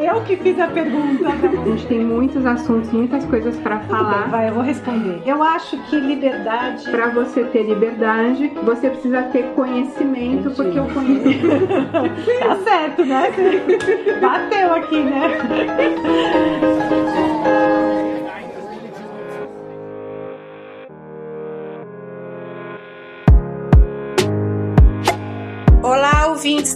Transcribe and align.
Eu 0.00 0.22
que 0.22 0.36
fiz 0.36 0.58
a 0.60 0.68
pergunta. 0.68 1.28
A 1.28 1.68
gente 1.68 1.86
tem 1.86 2.00
muitos 2.00 2.46
assuntos, 2.46 2.92
muitas 2.92 3.24
coisas 3.24 3.56
para 3.58 3.80
falar. 3.80 4.28
Vai, 4.28 4.48
eu 4.48 4.54
vou 4.54 4.62
responder. 4.62 5.20
Eu 5.26 5.42
acho 5.42 5.76
que 5.84 5.98
liberdade. 5.98 6.88
Para 6.90 7.08
você 7.08 7.44
ter 7.44 7.64
liberdade, 7.64 8.52
você 8.62 8.88
precisa 8.90 9.22
ter 9.24 9.44
conhecimento, 9.54 10.48
Entendi. 10.48 10.54
porque 10.54 10.80
o 10.80 10.86
conhecimento. 10.94 11.66
Tá 12.38 12.56
certo, 12.64 13.04
né? 13.04 13.30
Bateu 14.20 14.74
aqui, 14.74 15.02
né? 15.02 15.38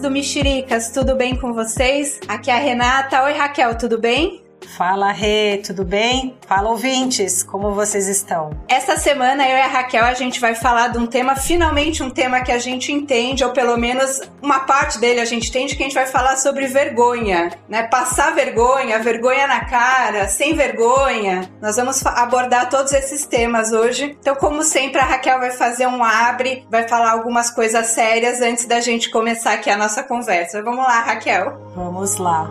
Do 0.01 0.11
Mexericas, 0.11 0.91
tudo 0.91 1.15
bem 1.15 1.37
com 1.37 1.53
vocês? 1.53 2.21
Aqui 2.27 2.51
é 2.51 2.55
a 2.55 2.59
Renata. 2.59 3.23
Oi, 3.25 3.35
Raquel, 3.35 3.77
tudo 3.77 3.99
bem? 3.99 4.43
Fala, 4.77 5.11
Rê, 5.11 5.59
tudo 5.59 5.85
bem? 5.85 6.37
Fala, 6.47 6.71
ouvintes, 6.71 7.43
como 7.43 7.73
vocês 7.75 8.09
estão? 8.09 8.51
Essa 8.69 8.97
semana 8.97 9.47
eu 9.47 9.57
e 9.57 9.61
a 9.61 9.67
Raquel 9.67 10.05
a 10.05 10.15
gente 10.15 10.41
vai 10.41 10.55
falar 10.55 10.89
de 10.89 10.99
um 10.99 11.07
tema, 11.07 11.35
finalmente 11.37 12.03
um 12.03 12.11
tema 12.11 12.41
que 12.41 12.53
a 12.53 12.59
gente 12.59 12.93
entende, 12.93 13.45
ou 13.45 13.51
pelo 13.51 13.77
menos 13.77 14.21
uma 14.41 14.61
parte 14.61 14.99
dele 14.99 15.21
a 15.21 15.25
gente 15.25 15.49
entende, 15.49 15.77
que 15.77 15.83
a 15.83 15.87
gente 15.87 15.95
vai 15.95 16.07
falar 16.07 16.37
sobre 16.37 16.67
vergonha, 16.67 17.51
né? 17.69 17.83
Passar 17.85 18.35
vergonha, 18.35 18.99
vergonha 19.01 19.47
na 19.47 19.65
cara, 19.65 20.29
sem 20.29 20.55
vergonha. 20.55 21.51
Nós 21.61 21.77
vamos 21.77 22.05
abordar 22.07 22.69
todos 22.69 22.93
esses 22.93 23.27
temas 23.27 23.73
hoje. 23.73 24.17
Então, 24.21 24.35
como 24.37 24.63
sempre, 24.63 25.01
a 25.01 25.05
Raquel 25.05 25.41
vai 25.41 25.51
fazer 25.51 25.87
um 25.87 26.03
abre, 26.03 26.65
vai 26.71 26.87
falar 26.87 27.11
algumas 27.11 27.51
coisas 27.51 27.87
sérias 27.89 28.41
antes 28.41 28.67
da 28.67 28.81
gente 28.81 29.11
começar 29.11 29.53
aqui 29.55 29.69
a 29.69 29.77
nossa 29.77 30.03
conversa. 30.03 30.63
Vamos 30.63 30.85
lá, 30.85 31.01
Raquel. 31.01 31.61
Vamos 31.75 32.17
lá. 32.17 32.49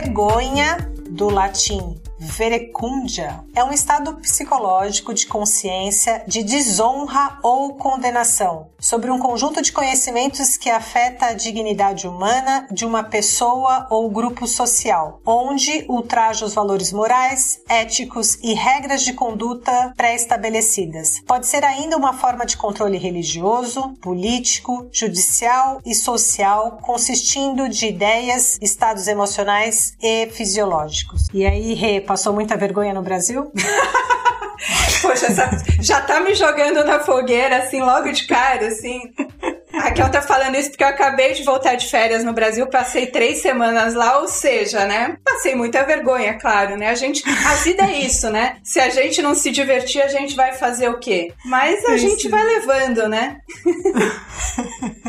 Vergonha 0.00 0.78
do 1.10 1.28
latim 1.28 1.99
verecundia 2.20 3.42
é 3.54 3.64
um 3.64 3.72
estado 3.72 4.14
psicológico 4.16 5.14
de 5.14 5.26
consciência 5.26 6.22
de 6.26 6.42
desonra 6.42 7.38
ou 7.42 7.74
condenação 7.74 8.68
sobre 8.78 9.10
um 9.10 9.18
conjunto 9.18 9.62
de 9.62 9.72
conhecimentos 9.72 10.56
que 10.56 10.68
afeta 10.68 11.26
a 11.26 11.32
dignidade 11.32 12.06
humana 12.06 12.66
de 12.70 12.84
uma 12.84 13.02
pessoa 13.02 13.86
ou 13.90 14.10
grupo 14.10 14.46
social, 14.46 15.20
onde 15.24 15.84
ultraja 15.88 16.44
os 16.44 16.54
valores 16.54 16.92
morais, 16.92 17.60
éticos 17.68 18.38
e 18.42 18.54
regras 18.54 19.02
de 19.02 19.12
conduta 19.12 19.92
pré-estabelecidas. 19.96 21.20
Pode 21.26 21.46
ser 21.46 21.64
ainda 21.64 21.96
uma 21.96 22.12
forma 22.12 22.44
de 22.44 22.56
controle 22.56 22.98
religioso, 22.98 23.94
político, 24.00 24.88
judicial 24.92 25.80
e 25.84 25.94
social, 25.94 26.78
consistindo 26.82 27.68
de 27.68 27.86
ideias, 27.86 28.58
estados 28.60 29.06
emocionais 29.06 29.94
e 30.02 30.26
fisiológicos. 30.28 31.28
E 31.32 31.46
aí, 31.46 31.74
Rê, 31.74 32.00
passou 32.10 32.32
muita 32.32 32.56
vergonha 32.56 32.92
no 32.92 33.02
Brasil? 33.02 33.52
Poxa, 35.00 35.28
já 35.80 36.00
tá 36.00 36.18
me 36.18 36.34
jogando 36.34 36.84
na 36.84 36.98
fogueira, 36.98 37.58
assim, 37.58 37.80
logo 37.80 38.10
de 38.10 38.26
cara, 38.26 38.66
assim. 38.66 39.00
Raquel 39.72 40.10
tá 40.10 40.22
falando 40.22 40.56
isso 40.56 40.70
porque 40.70 40.84
eu 40.84 40.88
acabei 40.88 41.32
de 41.32 41.42
voltar 41.42 41.74
de 41.74 41.88
férias 41.88 42.24
no 42.24 42.32
Brasil, 42.32 42.66
passei 42.66 43.06
três 43.06 43.40
semanas 43.40 43.94
lá, 43.94 44.18
ou 44.18 44.28
seja, 44.28 44.84
né? 44.84 45.16
Passei 45.24 45.54
muita 45.54 45.84
vergonha, 45.84 46.34
claro, 46.34 46.76
né? 46.76 46.88
A 46.88 46.94
gente. 46.94 47.22
A 47.28 47.54
vida 47.56 47.84
é 47.84 48.00
isso, 48.00 48.30
né? 48.30 48.56
Se 48.62 48.80
a 48.80 48.90
gente 48.90 49.22
não 49.22 49.34
se 49.34 49.50
divertir, 49.50 50.02
a 50.02 50.08
gente 50.08 50.34
vai 50.36 50.52
fazer 50.52 50.88
o 50.88 50.98
quê? 50.98 51.32
Mas 51.44 51.84
a 51.84 51.94
Isso. 51.94 52.08
gente 52.08 52.28
vai 52.28 52.44
levando, 52.44 53.08
né? 53.08 53.38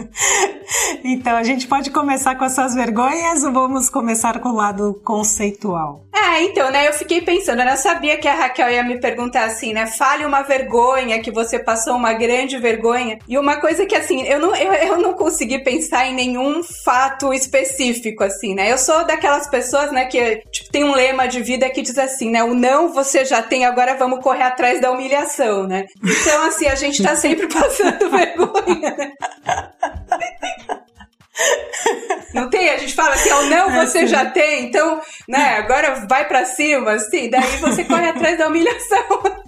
Então, 1.03 1.35
a 1.35 1.43
gente 1.43 1.67
pode 1.67 1.89
começar 1.89 2.35
com 2.35 2.45
as 2.45 2.53
suas 2.53 2.73
vergonhas 2.73 3.43
ou 3.43 3.51
vamos 3.51 3.89
começar 3.89 4.39
com 4.39 4.49
o 4.49 4.55
lado 4.55 5.01
conceitual? 5.03 6.05
Ah, 6.13 6.41
então, 6.41 6.69
né? 6.71 6.87
Eu 6.87 6.93
fiquei 6.93 7.21
pensando, 7.21 7.57
né? 7.57 7.73
Eu 7.73 7.77
sabia 7.77 8.17
que 8.17 8.27
a 8.27 8.33
Raquel 8.33 8.69
ia 8.69 8.83
me 8.83 8.99
perguntar 8.99 9.45
assim, 9.45 9.73
né? 9.73 9.85
Fale 9.87 10.25
uma 10.25 10.43
vergonha 10.43 11.21
que 11.21 11.31
você 11.31 11.59
passou 11.59 11.95
uma 11.95 12.13
grande 12.13 12.57
vergonha. 12.57 13.19
E 13.27 13.37
uma 13.37 13.57
coisa 13.57 13.85
que, 13.85 13.95
assim, 13.95 14.21
eu 14.23 14.39
não, 14.39 14.50
eu, 14.55 14.73
eu 14.73 14.97
não 14.97 15.13
consegui 15.13 15.59
pensar 15.59 16.07
em 16.07 16.13
nenhum 16.13 16.63
fato 16.63 17.33
específico, 17.33 18.23
assim, 18.23 18.53
né? 18.53 18.71
Eu 18.71 18.77
sou 18.77 19.05
daquelas 19.05 19.49
pessoas, 19.49 19.91
né, 19.91 20.05
que 20.05 20.37
tipo, 20.51 20.71
tem 20.71 20.83
um 20.83 20.93
lema 20.93 21.27
de 21.27 21.41
vida 21.41 21.69
que 21.69 21.81
diz 21.81 21.97
assim, 21.97 22.29
né? 22.29 22.43
O 22.43 22.53
não 22.53 22.93
você 22.93 23.25
já 23.25 23.41
tem, 23.41 23.65
agora 23.65 23.95
vamos 23.95 24.23
correr 24.23 24.43
atrás 24.43 24.81
da 24.81 24.91
humilhação, 24.91 25.67
né? 25.67 25.85
Então, 26.03 26.43
assim, 26.45 26.67
a 26.67 26.75
gente 26.75 27.01
tá 27.01 27.15
sempre 27.15 27.47
passando 27.53 28.09
vergonha, 28.09 28.95
né? 28.97 29.11
Não 32.33 32.49
tem? 32.49 32.69
A 32.69 32.77
gente 32.77 32.93
fala 32.93 33.13
assim, 33.13 33.29
ao 33.29 33.43
não 33.45 33.71
você 33.71 34.07
já 34.07 34.25
tem, 34.25 34.65
então, 34.65 35.01
né, 35.27 35.57
agora 35.57 36.05
vai 36.07 36.27
pra 36.27 36.45
cima, 36.45 36.93
assim, 36.93 37.29
daí 37.29 37.57
você 37.57 37.83
corre 37.83 38.09
atrás 38.09 38.37
da 38.37 38.47
humilhação. 38.47 39.41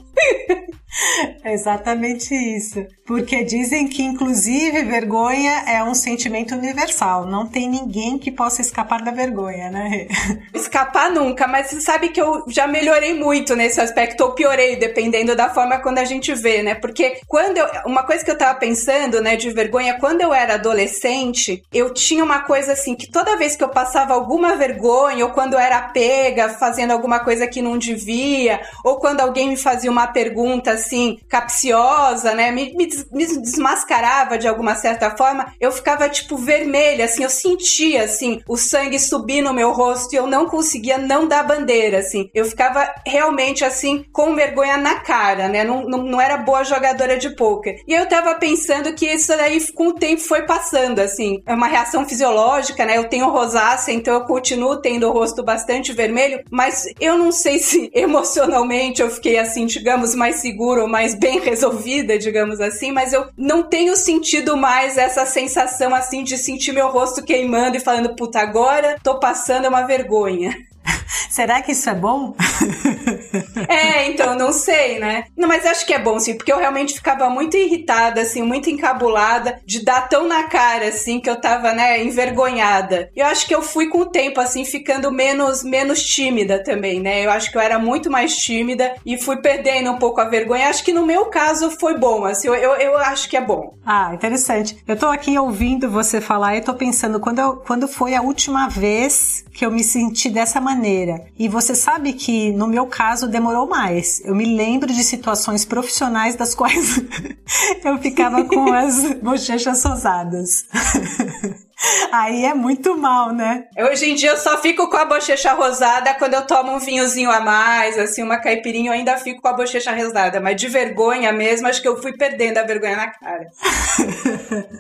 É 1.44 1.54
exatamente 1.54 2.34
isso. 2.34 2.86
Porque 3.06 3.44
dizem 3.44 3.88
que, 3.88 4.02
inclusive, 4.02 4.84
vergonha 4.84 5.66
é 5.68 5.84
um 5.84 5.94
sentimento 5.94 6.56
universal. 6.56 7.26
Não 7.26 7.46
tem 7.46 7.70
ninguém 7.70 8.18
que 8.18 8.32
possa 8.32 8.62
escapar 8.62 9.02
da 9.02 9.12
vergonha, 9.12 9.70
né? 9.70 10.08
Escapar 10.54 11.12
nunca, 11.12 11.46
mas 11.46 11.68
você 11.68 11.82
sabe 11.82 12.10
que 12.10 12.22
eu 12.22 12.46
já 12.48 12.66
melhorei 12.66 13.14
muito 13.14 13.56
nesse 13.56 13.82
aspecto, 13.82 14.24
ou 14.24 14.32
piorei, 14.32 14.78
dependendo 14.78 15.36
da 15.36 15.50
forma 15.50 15.80
quando 15.80 15.98
a 15.98 16.06
gente 16.06 16.34
vê, 16.34 16.64
né? 16.64 16.76
Porque 16.76 17.20
quando 17.28 17.58
eu. 17.58 17.68
Uma 17.86 18.04
coisa 18.04 18.24
que 18.24 18.32
eu 18.32 18.38
tava 18.38 18.58
pensando, 18.58 19.22
né, 19.22 19.36
de 19.36 19.50
vergonha, 19.50 20.00
quando 20.00 20.22
eu 20.22 20.34
era 20.34 20.54
adolescente, 20.54 21.62
eu 21.74 21.94
tinha 21.94 22.24
uma 22.24 22.40
coisa 22.40 22.72
assim, 22.72 22.96
que 22.96 23.12
toda 23.12 23.36
vez 23.36 23.58
que 23.58 23.64
eu 23.64 23.70
passava 23.70 24.14
alguma 24.14 24.56
vergonha, 24.56 25.26
ou 25.26 25.32
quando 25.32 25.54
eu 25.54 25.60
era 25.60 25.82
pega 25.90 26.50
fazendo 26.50 26.92
alguma 26.92 27.20
coisa 27.20 27.48
que 27.48 27.62
não 27.62 27.78
devia, 27.78 28.62
ou 28.84 28.98
quando 28.98 29.20
alguém 29.20 29.50
me 29.50 29.58
fazia 29.58 29.92
uma 29.92 30.08
pergunta 30.08 30.72
assim, 30.72 31.18
capciosa, 31.34 32.36
né, 32.36 32.52
me, 32.52 32.76
me 32.76 32.88
me 33.12 33.26
desmascarava 33.26 34.38
de 34.38 34.48
alguma 34.48 34.76
certa 34.76 35.16
forma, 35.16 35.52
eu 35.60 35.72
ficava 35.72 36.08
tipo 36.08 36.38
vermelha, 36.38 37.06
assim, 37.06 37.24
eu 37.24 37.30
sentia 37.30 38.04
assim, 38.04 38.42
o 38.48 38.56
sangue 38.56 39.00
subir 39.00 39.42
no 39.42 39.54
meu 39.54 39.72
rosto 39.72 40.14
e 40.14 40.18
eu 40.18 40.28
não 40.28 40.46
conseguia 40.46 40.98
não 40.98 41.28
dar 41.28 41.44
bandeira, 41.44 42.00
assim. 42.00 42.30
Eu 42.34 42.46
ficava 42.46 42.88
realmente 43.06 43.66
assim, 43.66 44.06
com 44.12 44.36
vergonha 44.36 44.78
na 44.78 45.00
cara, 45.00 45.48
né? 45.48 45.64
Não, 45.64 45.84
não, 45.86 46.04
não 46.04 46.22
era 46.22 46.38
boa 46.38 46.64
jogadora 46.64 47.18
de 47.18 47.36
pôquer. 47.36 47.78
E 47.88 47.94
eu 47.94 48.08
tava 48.08 48.36
pensando 48.36 48.94
que 48.94 49.06
isso 49.06 49.36
daí 49.36 49.60
com 49.72 49.88
o 49.88 49.94
tempo 49.94 50.22
foi 50.22 50.44
passando, 50.44 51.00
assim. 51.00 51.42
É 51.46 51.54
uma 51.54 51.68
reação 51.68 52.08
fisiológica, 52.08 52.86
né? 52.86 52.98
Eu 52.98 53.10
tenho 53.10 53.30
rosácea, 53.30 53.92
então 53.92 54.14
eu 54.14 54.26
continuo 54.26 54.82
tendo 54.82 55.08
o 55.08 55.12
rosto 55.12 55.44
bastante 55.44 55.94
vermelho, 55.94 56.44
mas 56.52 56.86
eu 57.00 57.18
não 57.18 57.32
sei 57.32 57.60
se 57.60 57.90
emocionalmente 57.96 59.02
eu 59.02 59.10
fiquei 59.10 59.38
assim, 59.38 59.66
digamos, 59.66 60.14
mais 60.16 60.38
segura 60.38 60.82
ou 60.82 60.88
mais 60.88 61.16
bem 61.24 61.40
resolvida, 61.40 62.20
digamos 62.20 62.60
assim, 62.60 62.92
mas 62.92 63.14
eu 63.14 63.30
não 63.38 63.64
tenho 63.64 63.96
sentido 63.96 64.58
mais 64.58 64.98
essa 64.98 65.26
sensação 65.26 65.96
assim 65.96 66.22
de 66.22 66.38
sentir 66.38 66.74
meu 66.74 66.90
rosto 66.90 67.24
queimando 67.24 67.78
e 67.78 67.80
falando, 67.80 68.14
puta, 68.14 68.42
agora 68.42 68.98
tô 69.02 69.20
passando 69.20 69.70
uma 69.70 69.84
vergonha. 69.84 70.54
Será 71.32 71.62
que 71.62 71.72
isso 71.72 71.90
é 71.90 71.96
bom? 71.96 72.36
É, 73.68 74.08
então, 74.08 74.36
não 74.36 74.52
sei, 74.52 75.00
né? 75.00 75.26
Não, 75.38 75.48
mas 75.48 75.66
acho 75.66 75.86
que 75.86 75.94
é 75.94 76.00
bom, 76.00 76.20
sim, 76.20 76.36
porque 76.36 76.52
eu 76.52 76.58
realmente 76.58 76.96
ficava 76.96 77.30
muito 77.30 77.56
irritada, 77.58 78.22
assim, 78.22 78.42
muito 78.42 78.70
encabulada 78.70 79.60
de 79.66 79.84
dar 79.84 80.08
tão 80.08 80.28
na 80.28 80.44
cara, 80.44 80.88
assim, 80.88 81.20
que 81.20 81.30
eu 81.30 81.40
tava, 81.40 81.74
né, 81.74 82.04
envergonhada. 82.04 83.10
Eu 83.16 83.26
acho 83.26 83.48
que 83.48 83.56
eu 83.56 83.62
fui 83.62 83.88
com 83.88 84.00
o 84.00 84.06
tempo, 84.06 84.40
assim, 84.40 84.66
ficando 84.66 85.12
menos, 85.12 85.64
menos 85.64 86.04
tímida 86.04 86.64
também, 86.64 87.00
né? 87.00 87.26
Eu 87.26 87.32
acho 87.32 87.52
que 87.52 87.58
eu 87.58 87.62
era 87.62 87.80
muito 87.80 88.12
mais 88.12 88.36
tímida 88.38 88.96
e 89.06 89.18
fui 89.18 89.38
perdendo 89.38 89.92
um 89.92 89.98
pouco 89.98 90.22
a 90.22 90.26
vergonha. 90.26 90.70
Acho 90.70 90.84
que 90.84 90.94
no 90.94 91.06
meu 91.06 91.26
caso 91.26 91.72
foi 91.72 91.98
bom, 91.98 92.26
assim, 92.26 92.48
eu, 92.48 92.56
eu, 92.56 92.76
eu 92.76 92.98
acho 92.98 93.30
que 93.30 93.38
é 93.38 93.42
bom. 93.42 93.76
Ah, 93.86 94.12
interessante. 94.14 94.78
Eu 94.88 94.98
tô 94.98 95.08
aqui 95.08 95.38
ouvindo 95.38 95.90
você 95.90 96.22
falar 96.22 96.56
e 96.56 96.62
tô 96.62 96.74
pensando 96.74 97.20
quando, 97.20 97.40
eu, 97.40 97.56
quando 97.58 97.88
foi 97.88 98.16
a 98.16 98.22
última 98.22 98.68
vez 98.68 99.44
que 99.54 99.66
eu 99.66 99.72
me 99.72 99.84
senti 99.84 100.30
dessa 100.30 100.60
maneira. 100.60 101.26
E 101.38 101.48
você 101.48 101.76
sabe 101.76 102.14
que 102.14 102.52
no 102.54 102.68
meu 102.68 102.86
caso 102.86 103.28
demorou 103.28 103.68
mais. 103.68 104.22
Eu 104.24 104.36
me 104.36 104.56
lembro 104.56 104.92
de 104.92 105.04
situações 105.04 105.66
profissionais 105.66 106.36
das 106.36 106.56
quais 106.56 107.02
eu 107.84 107.98
ficava 107.98 108.44
com 108.46 108.72
as 108.72 109.14
bochechas 109.16 109.84
rosadas. 109.84 110.66
Aí 112.12 112.46
é 112.46 112.54
muito 112.54 112.98
mal, 112.98 113.34
né? 113.34 113.66
Hoje 113.92 114.10
em 114.12 114.16
dia 114.16 114.32
eu 114.32 114.38
só 114.38 114.58
fico 114.62 114.90
com 114.90 114.98
a 114.98 115.06
bochecha 115.06 115.54
rosada 115.54 116.14
quando 116.14 116.34
eu 116.36 116.46
tomo 116.46 116.72
um 116.74 116.80
vinhozinho 116.80 117.30
a 117.32 117.40
mais, 117.40 117.98
assim, 117.98 118.22
uma 118.24 118.38
caipirinha, 118.38 118.90
eu 118.90 118.94
ainda 118.94 119.18
fico 119.18 119.42
com 119.42 119.48
a 119.48 119.54
bochecha 119.54 119.92
rosada. 119.96 120.40
Mas 120.40 120.56
de 120.56 120.68
vergonha 120.68 121.32
mesmo, 121.34 121.68
acho 121.68 121.82
que 121.82 121.88
eu 121.88 122.02
fui 122.02 122.14
perdendo 122.14 122.58
a 122.60 122.64
vergonha 122.64 122.96
na 122.96 123.08
cara. 123.08 123.48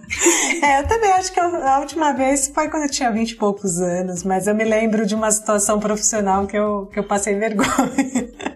É, 0.61 0.79
eu 0.79 0.87
também 0.87 1.11
acho 1.11 1.31
que 1.31 1.39
eu- 1.39 1.67
a 1.67 1.79
última 1.79 2.13
vez 2.13 2.47
foi 2.53 2.69
quando 2.69 2.83
eu 2.83 2.89
tinha 2.89 3.11
vinte 3.11 3.31
e 3.31 3.35
poucos 3.35 3.81
anos, 3.81 4.23
mas 4.23 4.47
eu 4.47 4.55
me 4.55 4.63
lembro 4.63 5.05
de 5.05 5.15
uma 5.15 5.29
situação 5.31 5.79
profissional 5.79 6.45
que 6.47 6.57
eu, 6.57 6.89
que 6.91 6.99
eu 6.99 7.03
passei 7.03 7.35
vergonha. 7.35 7.67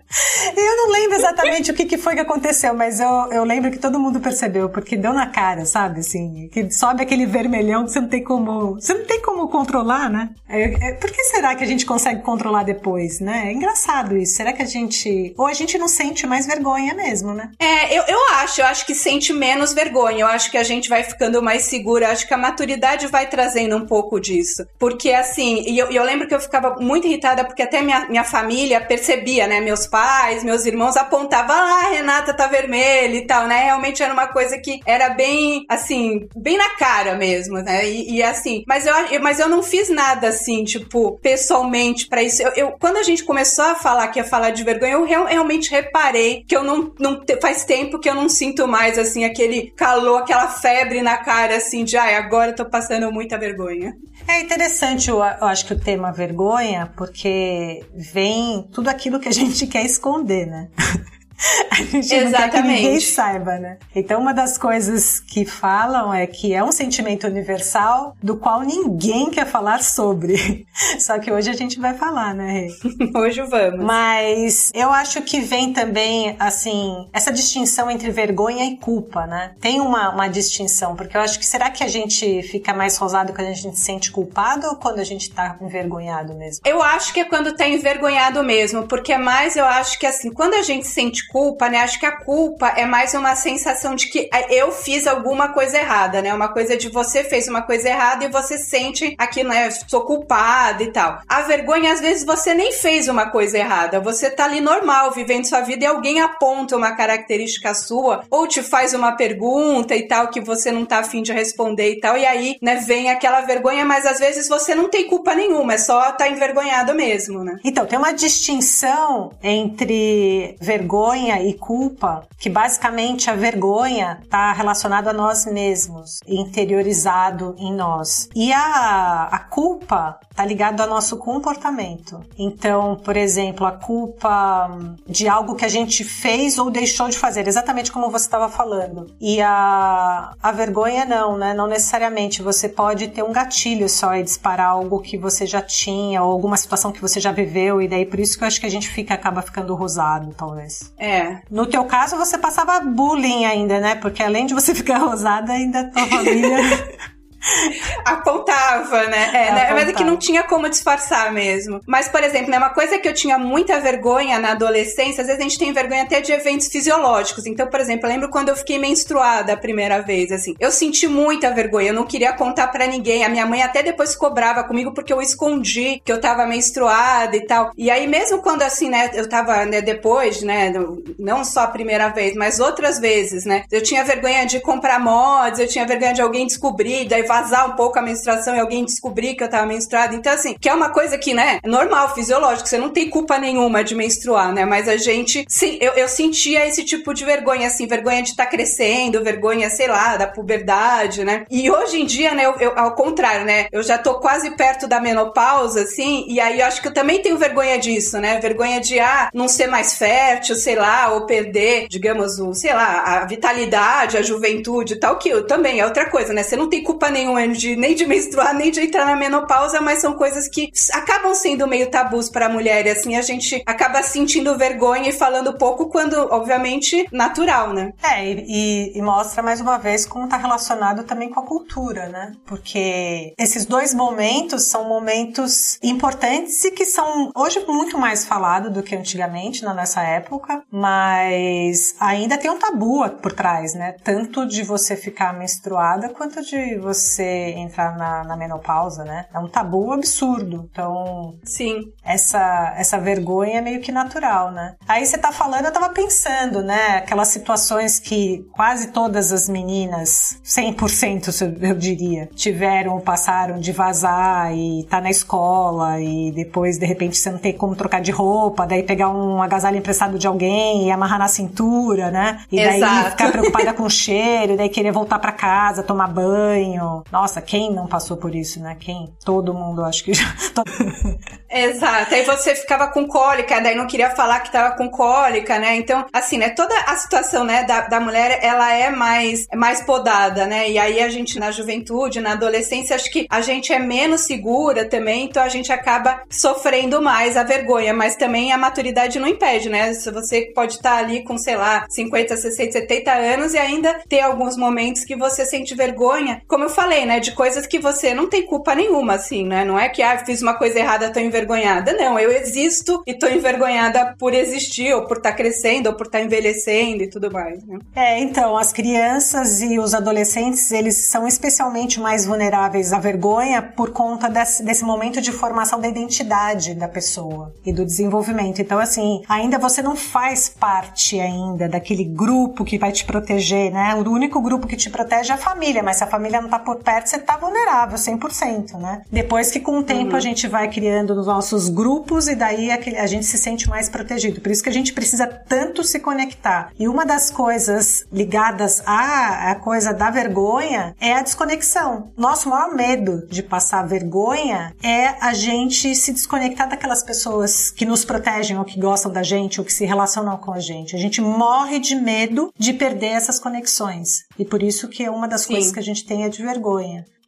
Eu 0.56 0.78
não 0.78 0.92
lembro 0.92 1.18
exatamente 1.18 1.72
o 1.72 1.74
que, 1.74 1.86
que 1.86 1.98
foi 1.98 2.16
que 2.16 2.22
aconteceu, 2.22 2.74
mas 2.74 3.00
eu, 3.00 3.32
eu 3.32 3.44
lembro 3.44 3.70
que 3.70 3.78
todo 3.78 4.00
mundo 4.00 4.20
percebeu, 4.20 4.70
porque 4.70 4.96
deu 4.96 5.14
na 5.14 5.28
cara, 5.28 5.66
sabe? 5.66 6.00
Assim, 6.00 6.50
que 6.52 6.70
sobe 6.72 7.04
aquele 7.04 7.26
vermelhão 7.26 7.86
que 7.86 7.92
você 7.92 8.00
não 8.00 8.08
tem 8.08 8.24
como. 8.24 8.76
Você 8.76 8.94
não 8.94 9.06
tem 9.06 9.22
como 9.22 9.48
controlar, 9.50 10.10
né? 10.10 10.30
É, 10.48 10.90
é, 10.90 10.94
por 10.94 11.12
que 11.12 11.24
será 11.26 11.56
que 11.56 11.64
a 11.64 11.68
gente 11.68 11.86
consegue 11.86 12.22
controlar 12.22 12.64
depois, 12.64 13.20
né? 13.20 13.48
É 13.48 13.52
engraçado 13.52 14.18
isso. 14.18 14.36
Será 14.36 14.54
que 14.54 14.62
a 14.62 14.66
gente. 14.66 15.34
Ou 15.38 15.46
a 15.48 15.54
gente 15.54 15.78
não 15.78 15.88
sente 15.88 16.26
mais 16.26 16.46
vergonha 16.46 16.94
mesmo, 16.94 17.34
né? 17.34 17.52
É, 17.60 17.98
eu, 17.98 18.04
eu 18.08 18.20
acho, 18.36 18.62
eu 18.62 18.66
acho 18.66 18.86
que 18.86 18.96
sente 18.96 19.34
menos 19.34 19.74
vergonha. 19.74 20.22
Eu 20.22 20.28
acho 20.28 20.50
que 20.50 20.58
a 20.58 20.64
gente 20.64 20.90
vai 20.90 21.04
ficando 21.04 21.42
mais 21.42 21.64
segura. 21.64 22.06
Eu 22.06 22.12
acho 22.12 22.28
que 22.28 22.34
a 22.34 22.38
maturidade 22.38 23.08
vai 23.08 23.28
trazendo 23.28 23.76
um 23.76 23.86
pouco 23.86 24.20
disso. 24.20 24.66
Porque 24.80 25.12
assim, 25.12 25.64
e 25.68 25.78
eu, 25.78 25.92
eu 25.92 26.04
lembro 26.04 26.28
que 26.28 26.34
eu 26.34 26.40
ficava 26.40 26.76
muito 26.80 27.08
irritada 27.08 27.44
porque 27.44 27.62
até 27.62 27.82
minha, 27.82 28.08
minha 28.10 28.24
família 28.24 28.82
percebia, 28.82 29.48
né? 29.48 29.60
Meus 29.60 29.86
pais, 29.86 29.97
meus 30.44 30.66
irmãos 30.66 30.96
apontavam, 30.96 31.56
ah, 31.56 31.90
Renata 31.90 32.34
tá 32.34 32.48
vermelha 32.48 33.16
e 33.16 33.26
tal, 33.26 33.48
né? 33.48 33.66
Realmente 33.66 34.02
era 34.02 34.14
uma 34.14 34.28
coisa 34.28 34.58
que 34.58 34.80
era 34.86 35.10
bem, 35.10 35.66
assim, 35.70 36.28
bem 36.36 36.58
na 36.58 36.70
cara 36.76 37.16
mesmo, 37.16 37.58
né? 37.58 37.88
E, 37.88 38.16
e 38.16 38.24
assim, 38.24 38.64
mas 38.68 38.86
eu, 38.86 38.94
mas 39.22 39.40
eu 39.40 39.50
não 39.50 39.62
fiz 39.62 39.90
nada 39.90 40.30
assim, 40.30 40.64
tipo, 40.64 41.20
pessoalmente 41.20 42.08
para 42.08 42.24
isso. 42.24 42.42
Eu, 42.42 42.52
eu, 42.56 42.72
quando 42.80 42.98
a 42.98 43.04
gente 43.04 43.24
começou 43.24 43.66
a 43.66 43.76
falar 43.76 44.08
que 44.08 44.20
ia 44.20 44.26
falar 44.26 44.52
de 44.52 44.64
vergonha, 44.64 44.94
eu 44.94 45.06
real, 45.06 45.26
realmente 45.26 45.72
reparei 45.72 46.44
que 46.48 46.56
eu 46.56 46.64
não, 46.64 46.94
não 47.00 47.22
faz 47.42 47.66
tempo 47.66 48.00
que 48.00 48.10
eu 48.10 48.16
não 48.16 48.30
sinto 48.30 48.68
mais 48.68 48.98
assim 48.98 49.26
aquele 49.26 49.72
calor, 49.76 50.20
aquela 50.20 50.48
febre 50.48 51.02
na 51.02 51.18
cara 51.18 51.58
assim 51.58 51.84
de, 51.84 51.98
ai, 51.98 52.16
agora 52.16 52.52
eu 52.52 52.56
tô 52.56 52.66
passando 52.66 53.12
muita 53.12 53.38
vergonha. 53.38 53.96
É 54.28 54.42
interessante, 54.42 55.10
eu, 55.10 55.18
eu 55.18 55.48
acho 55.48 55.66
que 55.66 55.74
o 55.74 55.80
tema 55.80 56.12
vergonha, 56.12 56.92
porque 56.98 57.82
vem 57.96 58.68
tudo 58.74 58.90
aquilo 58.90 59.20
que 59.20 59.30
a 59.30 59.32
gente 59.34 59.66
quer 59.66 59.87
esconder, 59.88 60.46
né? 60.46 60.70
A 61.72 61.76
gente 61.76 62.14
Exatamente. 62.14 62.32
não 62.32 62.32
quer 62.32 62.50
que 62.50 62.62
ninguém 62.68 63.00
saiba, 63.00 63.58
né? 63.60 63.78
Então, 63.96 64.20
uma 64.20 64.34
das 64.34 64.58
coisas 64.58 65.20
que 65.20 65.46
falam 65.46 66.14
é 66.14 66.26
que 66.26 66.54
é 66.54 66.64
um 66.64 66.72
sentimento 66.72 67.28
universal 67.28 68.16
do 68.22 68.38
qual 68.38 68.62
ninguém 68.62 69.30
quer 69.30 69.46
falar 69.46 69.84
sobre. 69.84 70.66
Só 71.00 71.20
que 71.20 71.32
hoje 71.32 71.50
a 71.50 71.54
gente 71.54 71.80
vai 71.80 71.94
falar, 71.94 72.34
né, 72.34 72.68
Hoje 73.16 73.42
vamos. 73.44 73.86
Mas 73.86 74.72
eu 74.74 74.92
acho 74.92 75.22
que 75.22 75.40
vem 75.40 75.74
também, 75.74 76.36
assim, 76.40 77.08
essa 77.14 77.32
distinção 77.32 77.90
entre 77.90 78.10
vergonha 78.12 78.66
e 78.66 78.78
culpa, 78.78 79.26
né? 79.26 79.54
Tem 79.60 79.80
uma, 79.80 80.10
uma 80.10 80.28
distinção, 80.28 80.96
porque 80.96 81.16
eu 81.16 81.22
acho 81.22 81.40
que 81.40 81.46
será 81.46 81.70
que 81.70 81.84
a 81.84 81.88
gente 81.88 82.42
fica 82.44 82.74
mais 82.74 82.98
rosado 82.98 83.34
quando 83.34 83.48
a 83.48 83.54
gente 83.54 83.78
se 83.78 83.86
sente 83.86 84.12
culpado 84.12 84.68
ou 84.68 84.76
quando 84.76 85.00
a 85.00 85.04
gente 85.04 85.32
tá 85.32 85.58
envergonhado 85.62 86.34
mesmo? 86.34 86.62
Eu 86.66 86.82
acho 86.82 87.14
que 87.14 87.20
é 87.20 87.26
quando 87.26 87.56
tá 87.56 87.68
envergonhado 87.68 88.44
mesmo, 88.44 88.88
porque 88.88 89.14
é 89.14 89.18
mais, 89.18 89.56
eu 89.56 89.66
acho 89.66 90.00
que 90.00 90.06
assim, 90.06 90.32
quando 90.32 90.56
a 90.56 90.62
gente 90.62 90.88
sente 90.88 91.27
culpa, 91.28 91.70
né? 91.70 91.80
Acho 91.80 92.00
que 92.00 92.06
a 92.06 92.12
culpa 92.12 92.70
é 92.70 92.86
mais 92.86 93.14
uma 93.14 93.36
sensação 93.36 93.96
de 93.96 94.08
que 94.10 94.30
é, 94.34 94.54
eu 94.54 94.72
fiz 94.72 95.08
alguma 95.08 95.50
coisa 95.50 95.78
errada, 95.78 96.22
né? 96.22 96.34
Uma 96.34 96.50
coisa 96.50 96.78
de 96.78 96.90
você 96.90 97.24
fez 97.24 97.48
uma 97.48 97.62
coisa 97.62 97.90
errada 97.90 98.26
e 98.26 98.30
você 98.30 98.58
sente 98.58 99.16
aqui, 99.18 99.44
né? 99.44 99.70
Sou 99.88 100.02
culpada 100.02 100.84
e 100.84 100.92
tal. 100.92 101.20
A 101.28 101.42
vergonha, 101.42 101.94
às 101.94 102.00
vezes, 102.00 102.26
você 102.26 102.54
nem 102.54 102.72
fez 102.72 103.08
uma 103.08 103.30
coisa 103.30 103.58
errada. 103.58 104.00
Você 104.00 104.30
tá 104.30 104.46
ali 104.46 104.62
normal, 104.62 105.12
vivendo 105.12 105.46
sua 105.46 105.62
vida 105.62 105.84
e 105.84 105.88
alguém 105.88 106.22
aponta 106.22 106.76
uma 106.76 106.92
característica 106.92 107.74
sua 107.74 108.24
ou 108.30 108.48
te 108.48 108.62
faz 108.62 108.94
uma 108.94 109.14
pergunta 109.14 109.96
e 109.96 110.08
tal 110.08 110.30
que 110.30 110.42
você 110.42 110.72
não 110.72 110.86
tá 110.86 111.00
afim 111.00 111.22
de 111.22 111.32
responder 111.32 111.92
e 111.92 112.00
tal. 112.00 112.18
E 112.18 112.26
aí, 112.26 112.58
né, 112.62 112.76
vem 112.76 113.10
aquela 113.10 113.42
vergonha, 113.42 113.86
mas 113.86 114.06
às 114.06 114.20
vezes 114.20 114.48
você 114.48 114.74
não 114.74 114.90
tem 114.90 115.08
culpa 115.08 115.36
nenhuma, 115.36 115.74
é 115.74 115.78
só 115.78 116.12
tá 116.12 116.28
envergonhado 116.30 116.94
mesmo, 116.94 117.44
né? 117.44 117.60
Então, 117.64 117.86
tem 117.86 117.98
uma 117.98 118.12
distinção 118.12 119.32
entre 119.42 120.56
vergonha 120.60 121.17
vergonha 121.18 121.42
e 121.42 121.54
culpa, 121.54 122.28
que 122.38 122.50
basicamente 122.50 123.30
a 123.30 123.36
vergonha 123.36 124.20
está 124.22 124.54
relacionada 124.54 125.10
a 125.10 125.14
nós 125.14 125.46
mesmos, 125.46 126.20
interiorizado 126.28 127.56
em 127.58 127.74
nós. 127.74 128.30
E 128.36 128.54
a, 128.54 129.24
a 129.32 129.40
culpa 129.40 130.20
está 130.38 130.46
ligado 130.46 130.82
ao 130.82 130.88
nosso 130.88 131.18
comportamento. 131.18 132.24
Então, 132.38 132.96
por 132.96 133.18
exemplo, 133.18 133.66
a 133.66 133.72
culpa 133.72 134.70
de 135.08 135.28
algo 135.28 135.56
que 135.56 135.66
a 135.66 135.68
gente 135.68 136.04
fez 136.04 136.60
ou 136.60 136.70
deixou 136.70 137.10
de 137.10 137.18
fazer, 137.18 137.48
exatamente 137.48 137.92
como 137.92 138.12
você 138.12 138.26
estava 138.26 138.48
falando. 138.48 139.08
E 139.20 139.42
a, 139.42 140.32
a 140.42 140.52
vergonha 140.52 141.06
não, 141.06 141.36
né? 141.36 141.56
Não 141.56 141.66
necessariamente. 141.66 142.44
Você 142.44 142.70
pode 142.70 143.08
ter 143.08 143.24
um 143.24 143.32
gatilho 143.32 143.90
só 143.90 144.16
e 144.16 144.22
disparar 144.22 144.70
algo 144.70 145.00
que 145.00 145.18
você 145.18 145.48
já 145.48 145.62
tinha 145.62 146.22
ou 146.22 146.32
alguma 146.32 146.56
situação 146.56 146.92
que 146.92 147.02
você 147.02 147.20
já 147.20 147.32
viveu 147.32 147.82
e 147.82 147.88
daí 147.88 148.06
por 148.06 148.20
isso 148.20 148.38
que 148.38 148.44
eu 148.44 148.48
acho 148.48 148.60
que 148.60 148.68
a 148.68 148.72
gente 148.72 148.88
fica 148.90 149.16
acaba 149.16 149.42
ficando 149.42 149.74
rosado, 149.74 150.36
talvez. 150.38 150.94
É. 151.00 151.42
No 151.50 151.66
teu 151.66 151.84
caso, 151.86 152.16
você 152.16 152.38
passava 152.38 152.80
bullying 152.82 153.46
ainda, 153.46 153.80
né? 153.80 153.96
Porque 153.96 154.22
além 154.22 154.46
de 154.46 154.54
você 154.54 154.74
ficar 154.76 155.00
rosada, 155.00 155.52
ainda 155.54 155.86
tua 155.86 156.06
família 156.06 156.58
Apontava, 158.06 159.06
né? 159.08 159.30
É, 159.34 159.52
né? 159.52 159.74
Mas 159.74 159.90
é 159.90 159.94
que 159.94 160.04
não 160.04 160.18
tinha 160.18 160.44
como 160.44 160.70
disfarçar 160.70 161.32
mesmo. 161.32 161.82
Mas, 161.86 162.08
por 162.08 162.24
exemplo, 162.24 162.50
né, 162.50 162.58
uma 162.58 162.70
coisa 162.70 162.98
que 162.98 163.08
eu 163.08 163.14
tinha 163.14 163.38
muita 163.38 163.80
vergonha 163.80 164.40
na 164.40 164.52
adolescência, 164.52 165.22
às 165.22 165.28
vezes 165.28 165.40
a 165.40 165.44
gente 165.44 165.60
tem 165.60 165.72
vergonha 165.72 166.04
até 166.04 166.22
de 166.22 166.32
eventos 166.32 166.68
fisiológicos. 166.68 167.46
Então, 167.46 167.68
por 167.68 167.80
exemplo, 167.80 168.06
eu 168.06 168.10
lembro 168.10 168.30
quando 168.30 168.50
eu 168.50 168.56
fiquei 168.56 168.80
menstruada 168.80 169.54
a 169.54 169.58
primeira 169.58 170.02
vez, 170.02 170.32
assim. 170.32 170.56
Eu 170.60 170.72
senti 170.72 171.08
muita 171.08 171.52
vergonha, 171.52 171.90
eu 171.90 171.94
não 171.94 172.06
queria 172.06 172.34
contar 172.34 172.68
para 172.68 172.88
ninguém. 172.88 173.24
A 173.24 173.30
minha 173.30 173.46
mãe 173.46 173.62
até 173.62 173.84
depois 173.84 174.16
cobrava 174.16 174.64
comigo 174.64 174.94
porque 174.94 175.14
eu 175.14 175.22
escondi 175.22 176.02
que 176.04 176.12
eu 176.12 176.20
tava 176.20 176.46
menstruada 176.46 177.36
e 177.36 177.46
tal. 177.46 177.72
E 177.78 177.90
aí, 177.90 178.08
mesmo 178.08 178.42
quando, 178.42 178.64
assim, 178.64 178.90
né, 178.90 179.12
eu 179.14 179.28
tava, 179.28 179.66
né, 179.66 179.82
depois, 179.82 180.42
né, 180.42 180.74
não 181.20 181.44
só 181.44 181.62
a 181.62 181.68
primeira 181.68 182.10
vez, 182.10 182.36
mas 182.36 182.60
outras 182.60 183.00
vezes, 183.00 183.46
né, 183.46 183.64
eu 183.72 183.82
tinha 183.82 184.04
vergonha 184.04 184.46
de 184.46 184.60
comprar 184.60 185.00
mods, 185.00 185.60
eu 185.60 185.68
tinha 185.68 185.86
vergonha 185.86 186.14
de 186.14 186.22
alguém 186.22 186.48
descobrir, 186.48 187.08
daí 187.08 187.27
vazar 187.28 187.70
um 187.70 187.76
pouco 187.76 188.00
a 188.00 188.02
menstruação 188.02 188.56
e 188.56 188.60
alguém 188.60 188.86
descobrir 188.86 189.36
que 189.36 189.44
eu 189.44 189.50
tava 189.50 189.66
menstruada. 189.66 190.16
Então, 190.16 190.34
assim, 190.34 190.56
que 190.60 190.70
é 190.70 190.74
uma 190.74 190.90
coisa 190.90 191.18
que, 191.18 191.34
né, 191.34 191.60
é 191.64 191.68
normal, 191.68 192.14
fisiológico, 192.16 192.68
você 192.68 192.78
não 192.78 192.90
tem 192.90 193.10
culpa 193.10 193.38
nenhuma 193.38 193.84
de 193.84 193.94
menstruar, 193.94 194.54
né? 194.54 194.66
Mas 194.66 194.88
a 194.88 194.98
gente, 194.98 195.46
sim, 195.48 195.78
eu, 195.82 195.94
eu 195.94 196.08
sentia 196.08 196.66
esse 196.66 196.84
tipo 196.84 197.14
de 197.14 197.26
vergonha, 197.26 197.68
assim, 197.68 197.86
vergonha 197.86 198.24
de 198.24 198.30
estar 198.30 198.46
tá 198.46 198.50
crescendo, 198.50 199.24
vergonha, 199.24 199.70
sei 199.70 199.88
lá, 199.88 200.18
da 200.18 200.28
puberdade, 200.28 201.24
né? 201.24 201.46
E 201.50 201.70
hoje 201.70 202.02
em 202.02 202.06
dia, 202.06 202.34
né, 202.34 202.46
eu, 202.46 202.56
eu, 202.60 202.80
ao 202.80 202.96
contrário, 202.96 203.46
né, 203.46 203.68
eu 203.72 203.84
já 203.84 203.98
tô 203.98 204.16
quase 204.16 204.52
perto 204.52 204.88
da 204.88 205.00
menopausa, 205.00 205.82
assim, 205.82 206.26
e 206.28 206.40
aí 206.40 206.60
eu 206.60 206.66
acho 206.66 206.82
que 206.82 206.88
eu 206.88 206.94
também 206.94 207.22
tenho 207.22 207.38
vergonha 207.38 207.78
disso, 207.78 208.18
né? 208.20 208.40
Vergonha 208.40 208.80
de, 208.80 209.00
ah, 209.00 209.30
não 209.34 209.48
ser 209.48 209.68
mais 209.68 209.98
fértil, 209.98 210.56
sei 210.56 210.76
lá, 210.76 211.14
ou 211.14 211.26
perder, 211.26 211.88
digamos, 211.90 212.40
o, 212.40 212.54
sei 212.54 212.74
lá, 212.74 213.02
a 213.02 213.26
vitalidade, 213.26 214.18
a 214.18 214.22
juventude 214.22 215.00
tal, 215.00 215.18
que 215.18 215.30
eu 215.30 215.46
também 215.46 215.80
é 215.80 215.86
outra 215.86 216.10
coisa, 216.10 216.34
né? 216.34 216.44
Você 216.44 216.56
não 216.56 216.70
tem 216.70 216.84
culpa 216.84 217.10
nenhuma 217.18 217.48
de, 217.48 217.76
nem 217.76 217.96
de 217.96 218.06
menstruar, 218.06 218.54
nem 218.54 218.72
de 218.72 218.82
entrar 218.82 219.06
na 219.06 219.16
menopausa, 219.16 219.82
mas 219.82 220.00
são 220.00 220.14
coisas 220.14 220.48
que 220.48 220.72
acabam 220.94 221.34
sendo 221.34 221.68
meio 221.68 221.90
tabus 221.90 222.30
para 222.30 222.46
a 222.46 222.50
mulher. 222.50 222.86
E 222.86 222.90
assim, 222.92 223.16
a 223.16 223.22
gente 223.22 223.62
acaba 223.66 224.04
sentindo 224.04 224.58
vergonha 224.58 225.10
e 225.10 225.14
falando 225.14 225.58
pouco, 225.58 225.90
quando, 225.90 226.16
obviamente, 226.32 227.08
natural, 227.12 227.74
né? 227.74 227.94
É, 228.04 228.26
e, 228.26 228.98
e 228.98 229.02
mostra 229.02 229.42
mais 229.42 229.60
uma 229.60 229.78
vez 229.78 230.06
como 230.06 230.28
tá 230.28 230.38
relacionado 230.38 231.04
também 231.04 231.30
com 231.30 231.40
a 231.40 231.46
cultura, 231.46 232.08
né? 232.10 232.34
Porque 232.46 233.34
esses 233.38 233.66
dois 233.66 233.94
momentos 233.94 234.66
são 234.66 234.88
momentos 234.88 235.78
importantes 235.82 236.64
e 236.66 236.72
que 236.72 236.86
são 236.86 237.32
hoje 237.36 237.64
muito 237.68 237.98
mais 237.98 238.26
falados 238.26 238.72
do 238.72 238.84
que 238.84 238.96
antigamente, 238.96 239.64
na 239.64 239.74
nossa 239.74 240.02
época, 240.02 240.64
mas 240.72 241.96
ainda 242.00 242.38
tem 242.38 242.52
um 242.52 242.60
tabu 242.60 243.10
por 243.22 243.34
trás, 243.34 243.74
né? 243.74 243.96
Tanto 244.04 244.46
de 244.46 244.64
você 244.64 244.96
ficar 244.96 245.34
menstruada 245.34 246.10
quanto 246.10 246.42
de 246.44 246.78
você 246.78 247.07
você 247.08 247.54
entrar 247.58 247.98
na, 247.98 248.24
na, 248.24 248.38
menopausa, 248.38 249.04
né? 249.04 249.26
É 249.34 249.40
um 249.40 249.48
tabu 249.48 249.92
absurdo. 249.92 250.68
Então, 250.72 251.38
sim. 251.44 251.92
Essa, 252.04 252.74
essa 252.78 252.98
vergonha 252.98 253.58
é 253.58 253.62
meio 253.62 253.82
que 253.82 253.92
natural, 253.92 254.52
né? 254.52 254.76
Aí 254.88 255.06
você 255.06 255.18
tá 255.18 255.32
falando, 255.32 255.66
eu 255.66 255.74
tava 255.74 255.90
pensando, 255.90 256.62
né? 256.62 256.98
Aquelas 256.98 257.30
situações 257.30 258.00
que 258.00 258.46
quase 258.54 258.88
todas 258.92 259.32
as 259.32 259.50
meninas, 259.50 260.40
100% 260.44 261.58
eu 261.62 261.76
diria, 261.76 262.28
tiveram 262.36 262.94
ou 262.94 263.02
passaram 263.02 263.60
de 263.60 263.72
vazar 263.72 264.54
e 264.54 264.86
tá 264.90 265.02
na 265.02 265.10
escola 265.10 266.00
e 266.00 266.32
depois, 266.32 266.78
de 266.78 266.86
repente, 266.86 267.18
você 267.18 267.30
não 267.30 267.40
tem 267.40 267.54
como 267.54 267.76
trocar 267.76 268.02
de 268.02 268.12
roupa, 268.12 268.66
daí 268.66 268.84
pegar 268.84 269.10
um 269.10 269.42
agasalho 269.42 269.78
emprestado 269.78 270.18
de 270.18 270.28
alguém 270.28 270.88
e 270.88 270.92
amarrar 270.92 271.20
na 271.20 271.28
cintura, 271.28 272.12
né? 272.12 272.42
E 272.52 272.58
daí 272.58 272.78
Exato. 272.78 273.12
ficar 273.12 273.32
preocupada 273.32 273.74
com 273.74 273.84
o 273.84 273.90
cheiro, 273.90 274.58
daí 274.58 274.70
querer 274.70 274.92
voltar 274.92 275.20
para 275.20 275.32
casa, 275.32 275.84
tomar 275.84 276.08
banho 276.08 276.97
Nossa, 277.12 277.42
quem 277.42 277.72
não 277.72 277.88
passou 277.88 278.18
por 278.18 278.36
isso, 278.36 278.62
né? 278.62 278.76
Quem? 278.80 279.14
Todo 279.24 279.54
mundo, 279.54 279.84
acho 279.84 280.04
que 280.04 280.14
já. 280.14 280.26
Exato. 281.50 282.14
Aí 282.14 282.24
você 282.24 282.56
ficava 282.56 282.88
com 282.88 283.08
cólica, 283.08 283.60
daí 283.62 283.76
não 283.76 283.88
queria 283.88 284.12
falar 284.12 284.42
que 284.42 284.52
tava 284.52 284.76
com 284.76 284.90
cólica, 284.90 285.58
né? 285.58 285.76
Então, 285.76 286.06
assim, 286.12 286.38
né? 286.38 286.50
Toda 286.50 286.76
a 286.82 286.96
situação, 286.96 287.44
né, 287.44 287.64
da, 287.64 287.82
da 287.82 288.00
mulher, 288.00 288.40
ela 288.42 288.74
é 288.74 288.90
mais, 288.90 289.48
mais 289.56 289.82
podada, 289.82 290.46
né? 290.46 290.70
E 290.70 290.78
aí 290.78 291.00
a 291.00 291.10
gente, 291.10 291.40
na 291.40 291.52
juventude, 291.52 292.20
na 292.20 292.34
adolescência, 292.34 292.96
acho 292.96 293.10
que 293.12 293.26
a 293.30 293.42
gente 293.42 293.72
é 293.72 293.80
menos 293.80 294.22
segura 294.22 294.86
também, 294.86 295.26
então 295.26 295.42
a 295.42 295.50
gente 295.50 295.72
acaba 295.72 296.22
sofrendo 296.30 297.02
mais 297.02 297.38
a 297.38 297.44
vergonha, 297.44 297.94
mas 297.94 298.16
também 298.16 298.52
a 298.52 298.58
maturidade 298.58 299.20
não 299.20 299.28
impede, 299.28 299.70
né? 299.70 299.94
Se 299.94 300.12
você 300.12 300.52
pode 300.54 300.74
estar 300.74 300.98
ali 300.98 301.24
com, 301.24 301.38
sei 301.38 301.56
lá, 301.56 301.86
50, 301.90 302.36
60, 302.36 302.72
70 302.72 303.12
anos 303.12 303.54
e 303.54 303.58
ainda 303.58 304.02
ter 304.08 304.20
alguns 304.20 304.58
momentos 304.58 305.04
que 305.04 305.16
você 305.16 305.46
sente 305.46 305.76
vergonha, 305.76 306.42
como 306.48 306.66
eu 306.66 306.70
falei, 306.70 306.87
né? 306.88 307.20
De 307.20 307.32
coisas 307.32 307.66
que 307.68 307.80
você 307.80 308.14
não 308.14 308.30
tem 308.30 308.46
culpa 308.46 308.76
nenhuma, 308.76 309.16
assim, 309.16 309.46
né? 309.46 309.66
Não 309.66 309.78
é 309.78 309.90
que, 309.90 310.02
ah, 310.02 310.18
fiz 310.26 310.42
uma 310.42 310.54
coisa 310.54 310.80
errada, 310.80 311.12
tô 311.12 311.20
envergonhada. 311.20 311.94
Não, 311.94 312.20
eu 312.20 312.32
existo 312.32 313.02
e 313.06 313.14
tô 313.14 313.28
envergonhada 313.28 314.16
por 314.18 314.34
existir, 314.34 314.94
ou 314.94 315.06
por 315.06 315.18
estar 315.18 315.32
tá 315.32 315.36
crescendo, 315.36 315.90
ou 315.90 315.96
por 315.96 316.08
estar 316.08 316.20
tá 316.20 316.26
envelhecendo 316.26 317.04
e 317.04 317.10
tudo 317.10 317.32
mais, 317.32 317.64
né? 317.66 317.80
É, 317.96 318.20
então, 318.20 318.58
as 318.58 318.72
crianças 318.74 319.62
e 319.62 319.80
os 319.80 319.94
adolescentes, 319.94 320.72
eles 320.72 321.10
são 321.10 321.28
especialmente 321.28 322.00
mais 322.00 322.26
vulneráveis 322.26 322.94
à 322.94 323.00
vergonha 323.00 323.62
por 323.62 323.92
conta 323.92 324.30
desse, 324.30 324.64
desse 324.64 324.84
momento 324.84 325.22
de 325.22 325.32
formação 325.32 325.80
da 325.80 325.88
identidade 325.88 326.74
da 326.74 326.88
pessoa 326.88 327.54
e 327.66 327.74
do 327.74 327.86
desenvolvimento. 327.86 328.62
Então, 328.62 328.80
assim, 328.80 329.22
ainda 329.28 329.58
você 329.58 329.82
não 329.82 329.96
faz 329.96 330.50
parte 330.50 331.20
ainda 331.20 331.68
daquele 331.68 332.04
grupo 332.04 332.64
que 332.64 332.78
vai 332.78 332.92
te 332.92 333.06
proteger, 333.06 333.72
né? 333.72 333.96
O 333.96 334.10
único 334.10 334.42
grupo 334.42 334.68
que 334.68 334.76
te 334.76 334.90
protege 334.90 335.32
é 335.32 335.36
a 335.36 335.38
família, 335.38 335.84
mas 335.84 335.98
se 335.98 336.04
a 336.04 336.08
família 336.08 336.42
não 336.42 336.50
tá 336.50 336.60
por 336.60 336.77
perto, 336.78 337.08
você 337.08 337.20
tá 337.20 337.38
vulnerável 337.38 337.98
100%, 337.98 338.80
né? 338.80 339.02
Depois 339.12 339.52
que 339.52 339.60
com 339.60 339.80
o 339.80 339.84
tempo 339.84 340.12
uhum. 340.12 340.18
a 340.18 340.20
gente 340.20 340.48
vai 340.48 340.70
criando 340.70 341.12
os 341.12 341.28
nossos 341.28 341.70
grupos 341.70 342.28
e 342.28 342.36
daí 342.36 342.72
a 342.72 343.08
gente 343.08 343.26
se 343.26 343.38
sente 343.38 343.70
mais 343.70 343.90
protegido. 343.90 344.42
Por 344.42 344.52
isso 344.52 344.64
que 344.64 344.70
a 344.70 344.74
gente 344.74 344.94
precisa 344.94 345.28
tanto 345.28 345.84
se 345.84 346.00
conectar. 346.00 346.72
E 346.80 346.88
uma 346.88 347.06
das 347.06 347.30
coisas 347.30 348.06
ligadas 348.12 348.82
à, 348.86 349.52
à 349.52 349.56
coisa 349.56 349.94
da 349.94 350.10
vergonha 350.10 350.96
é 351.00 351.14
a 351.14 351.22
desconexão. 351.22 352.12
Nosso 352.18 352.50
maior 352.50 352.74
medo 352.74 353.26
de 353.28 353.44
passar 353.44 353.88
vergonha 353.88 354.74
é 354.84 355.16
a 355.20 355.34
gente 355.34 355.96
se 355.96 356.14
desconectar 356.14 356.70
daquelas 356.70 357.04
pessoas 357.04 357.72
que 357.72 357.86
nos 357.86 358.06
protegem 358.06 358.58
ou 358.58 358.66
que 358.66 358.80
gostam 358.80 359.12
da 359.12 359.24
gente 359.24 359.60
ou 359.60 359.66
que 359.66 359.74
se 359.74 359.86
relacionam 359.86 360.38
com 360.38 360.54
a 360.54 360.60
gente. 360.60 360.96
A 360.96 361.00
gente 361.00 361.22
morre 361.22 361.80
de 361.80 361.96
medo 361.96 362.52
de 362.58 362.74
perder 362.74 363.08
essas 363.08 363.40
conexões. 363.40 364.26
E 364.38 364.46
por 364.46 364.62
isso 364.62 364.88
que 364.88 365.04
é 365.04 365.12
uma 365.12 365.28
das 365.28 365.42
Sim. 365.42 365.54
coisas 365.54 365.72
que 365.72 365.80
a 365.80 365.84
gente 365.84 366.06
tem 366.06 366.24
é 366.24 366.30
de 366.30 366.42
vergonha. 366.44 366.67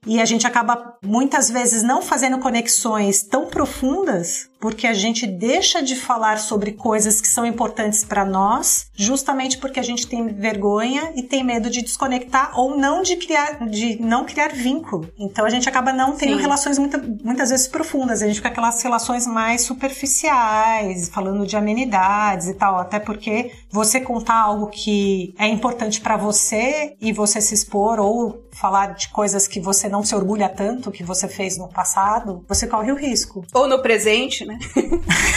E 0.05 0.21
a 0.21 0.25
gente 0.25 0.47
acaba 0.47 0.97
muitas 1.03 1.49
vezes 1.49 1.83
não 1.83 2.01
fazendo 2.01 2.39
conexões 2.39 3.21
tão 3.21 3.47
profundas 3.47 4.48
porque 4.59 4.85
a 4.85 4.93
gente 4.93 5.25
deixa 5.25 5.81
de 5.81 5.95
falar 5.95 6.37
sobre 6.37 6.73
coisas 6.73 7.21
que 7.21 7.27
são 7.27 7.45
importantes 7.45 8.03
para 8.03 8.25
nós, 8.25 8.87
justamente 8.93 9.57
porque 9.57 9.79
a 9.79 9.83
gente 9.83 10.05
tem 10.07 10.27
vergonha 10.27 11.13
e 11.15 11.23
tem 11.23 11.43
medo 11.43 11.69
de 11.69 11.81
desconectar 11.81 12.51
ou 12.59 12.77
não 12.77 13.01
de 13.01 13.15
criar, 13.15 13.65
de 13.69 14.01
não 14.01 14.25
criar 14.25 14.49
vínculo. 14.49 15.09
Então 15.17 15.45
a 15.45 15.49
gente 15.49 15.67
acaba 15.69 15.93
não 15.93 16.15
tendo 16.15 16.35
Sim. 16.35 16.41
relações 16.41 16.77
muita, 16.77 16.97
muitas 17.23 17.49
vezes 17.49 17.67
profundas. 17.67 18.21
A 18.21 18.27
gente 18.27 18.35
fica 18.35 18.49
aquelas 18.49 18.81
relações 18.81 19.25
mais 19.25 19.61
superficiais, 19.61 21.09
falando 21.09 21.47
de 21.47 21.55
amenidades 21.55 22.47
e 22.47 22.53
tal. 22.53 22.77
Até 22.77 22.99
porque 22.99 23.51
você 23.71 24.01
contar 24.01 24.35
algo 24.35 24.67
que 24.67 25.33
é 25.37 25.47
importante 25.47 26.01
para 26.01 26.17
você 26.17 26.95
e 26.99 27.13
você 27.13 27.39
se 27.39 27.53
expor 27.53 27.99
ou 27.99 28.43
falar 28.51 28.93
de 28.93 29.09
coisas 29.09 29.47
que 29.47 29.59
você 29.59 29.87
não 29.87 30.03
se 30.03 30.13
orgulha 30.13 30.49
tanto 30.49 30.91
que 30.91 31.03
você 31.03 31.27
fez 31.27 31.57
no 31.57 31.69
passado, 31.69 32.43
você 32.47 32.67
corre 32.67 32.91
o 32.91 32.95
risco. 32.95 33.45
Ou 33.53 33.67
no 33.67 33.81
presente, 33.81 34.45
né? 34.49 34.59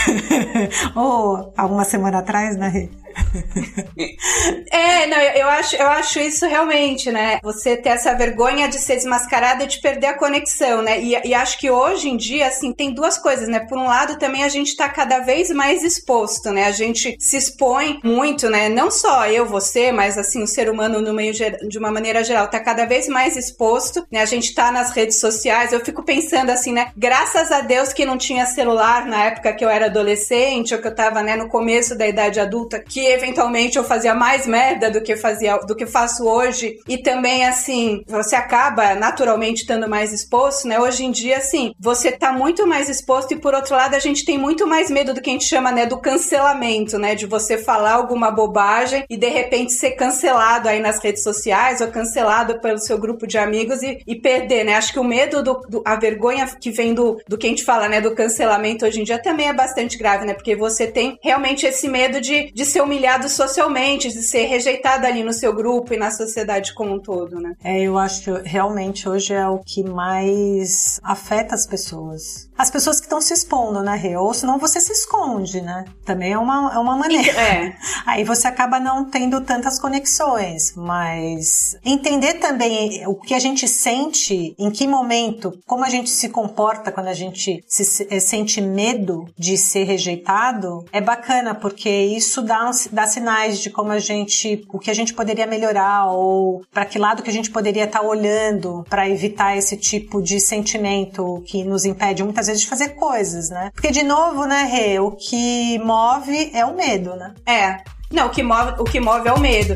Ou 0.96 1.52
alguma 1.56 1.84
semana 1.84 2.18
atrás, 2.18 2.56
né? 2.56 2.88
é, 4.70 5.06
não, 5.06 5.18
eu 5.18 5.48
acho, 5.48 5.76
eu 5.76 5.88
acho 5.88 6.18
isso 6.20 6.46
realmente, 6.46 7.10
né? 7.10 7.38
Você 7.42 7.76
ter 7.76 7.90
essa 7.90 8.14
vergonha 8.14 8.68
de 8.68 8.78
ser 8.78 8.96
desmascarada 8.96 9.64
e 9.64 9.66
de 9.66 9.80
perder 9.80 10.06
a 10.06 10.18
conexão, 10.18 10.82
né? 10.82 11.00
E, 11.00 11.16
e, 11.24 11.34
acho 11.34 11.58
que 11.58 11.70
hoje 11.70 12.08
em 12.08 12.16
dia, 12.16 12.46
assim, 12.46 12.72
tem 12.72 12.92
duas 12.92 13.18
coisas, 13.18 13.48
né? 13.48 13.60
Por 13.60 13.78
um 13.78 13.86
lado, 13.86 14.18
também 14.18 14.44
a 14.44 14.48
gente 14.48 14.76
tá 14.76 14.88
cada 14.88 15.20
vez 15.20 15.50
mais 15.50 15.82
exposto, 15.82 16.50
né? 16.50 16.64
A 16.64 16.70
gente 16.70 17.16
se 17.18 17.36
expõe 17.36 18.00
muito, 18.02 18.48
né? 18.48 18.68
Não 18.68 18.90
só 18.90 19.26
eu, 19.26 19.46
você, 19.46 19.92
mas 19.92 20.18
assim, 20.18 20.42
o 20.42 20.46
ser 20.46 20.68
humano 20.68 21.00
no 21.00 21.12
meio 21.12 21.32
de 21.32 21.78
uma 21.78 21.90
maneira 21.90 22.24
geral 22.24 22.48
tá 22.48 22.60
cada 22.60 22.84
vez 22.84 23.08
mais 23.08 23.36
exposto, 23.36 24.06
né? 24.10 24.20
A 24.20 24.26
gente 24.26 24.54
tá 24.54 24.70
nas 24.70 24.90
redes 24.90 25.18
sociais. 25.20 25.72
Eu 25.72 25.84
fico 25.84 26.02
pensando 26.02 26.50
assim, 26.50 26.72
né? 26.72 26.92
Graças 26.96 27.50
a 27.50 27.60
Deus 27.60 27.92
que 27.92 28.04
não 28.04 28.18
tinha 28.18 28.46
celular 28.46 29.06
na 29.06 29.24
época 29.24 29.52
que 29.52 29.64
eu 29.64 29.68
era 29.68 29.86
adolescente 29.86 30.74
ou 30.74 30.80
que 30.80 30.86
eu 30.86 30.94
tava, 30.94 31.22
né, 31.22 31.36
no 31.36 31.48
começo 31.48 31.96
da 31.96 32.06
idade 32.06 32.40
adulta, 32.40 32.78
que 32.78 33.01
eventualmente 33.06 33.76
eu 33.76 33.84
fazia 33.84 34.14
mais 34.14 34.46
merda 34.46 34.90
do 34.90 35.02
que 35.02 35.16
fazia 35.16 35.56
do 35.58 35.74
que 35.74 35.86
faço 35.86 36.24
hoje 36.26 36.78
e 36.88 36.98
também 36.98 37.46
assim 37.46 38.02
você 38.06 38.36
acaba 38.36 38.94
naturalmente 38.94 39.62
estando 39.62 39.88
mais 39.88 40.12
exposto, 40.12 40.66
né? 40.66 40.78
Hoje 40.80 41.04
em 41.04 41.10
dia 41.10 41.38
assim 41.38 41.74
você 41.78 42.12
tá 42.12 42.32
muito 42.32 42.66
mais 42.66 42.88
exposto 42.88 43.32
e 43.32 43.38
por 43.38 43.54
outro 43.54 43.74
lado 43.74 43.94
a 43.94 43.98
gente 43.98 44.24
tem 44.24 44.38
muito 44.38 44.66
mais 44.66 44.90
medo 44.90 45.14
do 45.14 45.20
que 45.20 45.30
a 45.30 45.32
gente 45.32 45.44
chama 45.44 45.72
né 45.72 45.86
do 45.86 46.00
cancelamento, 46.00 46.98
né? 46.98 47.14
De 47.14 47.26
você 47.26 47.58
falar 47.58 47.92
alguma 47.92 48.30
bobagem 48.30 49.04
e 49.08 49.16
de 49.16 49.28
repente 49.28 49.72
ser 49.72 49.92
cancelado 49.92 50.68
aí 50.68 50.80
nas 50.80 51.02
redes 51.02 51.22
sociais 51.22 51.80
ou 51.80 51.88
cancelado 51.88 52.60
pelo 52.60 52.78
seu 52.78 52.98
grupo 52.98 53.26
de 53.26 53.38
amigos 53.38 53.82
e, 53.82 53.98
e 54.06 54.16
perder, 54.16 54.64
né? 54.64 54.74
Acho 54.74 54.92
que 54.92 55.00
o 55.00 55.04
medo 55.04 55.42
do, 55.42 55.60
do, 55.68 55.82
a 55.84 55.96
vergonha 55.96 56.46
que 56.60 56.70
vem 56.70 56.94
do, 56.94 57.20
do 57.28 57.38
que 57.38 57.46
a 57.46 57.50
gente 57.50 57.64
fala, 57.64 57.88
né? 57.88 58.00
Do 58.00 58.14
cancelamento 58.14 58.84
hoje 58.84 59.00
em 59.00 59.04
dia 59.04 59.20
também 59.20 59.48
é 59.48 59.52
bastante 59.52 59.96
grave, 59.98 60.24
né? 60.24 60.34
Porque 60.34 60.56
você 60.56 60.86
tem 60.86 61.18
realmente 61.22 61.66
esse 61.66 61.88
medo 61.88 62.20
de, 62.20 62.50
de 62.52 62.64
ser 62.64 62.82
humilhado 62.92 63.28
socialmente, 63.28 64.08
de 64.08 64.22
ser 64.22 64.44
rejeitado 64.44 65.06
ali 65.06 65.24
no 65.24 65.32
seu 65.32 65.54
grupo 65.54 65.94
e 65.94 65.96
na 65.96 66.10
sociedade 66.10 66.74
como 66.74 66.94
um 66.94 67.00
todo, 67.00 67.40
né? 67.40 67.54
É, 67.64 67.80
eu 67.80 67.96
acho 67.96 68.22
que 68.22 68.48
realmente 68.48 69.08
hoje 69.08 69.32
é 69.32 69.48
o 69.48 69.58
que 69.58 69.82
mais 69.82 71.00
afeta 71.02 71.54
as 71.54 71.66
pessoas. 71.66 72.50
As 72.56 72.70
pessoas 72.70 73.00
que 73.00 73.06
estão 73.06 73.20
se 73.20 73.32
expondo, 73.32 73.82
né, 73.82 73.96
Rê? 73.96 74.16
Ou 74.16 74.32
senão 74.34 74.58
você 74.58 74.80
se 74.80 74.92
esconde, 74.92 75.60
né? 75.62 75.84
Também 76.04 76.32
é 76.32 76.38
uma, 76.38 76.72
é 76.74 76.78
uma 76.78 76.96
maneira. 76.96 77.40
É. 77.40 77.76
Aí 78.06 78.24
você 78.24 78.46
acaba 78.46 78.78
não 78.78 79.06
tendo 79.06 79.40
tantas 79.40 79.78
conexões, 79.78 80.74
mas 80.76 81.76
entender 81.84 82.34
também 82.34 83.06
o 83.06 83.14
que 83.14 83.34
a 83.34 83.38
gente 83.38 83.66
sente, 83.66 84.54
em 84.58 84.70
que 84.70 84.86
momento, 84.86 85.58
como 85.66 85.84
a 85.84 85.88
gente 85.88 86.10
se 86.10 86.28
comporta 86.28 86.92
quando 86.92 87.08
a 87.08 87.14
gente 87.14 87.64
se, 87.66 88.06
eh, 88.10 88.20
sente 88.20 88.60
medo 88.60 89.26
de 89.36 89.56
ser 89.56 89.84
rejeitado, 89.84 90.84
é 90.92 91.00
bacana, 91.00 91.54
porque 91.54 91.90
isso 91.90 92.42
dá, 92.42 92.70
dá 92.90 93.06
sinais 93.06 93.60
de 93.60 93.70
como 93.70 93.92
a 93.92 93.98
gente, 93.98 94.64
o 94.68 94.78
que 94.78 94.90
a 94.90 94.94
gente 94.94 95.14
poderia 95.14 95.46
melhorar 95.46 96.06
ou 96.06 96.62
para 96.72 96.84
que 96.84 96.98
lado 96.98 97.22
que 97.22 97.30
a 97.30 97.32
gente 97.32 97.50
poderia 97.50 97.84
estar 97.84 98.00
tá 98.00 98.06
olhando 98.06 98.84
para 98.88 99.08
evitar 99.08 99.56
esse 99.56 99.76
tipo 99.76 100.22
de 100.22 100.40
sentimento 100.40 101.42
que 101.46 101.64
nos 101.64 101.84
impede 101.84 102.24
muitas 102.24 102.46
vezes 102.46 102.62
de 102.62 102.68
fazer 102.68 102.90
coisas, 102.90 103.50
né? 103.50 103.70
Porque 103.74 103.90
de 103.90 104.02
novo, 104.02 104.44
né, 104.46 104.64
Rê, 104.64 104.98
o 104.98 105.12
que 105.12 105.78
move 105.80 106.50
é 106.54 106.64
o 106.64 106.74
medo, 106.74 107.14
né? 107.16 107.34
É. 107.46 107.78
Não, 108.10 108.26
o 108.26 108.30
que 108.30 108.42
move, 108.42 108.72
o 108.78 108.84
que 108.84 109.00
move 109.00 109.28
é 109.28 109.32
o 109.32 109.40
medo. 109.40 109.74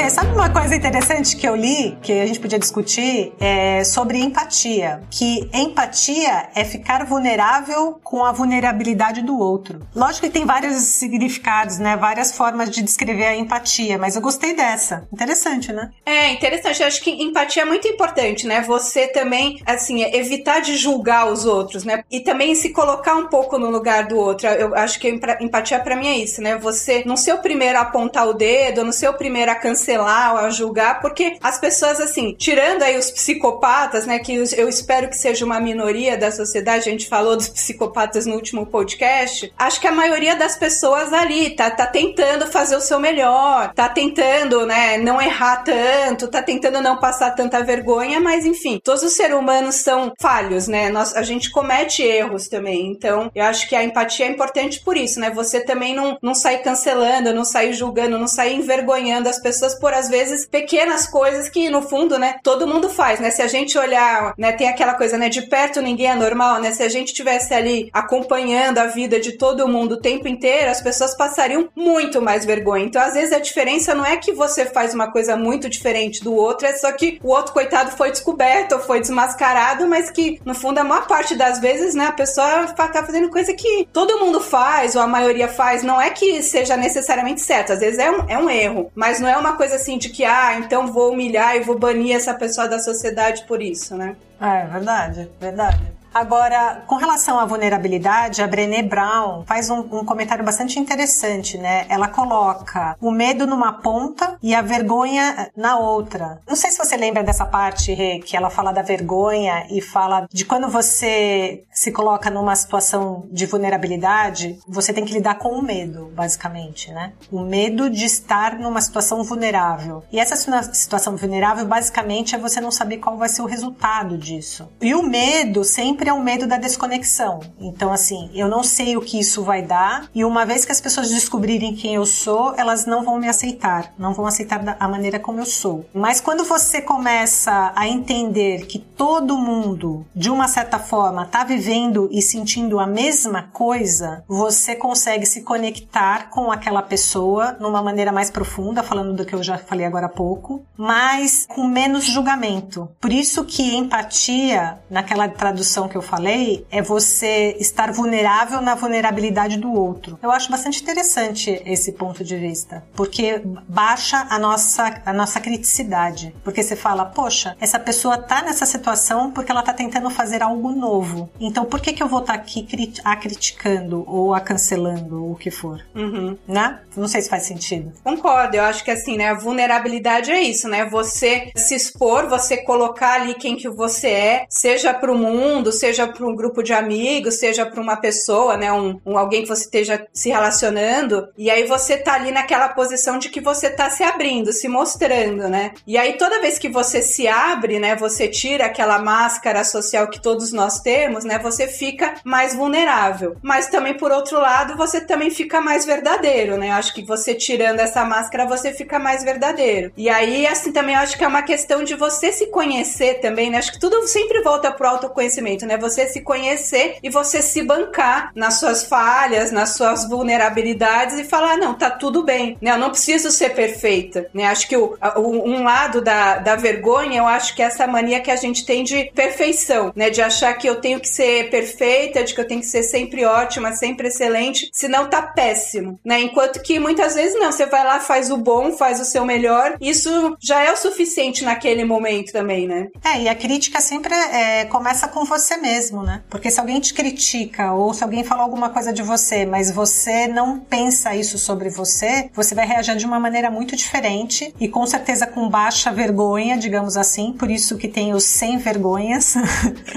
Ô, 0.00 0.02
Rê, 0.02 0.08
sabe 0.08 0.32
uma 0.32 0.48
coisa 0.48 0.74
interessante 0.74 1.36
que 1.36 1.46
eu 1.46 1.54
li, 1.54 1.94
que 2.00 2.10
a 2.10 2.26
gente 2.26 2.40
podia 2.40 2.58
discutir, 2.58 3.34
é 3.38 3.84
sobre 3.84 4.18
empatia. 4.18 5.02
Que 5.10 5.46
empatia 5.52 6.48
é 6.54 6.64
ficar 6.64 7.04
vulnerável 7.04 8.00
com 8.02 8.24
a 8.24 8.32
vulnerabilidade 8.32 9.20
do 9.20 9.38
outro. 9.38 9.86
Lógico 9.94 10.26
que 10.26 10.32
tem 10.32 10.46
vários 10.46 10.76
significados, 10.76 11.78
né? 11.78 11.98
Várias 11.98 12.34
formas 12.34 12.70
de 12.70 12.82
descrever 12.82 13.26
a 13.26 13.36
empatia, 13.36 13.98
mas 13.98 14.16
eu 14.16 14.22
gostei 14.22 14.56
dessa. 14.56 15.06
Interessante, 15.12 15.70
né? 15.70 15.90
É, 16.06 16.32
interessante. 16.32 16.80
Eu 16.80 16.86
acho 16.86 17.02
que 17.02 17.10
empatia 17.22 17.64
é 17.64 17.66
muito 17.66 17.86
importante, 17.86 18.46
né? 18.46 18.62
Você 18.62 19.06
também, 19.06 19.60
assim, 19.66 20.02
evitar 20.14 20.60
de 20.60 20.78
julgar 20.78 21.30
os 21.30 21.44
outros, 21.44 21.84
né? 21.84 22.04
E 22.10 22.20
também 22.20 22.54
se 22.54 22.70
colocar 22.70 23.16
um 23.16 23.26
pouco 23.26 23.58
no 23.58 23.68
lugar 23.68 24.06
do 24.06 24.16
outro. 24.16 24.46
Eu 24.48 24.74
acho 24.74 24.98
que 24.98 25.10
empatia 25.40 25.78
para 25.78 25.94
mim 25.94 26.06
é 26.06 26.16
isso, 26.16 26.40
né? 26.40 26.56
Você 26.56 27.02
não 27.04 27.18
ser 27.18 27.34
o 27.34 27.42
primeiro 27.42 27.76
a 27.76 27.82
apontar 27.82 28.26
o 28.26 28.32
dedo, 28.32 28.82
não 28.82 28.92
ser 28.92 29.10
o 29.10 29.12
primeiro 29.12 29.50
a 29.50 29.54
cancelar 29.54 29.89
cancelar 29.90 30.34
ou 30.34 30.38
a 30.38 30.50
julgar, 30.50 31.00
porque 31.00 31.36
as 31.40 31.58
pessoas, 31.58 32.00
assim, 32.00 32.34
tirando 32.38 32.82
aí 32.82 32.96
os 32.96 33.10
psicopatas, 33.10 34.06
né, 34.06 34.18
que 34.18 34.34
eu 34.34 34.68
espero 34.68 35.08
que 35.08 35.16
seja 35.16 35.44
uma 35.44 35.60
minoria 35.60 36.16
da 36.16 36.30
sociedade, 36.30 36.88
a 36.88 36.92
gente 36.92 37.08
falou 37.08 37.36
dos 37.36 37.48
psicopatas 37.48 38.26
no 38.26 38.34
último 38.34 38.66
podcast, 38.66 39.52
acho 39.58 39.80
que 39.80 39.86
a 39.86 39.92
maioria 39.92 40.36
das 40.36 40.56
pessoas 40.56 41.12
ali 41.12 41.50
tá, 41.50 41.70
tá 41.70 41.86
tentando 41.86 42.46
fazer 42.46 42.76
o 42.76 42.80
seu 42.80 43.00
melhor, 43.00 43.72
tá 43.74 43.88
tentando, 43.88 44.64
né, 44.66 44.98
não 44.98 45.20
errar 45.20 45.64
tanto, 45.64 46.28
tá 46.28 46.42
tentando 46.42 46.80
não 46.80 46.98
passar 46.98 47.32
tanta 47.32 47.62
vergonha, 47.62 48.20
mas 48.20 48.46
enfim, 48.46 48.80
todos 48.82 49.02
os 49.02 49.14
seres 49.14 49.36
humanos 49.36 49.76
são 49.76 50.12
falhos, 50.20 50.68
né, 50.68 50.88
Nós, 50.90 51.14
a 51.16 51.22
gente 51.22 51.50
comete 51.50 52.02
erros 52.02 52.48
também, 52.48 52.86
então 52.86 53.30
eu 53.34 53.44
acho 53.44 53.68
que 53.68 53.74
a 53.74 53.82
empatia 53.82 54.26
é 54.26 54.30
importante 54.30 54.80
por 54.80 54.96
isso, 54.96 55.18
né, 55.18 55.30
você 55.30 55.60
também 55.60 55.94
não, 55.94 56.18
não 56.22 56.34
sair 56.34 56.58
cancelando, 56.58 57.34
não 57.34 57.44
sair 57.44 57.72
julgando, 57.72 58.18
não 58.18 58.28
sair 58.28 58.54
envergonhando 58.54 59.28
as 59.28 59.40
pessoas 59.40 59.69
por 59.76 59.92
às 59.92 60.08
vezes 60.08 60.46
pequenas 60.46 61.06
coisas 61.06 61.48
que 61.48 61.68
no 61.68 61.82
fundo, 61.82 62.18
né, 62.18 62.36
todo 62.42 62.66
mundo 62.66 62.88
faz, 62.88 63.20
né? 63.20 63.30
Se 63.30 63.42
a 63.42 63.46
gente 63.46 63.78
olhar, 63.78 64.34
né, 64.36 64.52
tem 64.52 64.68
aquela 64.68 64.94
coisa, 64.94 65.16
né, 65.16 65.28
de 65.28 65.42
perto 65.42 65.80
ninguém 65.80 66.10
é 66.10 66.14
normal, 66.14 66.60
né? 66.60 66.70
Se 66.72 66.82
a 66.82 66.88
gente 66.88 67.12
tivesse 67.12 67.52
ali 67.54 67.90
acompanhando 67.92 68.78
a 68.78 68.86
vida 68.86 69.20
de 69.20 69.32
todo 69.32 69.68
mundo 69.68 69.92
o 69.92 70.00
tempo 70.00 70.28
inteiro, 70.28 70.70
as 70.70 70.80
pessoas 70.80 71.16
passariam 71.16 71.68
muito 71.74 72.20
mais 72.20 72.44
vergonha. 72.44 72.84
Então, 72.84 73.02
às 73.02 73.14
vezes 73.14 73.32
a 73.32 73.38
diferença 73.38 73.94
não 73.94 74.04
é 74.04 74.16
que 74.16 74.32
você 74.32 74.66
faz 74.66 74.94
uma 74.94 75.10
coisa 75.10 75.36
muito 75.36 75.68
diferente 75.68 76.22
do 76.22 76.34
outro, 76.34 76.66
é 76.66 76.72
só 76.74 76.90
que 76.92 77.18
o 77.22 77.28
outro 77.28 77.52
coitado 77.52 77.90
foi 77.92 78.10
descoberto 78.10 78.72
ou 78.72 78.80
foi 78.80 79.00
desmascarado, 79.00 79.86
mas 79.86 80.10
que 80.10 80.40
no 80.44 80.54
fundo 80.54 80.78
a 80.78 80.84
maior 80.84 81.06
parte 81.06 81.34
das 81.34 81.58
vezes, 81.58 81.94
né, 81.94 82.06
a 82.06 82.12
pessoa 82.12 82.68
tá 82.68 83.04
fazendo 83.04 83.30
coisa 83.30 83.52
que 83.52 83.88
todo 83.92 84.18
mundo 84.18 84.40
faz 84.40 84.94
ou 84.96 85.02
a 85.02 85.06
maioria 85.06 85.48
faz, 85.48 85.82
não 85.82 86.00
é 86.00 86.10
que 86.10 86.42
seja 86.42 86.76
necessariamente 86.76 87.40
certo, 87.40 87.72
às 87.72 87.80
vezes 87.80 87.98
é 87.98 88.10
um, 88.10 88.24
é 88.28 88.38
um 88.38 88.50
erro, 88.50 88.90
mas 88.94 89.20
não 89.20 89.28
é 89.28 89.36
uma 89.36 89.56
coisa 89.60 89.76
assim 89.76 89.98
de 89.98 90.08
que, 90.08 90.24
ah, 90.24 90.54
então 90.54 90.90
vou 90.90 91.12
humilhar 91.12 91.54
e 91.54 91.60
vou 91.60 91.78
banir 91.78 92.16
essa 92.16 92.32
pessoa 92.32 92.66
da 92.66 92.78
sociedade 92.78 93.44
por 93.46 93.60
isso, 93.60 93.94
né? 93.94 94.16
É, 94.40 94.64
verdade, 94.64 95.30
verdade. 95.38 95.82
Agora, 96.12 96.82
com 96.86 96.96
relação 96.96 97.38
à 97.38 97.44
vulnerabilidade, 97.44 98.42
a 98.42 98.46
Brené 98.46 98.82
Brown 98.82 99.44
faz 99.46 99.70
um, 99.70 99.78
um, 99.78 100.04
comentário 100.04 100.44
bastante 100.44 100.78
interessante, 100.78 101.56
né? 101.56 101.86
Ela 101.88 102.08
coloca 102.08 102.96
o 103.00 103.10
medo 103.12 103.46
numa 103.46 103.72
ponta 103.74 104.36
e 104.42 104.54
a 104.54 104.60
vergonha 104.60 105.50
na 105.56 105.78
outra. 105.78 106.40
Não 106.48 106.56
sei 106.56 106.70
se 106.70 106.78
você 106.78 106.96
lembra 106.96 107.22
dessa 107.22 107.46
parte, 107.46 107.92
Rê, 107.92 108.18
que 108.18 108.36
ela 108.36 108.50
fala 108.50 108.72
da 108.72 108.82
vergonha 108.82 109.66
e 109.70 109.80
fala 109.80 110.26
de 110.32 110.44
quando 110.44 110.68
você 110.68 111.62
se 111.72 111.92
coloca 111.92 112.28
numa 112.28 112.56
situação 112.56 113.28
de 113.30 113.46
vulnerabilidade, 113.46 114.58
você 114.66 114.92
tem 114.92 115.04
que 115.04 115.14
lidar 115.14 115.36
com 115.36 115.50
o 115.50 115.62
medo, 115.62 116.10
basicamente, 116.14 116.90
né? 116.90 117.12
O 117.30 117.40
medo 117.40 117.88
de 117.88 118.04
estar 118.04 118.58
numa 118.58 118.80
situação 118.80 119.22
vulnerável. 119.22 120.02
E 120.10 120.18
essa 120.18 120.34
situação 120.72 121.16
vulnerável, 121.16 121.66
basicamente, 121.66 122.34
é 122.34 122.38
você 122.38 122.60
não 122.60 122.72
saber 122.72 122.98
qual 122.98 123.16
vai 123.16 123.28
ser 123.28 123.42
o 123.42 123.46
resultado 123.46 124.18
disso. 124.18 124.68
E 124.80 124.92
o 124.94 125.02
medo 125.02 125.62
sempre 125.62 125.99
sempre 126.00 126.08
é 126.08 126.12
o 126.14 126.22
medo 126.22 126.46
da 126.46 126.56
desconexão. 126.56 127.40
Então, 127.60 127.92
assim, 127.92 128.30
eu 128.32 128.48
não 128.48 128.62
sei 128.62 128.96
o 128.96 129.02
que 129.02 129.20
isso 129.20 129.42
vai 129.42 129.60
dar, 129.60 130.08
e 130.14 130.24
uma 130.24 130.46
vez 130.46 130.64
que 130.64 130.72
as 130.72 130.80
pessoas 130.80 131.10
descobrirem 131.10 131.74
quem 131.74 131.96
eu 131.96 132.06
sou, 132.06 132.54
elas 132.56 132.86
não 132.86 133.04
vão 133.04 133.18
me 133.18 133.28
aceitar, 133.28 133.92
não 133.98 134.14
vão 134.14 134.24
aceitar 134.24 134.60
da 134.60 134.88
maneira 134.88 135.18
como 135.18 135.40
eu 135.40 135.44
sou. 135.44 135.84
Mas 135.92 136.18
quando 136.18 136.42
você 136.44 136.80
começa 136.80 137.72
a 137.76 137.86
entender 137.86 138.64
que 138.64 138.78
todo 138.78 139.36
mundo, 139.36 140.06
de 140.16 140.30
uma 140.30 140.48
certa 140.48 140.78
forma, 140.78 141.24
está 141.24 141.44
vivendo 141.44 142.08
e 142.10 142.22
sentindo 142.22 142.80
a 142.80 142.86
mesma 142.86 143.42
coisa, 143.52 144.24
você 144.26 144.74
consegue 144.74 145.26
se 145.26 145.42
conectar 145.42 146.30
com 146.30 146.50
aquela 146.50 146.80
pessoa 146.80 147.58
numa 147.60 147.82
maneira 147.82 148.10
mais 148.10 148.30
profunda, 148.30 148.82
falando 148.82 149.12
do 149.12 149.26
que 149.26 149.34
eu 149.34 149.42
já 149.42 149.58
falei 149.58 149.84
agora 149.84 150.06
há 150.06 150.08
pouco, 150.08 150.64
mas 150.78 151.46
com 151.46 151.68
menos 151.68 152.04
julgamento. 152.04 152.88
Por 152.98 153.12
isso 153.12 153.44
que 153.44 153.76
empatia, 153.76 154.78
naquela 154.88 155.28
tradução 155.28 155.89
que 155.90 155.96
eu 155.96 156.02
falei 156.02 156.64
é 156.70 156.80
você 156.80 157.56
estar 157.58 157.92
vulnerável 157.92 158.60
na 158.62 158.74
vulnerabilidade 158.74 159.58
do 159.58 159.72
outro. 159.72 160.18
Eu 160.22 160.30
acho 160.30 160.50
bastante 160.50 160.82
interessante 160.82 161.60
esse 161.66 161.92
ponto 161.92 162.24
de 162.24 162.36
vista, 162.36 162.82
porque 162.94 163.42
baixa 163.68 164.26
a 164.30 164.38
nossa, 164.38 165.02
a 165.04 165.12
nossa 165.12 165.40
criticidade. 165.40 166.34
Porque 166.42 166.62
você 166.62 166.76
fala, 166.76 167.04
poxa, 167.04 167.56
essa 167.60 167.78
pessoa 167.78 168.16
tá 168.16 168.42
nessa 168.42 168.64
situação 168.64 169.30
porque 169.30 169.50
ela 169.50 169.62
tá 169.62 169.74
tentando 169.74 170.08
fazer 170.08 170.42
algo 170.42 170.70
novo. 170.70 171.28
Então 171.38 171.64
por 171.64 171.80
que, 171.80 171.92
que 171.92 172.02
eu 172.02 172.08
vou 172.08 172.20
estar 172.20 172.34
tá 172.34 172.38
aqui 172.38 172.66
a 173.04 173.16
criticando 173.16 174.04
ou 174.06 174.32
a 174.32 174.40
cancelando 174.40 175.24
ou 175.24 175.32
o 175.32 175.36
que 175.36 175.50
for? 175.50 175.84
Uhum. 175.94 176.38
Né? 176.46 176.80
Não 176.96 177.08
sei 177.08 177.22
se 177.22 177.28
faz 177.28 177.42
sentido. 177.42 177.92
Concordo, 178.04 178.56
eu 178.56 178.62
acho 178.62 178.84
que 178.84 178.90
assim, 178.90 179.16
né? 179.16 179.30
A 179.30 179.34
vulnerabilidade 179.34 180.30
é 180.30 180.40
isso, 180.40 180.68
né? 180.68 180.84
Você 180.86 181.50
se 181.56 181.74
expor, 181.74 182.28
você 182.28 182.58
colocar 182.58 183.20
ali 183.20 183.34
quem 183.34 183.56
que 183.56 183.68
você 183.68 184.08
é, 184.08 184.46
seja 184.48 184.94
pro 184.94 185.16
mundo, 185.16 185.72
seja 185.80 186.06
para 186.06 186.26
um 186.26 186.36
grupo 186.36 186.62
de 186.62 186.72
amigos, 186.72 187.38
seja 187.38 187.64
para 187.66 187.80
uma 187.80 187.96
pessoa, 187.96 188.56
né, 188.56 188.72
um, 188.72 189.00
um, 189.04 189.16
alguém 189.18 189.42
que 189.42 189.48
você 189.48 189.64
esteja 189.64 190.06
se 190.12 190.28
relacionando, 190.28 191.28
e 191.36 191.50
aí 191.50 191.66
você 191.66 191.96
tá 191.96 192.14
ali 192.14 192.30
naquela 192.30 192.68
posição 192.68 193.18
de 193.18 193.30
que 193.30 193.40
você 193.40 193.70
tá 193.70 193.88
se 193.90 194.02
abrindo, 194.02 194.52
se 194.52 194.68
mostrando, 194.68 195.48
né? 195.48 195.72
E 195.86 195.96
aí 195.96 196.14
toda 196.18 196.40
vez 196.40 196.58
que 196.58 196.68
você 196.68 197.02
se 197.02 197.26
abre, 197.26 197.78
né, 197.78 197.96
você 197.96 198.28
tira 198.28 198.66
aquela 198.66 198.98
máscara 198.98 199.64
social 199.64 200.08
que 200.08 200.20
todos 200.20 200.52
nós 200.52 200.80
temos, 200.80 201.24
né, 201.24 201.38
você 201.38 201.66
fica 201.66 202.14
mais 202.24 202.54
vulnerável. 202.54 203.36
Mas 203.42 203.68
também 203.68 203.94
por 203.94 204.12
outro 204.12 204.38
lado, 204.38 204.76
você 204.76 205.00
também 205.00 205.30
fica 205.30 205.60
mais 205.60 205.86
verdadeiro, 205.86 206.56
né? 206.56 206.70
Acho 206.70 206.94
que 206.94 207.02
você 207.02 207.34
tirando 207.34 207.80
essa 207.80 208.04
máscara, 208.04 208.46
você 208.46 208.72
fica 208.72 208.98
mais 208.98 209.24
verdadeiro. 209.24 209.92
E 209.96 210.08
aí 210.08 210.46
assim 210.46 210.72
também 210.72 210.94
acho 210.94 211.16
que 211.16 211.24
é 211.24 211.28
uma 211.28 211.42
questão 211.42 211.82
de 211.82 211.94
você 211.94 212.32
se 212.32 212.46
conhecer 212.48 213.20
também, 213.20 213.50
né? 213.50 213.58
Acho 213.58 213.72
que 213.72 213.80
tudo 213.80 214.06
sempre 214.06 214.42
volta 214.42 214.70
pro 214.70 214.88
autoconhecimento, 214.88 215.64
né? 215.66 215.69
Você 215.76 216.06
se 216.06 216.20
conhecer 216.20 216.96
e 217.02 217.10
você 217.10 217.42
se 217.42 217.62
bancar 217.62 218.32
nas 218.34 218.54
suas 218.54 218.84
falhas, 218.84 219.50
nas 219.52 219.70
suas 219.70 220.08
vulnerabilidades 220.08 221.18
e 221.18 221.24
falar, 221.24 221.56
não, 221.56 221.74
tá 221.74 221.90
tudo 221.90 222.22
bem, 222.22 222.56
né? 222.60 222.72
Eu 222.72 222.78
não 222.78 222.90
preciso 222.90 223.30
ser 223.30 223.50
perfeita, 223.50 224.28
né? 224.32 224.46
Acho 224.46 224.68
que 224.68 224.76
o, 224.76 224.96
o, 225.16 225.48
um 225.48 225.62
lado 225.62 226.00
da, 226.00 226.38
da 226.38 226.56
vergonha, 226.56 227.18
eu 227.18 227.26
acho 227.26 227.54
que 227.54 227.62
é 227.62 227.66
essa 227.66 227.86
mania 227.86 228.20
que 228.20 228.30
a 228.30 228.36
gente 228.36 228.64
tem 228.64 228.84
de 228.84 229.10
perfeição, 229.14 229.92
né? 229.94 230.10
De 230.10 230.22
achar 230.22 230.52
que 230.54 230.68
eu 230.68 230.80
tenho 230.80 231.00
que 231.00 231.08
ser 231.08 231.50
perfeita, 231.50 232.24
de 232.24 232.34
que 232.34 232.40
eu 232.40 232.46
tenho 232.46 232.60
que 232.60 232.66
ser 232.66 232.82
sempre 232.82 233.24
ótima, 233.24 233.72
sempre 233.72 234.08
excelente, 234.08 234.70
senão 234.72 235.08
tá 235.08 235.22
péssimo, 235.22 235.98
né? 236.04 236.20
Enquanto 236.20 236.62
que 236.62 236.78
muitas 236.78 237.14
vezes 237.14 237.38
não, 237.38 237.52
você 237.52 237.66
vai 237.66 237.84
lá, 237.84 238.00
faz 238.00 238.30
o 238.30 238.36
bom, 238.36 238.72
faz 238.72 239.00
o 239.00 239.04
seu 239.04 239.24
melhor, 239.24 239.76
isso 239.80 240.36
já 240.40 240.62
é 240.62 240.72
o 240.72 240.76
suficiente 240.76 241.44
naquele 241.44 241.84
momento 241.84 242.32
também, 242.32 242.66
né? 242.66 242.88
É, 243.04 243.22
e 243.22 243.28
a 243.28 243.34
crítica 243.34 243.80
sempre 243.80 244.14
é, 244.14 244.64
começa 244.66 245.08
com 245.08 245.24
você 245.24 245.56
mesmo, 245.60 246.02
né? 246.02 246.22
Porque 246.28 246.50
se 246.50 246.58
alguém 246.58 246.80
te 246.80 246.94
critica 246.94 247.72
ou 247.72 247.92
se 247.92 248.02
alguém 248.02 248.24
falou 248.24 248.44
alguma 248.44 248.70
coisa 248.70 248.92
de 248.92 249.02
você, 249.02 249.44
mas 249.44 249.70
você 249.70 250.26
não 250.26 250.58
pensa 250.58 251.14
isso 251.14 251.38
sobre 251.38 251.68
você, 251.68 252.30
você 252.34 252.54
vai 252.54 252.66
reagir 252.66 252.96
de 252.96 253.06
uma 253.06 253.20
maneira 253.20 253.50
muito 253.50 253.76
diferente 253.76 254.54
e 254.58 254.68
com 254.68 254.86
certeza 254.86 255.26
com 255.26 255.48
baixa 255.48 255.92
vergonha, 255.92 256.56
digamos 256.56 256.96
assim, 256.96 257.32
por 257.32 257.50
isso 257.50 257.76
que 257.76 257.88
tem 257.88 258.12
os 258.14 258.24
sem 258.24 258.58
vergonhas, 258.58 259.34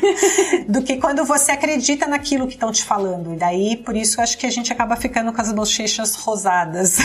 do 0.68 0.82
que 0.82 0.98
quando 0.98 1.24
você 1.26 1.52
acredita 1.52 2.08
naquilo 2.08 2.48
que 2.48 2.54
estão 2.54 2.72
te 2.72 2.84
falando. 2.84 3.34
E 3.34 3.38
daí, 3.38 3.78
por 3.78 3.96
isso, 3.96 4.20
eu 4.20 4.24
acho 4.24 4.38
que 4.38 4.46
a 4.46 4.52
gente 4.52 4.72
acaba 4.72 4.96
ficando 4.96 5.32
com 5.32 5.42
as 5.42 5.52
bochechas 5.52 6.16
rosadas. 6.16 6.98